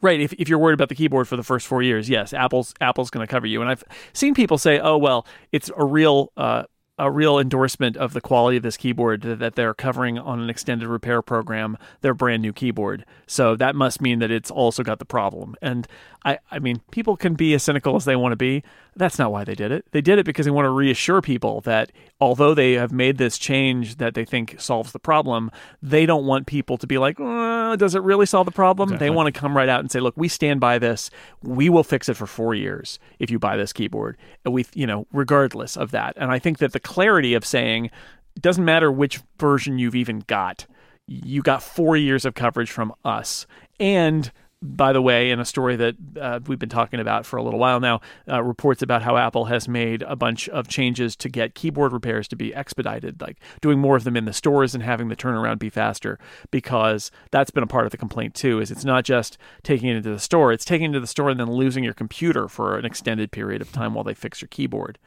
[0.00, 0.18] Right.
[0.18, 3.10] If if you're worried about the keyboard for the first four years, yes, Apple's Apple's
[3.10, 3.60] going to cover you.
[3.60, 3.84] And I've
[4.14, 6.62] seen people say, "Oh well, it's a real uh,
[6.98, 10.88] a real endorsement of the quality of this keyboard that they're covering on an extended
[10.88, 13.04] repair program their brand new keyboard.
[13.26, 15.54] So that must mean that it's also got the problem.
[15.60, 15.86] And
[16.24, 18.62] I, I mean, people can be as cynical as they want to be.
[18.96, 19.84] That's not why they did it.
[19.92, 23.36] They did it because they want to reassure people that although they have made this
[23.36, 25.50] change that they think solves the problem,
[25.82, 28.88] they don't want people to be like, uh, does it really solve the problem?
[28.88, 29.06] Exactly.
[29.06, 31.10] They want to come right out and say, look, we stand by this.
[31.42, 34.16] We will fix it for four years if you buy this keyboard.
[34.46, 36.14] And we, you know, regardless of that.
[36.16, 37.90] And I think that the clarity of saying
[38.34, 40.66] it doesn't matter which version you've even got,
[41.06, 43.46] you got four years of coverage from us.
[43.78, 44.32] And
[44.74, 47.60] by the way, in a story that uh, we've been talking about for a little
[47.60, 51.54] while now, uh, reports about how Apple has made a bunch of changes to get
[51.54, 55.08] keyboard repairs to be expedited, like doing more of them in the stores and having
[55.08, 56.18] the turnaround be faster,
[56.50, 58.60] because that's been a part of the complaint too.
[58.60, 61.30] Is it's not just taking it into the store; it's taking it to the store
[61.30, 64.48] and then losing your computer for an extended period of time while they fix your
[64.48, 64.98] keyboard.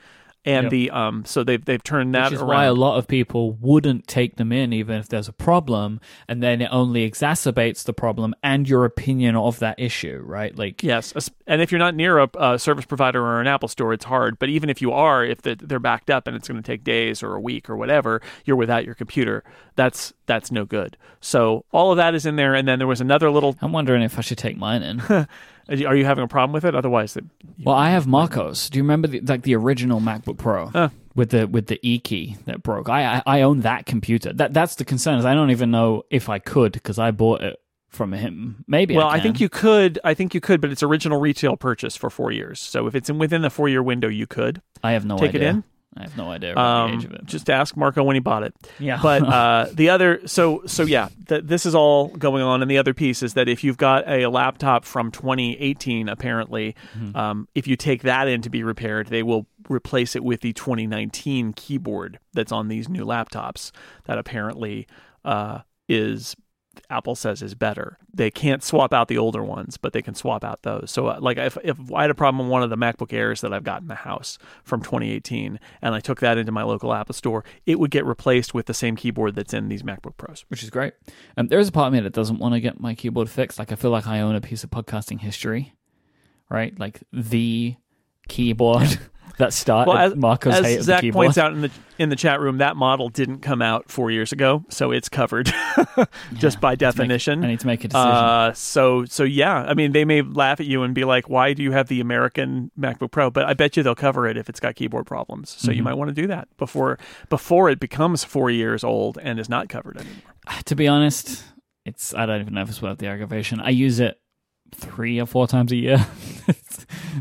[0.45, 0.72] And Yep.
[0.72, 2.48] the um, so they've they've turned that Which is around.
[2.48, 5.99] why a lot of people wouldn't take them in even if there's a problem,
[6.30, 10.57] and then it only exacerbates the problem and your opinion of that issue, right?
[10.57, 13.91] Like, Yes, and if you're not near a, a service provider or an Apple store,
[13.91, 14.40] it's hard.
[14.40, 16.86] But even if you are, if the, they're backed up and it's going to take
[16.86, 19.44] days or a week or whatever, you're without your computer.
[19.76, 20.95] That's that's no good.
[21.20, 22.56] So all of that is in there.
[22.56, 23.57] And then there was another little.
[23.61, 25.28] I'm wondering if I should take mine in.
[25.70, 26.76] Are you having a problem with it?
[26.76, 27.26] Otherwise, it,
[27.64, 28.70] well, I have Marco's.
[28.70, 30.90] Do you remember the, like the original MacBook Pro Uh.
[31.16, 32.90] with the with the E key that broke?
[32.90, 34.34] I, I I own that computer.
[34.34, 35.20] That that's the concern.
[35.20, 37.60] Is I don't even know if I could because I bought it
[37.90, 38.64] from him.
[38.68, 38.96] Maybe.
[38.96, 40.00] well, I, I, think you could.
[40.04, 42.60] I think you could, but it's original retail purchase for four years.
[42.60, 45.30] So if it's in within the four year window, you could I have no take
[45.36, 45.41] idea.
[45.41, 45.64] it in.
[46.00, 47.26] I have no idea about the age of Um, it.
[47.26, 48.56] just ask Marco when he bought it.
[48.80, 52.72] yeah, but uh, the other so so yeah th- this is all going on and
[52.72, 57.16] the other piece is that if you've got a laptop from 2018 apparently Mm-hmm.
[57.18, 60.54] um, if you take that in to be repaired they will replace it with the
[60.54, 63.72] 2019 keyboard that's on these new laptops
[64.06, 64.88] that apparently
[65.26, 66.36] uh, is
[66.90, 67.98] Apple says is better.
[68.14, 70.92] They can't swap out the older ones, but they can swap out those.
[70.92, 73.42] So, uh, like, if, if I had a problem with one of the MacBook Airs
[73.42, 76.94] that I've got in the house from 2018, and I took that into my local
[76.94, 80.46] Apple store, it would get replaced with the same keyboard that's in these MacBook Pros.
[80.50, 80.94] which is great.
[81.38, 83.60] Um, there is a part of me that doesn't want to get my keyboard fixed.
[83.60, 85.74] Like I feel like I own a piece of podcasting history,
[86.50, 86.78] right?
[86.80, 87.76] Like the
[88.28, 89.00] keyboard
[89.38, 91.26] that started Well, as, Marco's hate as of Zach the keyboard.
[91.26, 94.32] points out in the in the chat room, that model didn't come out four years
[94.32, 95.52] ago, so it's covered
[96.34, 97.44] just by I need to make- definition.
[97.44, 98.08] I need to make a decision.
[98.10, 101.54] Uh, so so yeah, I mean, they may laugh at you and be like, "Why
[101.54, 104.50] do you have the American MacBook Pro?" But I bet you they'll cover it if
[104.50, 105.50] it's got keyboard problems.
[105.58, 105.86] So you Mhm.
[105.86, 106.98] might want to do that before
[107.30, 110.22] before it becomes four years old and is not covered anymore.
[110.66, 111.44] to be honest,
[111.86, 113.60] it's I don't even know if it's worth the aggravation.
[113.60, 114.20] I use it
[114.74, 116.06] three or four times a year.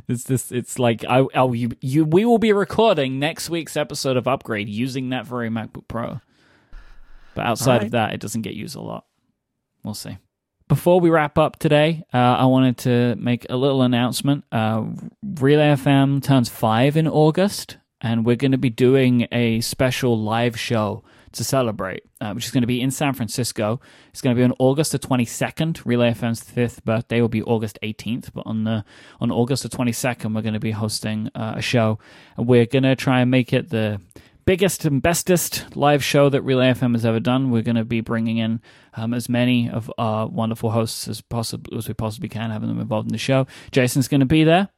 [0.08, 0.52] it's, this.
[0.52, 2.04] It's like I, you, you.
[2.04, 6.20] We will be recording next week's episode of Upgrade using that very MacBook Pro.
[7.34, 7.84] But outside Alright.
[7.86, 9.04] of that, it doesn't get used a lot.
[9.84, 10.18] We'll see.
[10.66, 14.44] Before we wrap up today, uh, I wanted to make a little announcement.
[14.52, 14.84] Uh,
[15.22, 20.58] Relay FM turns five in August, and we're going to be doing a special live
[20.58, 21.02] show
[21.32, 23.80] to celebrate, uh, which is going to be in San Francisco.
[24.10, 25.82] It's going to be on August the 22nd.
[25.84, 28.84] Relay FM's fifth birthday will be August 18th, but on the
[29.20, 31.98] on August the 22nd, we're going to be hosting uh, a show,
[32.36, 34.00] and we're going to try and make it the
[34.44, 37.50] biggest and bestest live show that Relay FM has ever done.
[37.50, 38.62] We're going to be bringing in
[38.94, 42.80] um, as many of our wonderful hosts as possible as we possibly can, having them
[42.80, 43.46] involved in the show.
[43.72, 44.68] Jason's going to be there.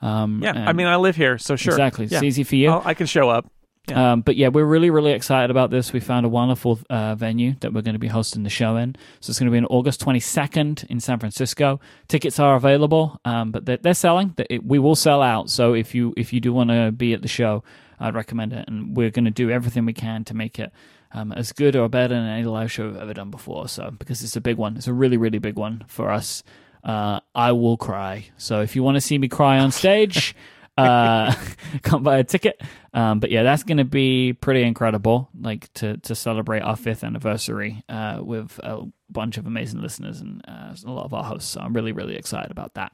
[0.00, 2.04] Um, Yeah, I mean, I live here, so sure, exactly.
[2.04, 2.70] It's easy for you.
[2.70, 3.50] I'll- I can show up.
[3.88, 4.12] Yeah.
[4.12, 5.92] Um, but yeah, we're really, really excited about this.
[5.92, 8.96] We found a wonderful uh, venue that we're going to be hosting the show in.
[9.20, 11.80] So it's going to be on August 22nd in San Francisco.
[12.08, 14.34] Tickets are available, um, but they're, they're selling.
[14.62, 15.50] We will sell out.
[15.50, 17.62] So if you if you do want to be at the show,
[18.00, 18.66] I'd recommend it.
[18.68, 20.72] And we're going to do everything we can to make it
[21.12, 23.68] um, as good or better than any live show we've ever done before.
[23.68, 26.42] So because it's a big one, it's a really, really big one for us.
[26.82, 28.26] Uh, I will cry.
[28.36, 30.34] So if you want to see me cry on stage.
[30.76, 31.34] Uh,
[31.82, 32.60] come buy a ticket.
[32.92, 35.28] Um, but yeah, that's going to be pretty incredible.
[35.38, 40.42] Like to to celebrate our fifth anniversary uh, with a bunch of amazing listeners and
[40.46, 41.50] uh, a lot of our hosts.
[41.50, 42.92] So I'm really really excited about that.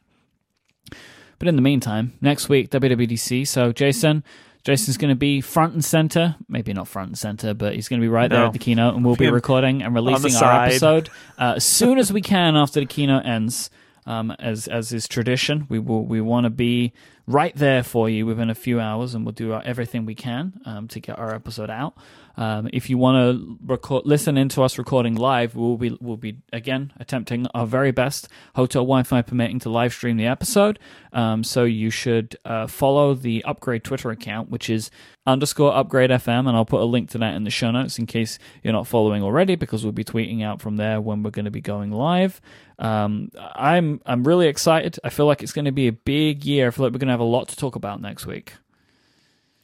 [1.38, 3.46] But in the meantime, next week WWDC.
[3.46, 4.24] So Jason.
[4.64, 8.00] Jason's going to be front and center, maybe not front and center, but he's going
[8.00, 11.10] to be right there at the keynote, and we'll be recording and releasing our episode
[11.36, 13.70] uh, as soon as we can after the keynote ends.
[14.06, 16.92] Um, as as is tradition, we will we want to be
[17.26, 20.60] right there for you within a few hours, and we'll do our, everything we can
[20.64, 21.94] um, to get our episode out.
[22.36, 26.38] Um, if you want to record, listen into us recording live, we'll be we'll be
[26.52, 30.78] again attempting our very best, hotel Wi-Fi permitting, to live stream the episode.
[31.12, 34.90] Um, so you should uh, follow the Upgrade Twitter account, which is
[35.26, 38.06] underscore Upgrade FM, and I'll put a link to that in the show notes in
[38.06, 41.44] case you're not following already, because we'll be tweeting out from there when we're going
[41.44, 42.40] to be going live.
[42.82, 44.98] Um, I'm I'm really excited.
[45.04, 46.66] I feel like it's going to be a big year.
[46.66, 48.54] I feel like we're going to have a lot to talk about next week.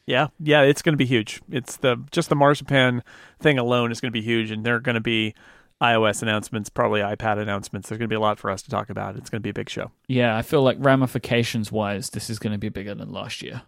[0.06, 1.42] Yeah, yeah, it's going to be huge.
[1.50, 3.02] It's the just the marzipan
[3.40, 5.34] thing alone is going to be huge, and there are going to be
[5.82, 7.88] iOS announcements, probably iPad announcements.
[7.88, 9.16] There's going to be a lot for us to talk about.
[9.16, 9.90] It's going to be a big show.
[10.06, 13.62] Yeah, I feel like ramifications wise, this is going to be bigger than last year.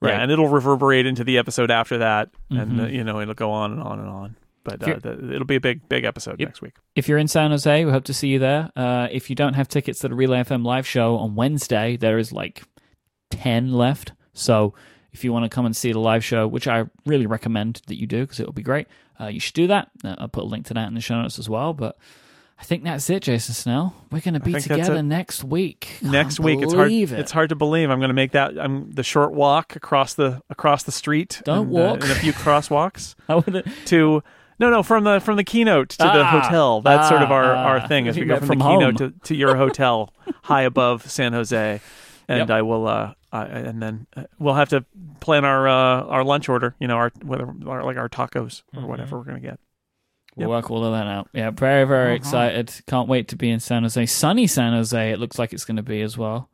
[0.00, 0.12] Right.
[0.14, 2.84] Yeah, and it'll reverberate into the episode after that, and Mhm.
[2.84, 4.36] uh, you know it'll go on and on and on.
[4.64, 6.48] But uh, the, it'll be a big big episode Yep.
[6.48, 6.74] next week.
[6.96, 8.70] If you're in San Jose, we hope to see you there.
[8.74, 12.18] Uh, if you don't have tickets to the Relay FM live show on Wednesday, there
[12.18, 12.62] is like
[13.30, 14.12] 10 left.
[14.32, 14.74] So
[15.12, 18.00] if you want to come and see the live show, which I really recommend that
[18.00, 18.86] you do because it will be great,
[19.20, 19.90] uh, you should do that.
[20.02, 21.72] Uh, I'll put a link to that in the show notes as well.
[21.72, 21.96] But
[22.58, 23.94] I think that's it, Jason Snell.
[24.10, 25.96] We're going to be together next week.
[26.00, 27.12] Can't next week it's hard it.
[27.12, 30.40] it's hard to believe i'm going to make that i'm the short walk across the
[30.48, 32.02] across the street Don't and, uh, walk.
[32.02, 34.22] and a few crosswalks I would to
[34.58, 37.54] no no from the from the keynote to the Ah, hotel that's sort of our
[37.54, 40.12] ah, our thing as we go meant from, the from keynote to, to your hotel
[40.44, 41.80] high above san jose
[42.28, 42.50] and Yep.
[42.50, 44.84] i will uh I, and then uh, we'll have to
[45.20, 48.80] plan our uh our lunch order you know our whether our, like our tacos or
[48.80, 48.86] Mm-hmm.
[48.88, 49.58] whatever we're going to get
[50.36, 50.64] We'll Yep.
[50.64, 51.28] work all of that out.
[51.32, 52.14] Yeah, very, very Uh-huh.
[52.16, 52.72] excited.
[52.88, 54.04] Can't wait to be in San Jose.
[54.06, 56.50] Sunny San Jose, it looks like it's going to be as well.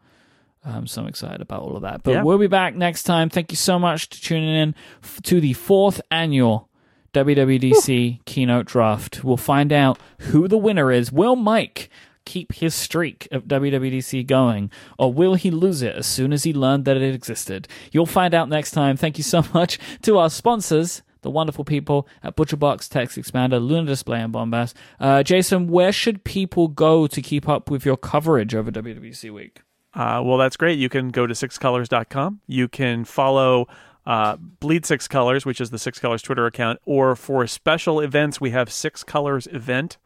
[0.62, 2.02] Um, so I'm so excited about all of that.
[2.02, 2.22] But Yeah.
[2.22, 3.30] we'll be back next time.
[3.30, 6.68] Thank you so much to tuning in f- to the fourth annual
[7.12, 9.24] WWDC keynote draft.
[9.24, 11.10] We'll find out who the winner is.
[11.10, 11.88] Will Myke
[12.24, 16.52] keep his streak of WWDC going, or will he lose it as soon as he
[16.52, 17.66] learned that it existed?
[17.92, 18.96] You'll find out next time.
[18.96, 23.86] Thank you so much to our sponsors, the wonderful people at ButcherBox, Text Expander, Luna
[23.86, 24.74] Display, and Bombas.
[25.00, 29.62] Uh, Jason, where should people go to keep up with your coverage over WWDC week?
[29.92, 30.78] Uh, well, that's great.
[30.78, 32.40] You can go to sixcolors.com.
[32.46, 33.66] You can follow
[34.06, 38.40] uh, Bleed Six Colors, which is the Six Colors Twitter account, or for special events,
[38.40, 39.98] we have Six Colors event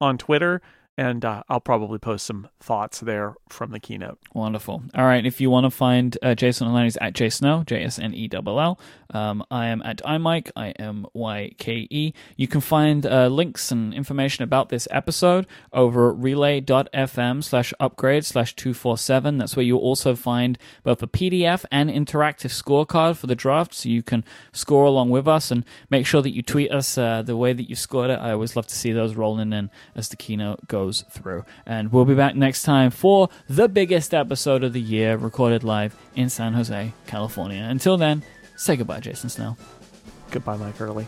[0.00, 0.60] on Twitter,
[0.98, 4.18] and uh, I'll probably post some thoughts there from the keynote.
[4.34, 4.82] Wonderful.
[4.96, 5.24] All right.
[5.24, 8.28] If you want to find uh, Jason online, he's at jsnell, J S N E
[8.32, 8.80] L L.
[9.10, 12.12] Um, I am at iMyke, I M Y K E.
[12.36, 18.56] You can find uh, links and information about this episode over relay.fm slash upgrade slash
[18.56, 19.38] 247.
[19.38, 23.88] That's where you'll also find both a PDF and interactive scorecard for the draft so
[23.88, 27.36] you can score along with us and make sure that you tweet us uh, the
[27.36, 28.18] way that you scored it.
[28.18, 31.44] I always love to see those rolling in as the keynote goes through.
[31.66, 35.96] And we'll be back next time for the biggest episode of the year recorded live
[36.14, 37.62] in San Jose, California.
[37.62, 38.22] Until then,
[38.56, 39.56] say goodbye, Jason Snell.
[40.30, 41.06] Goodbye, Myke Hurley.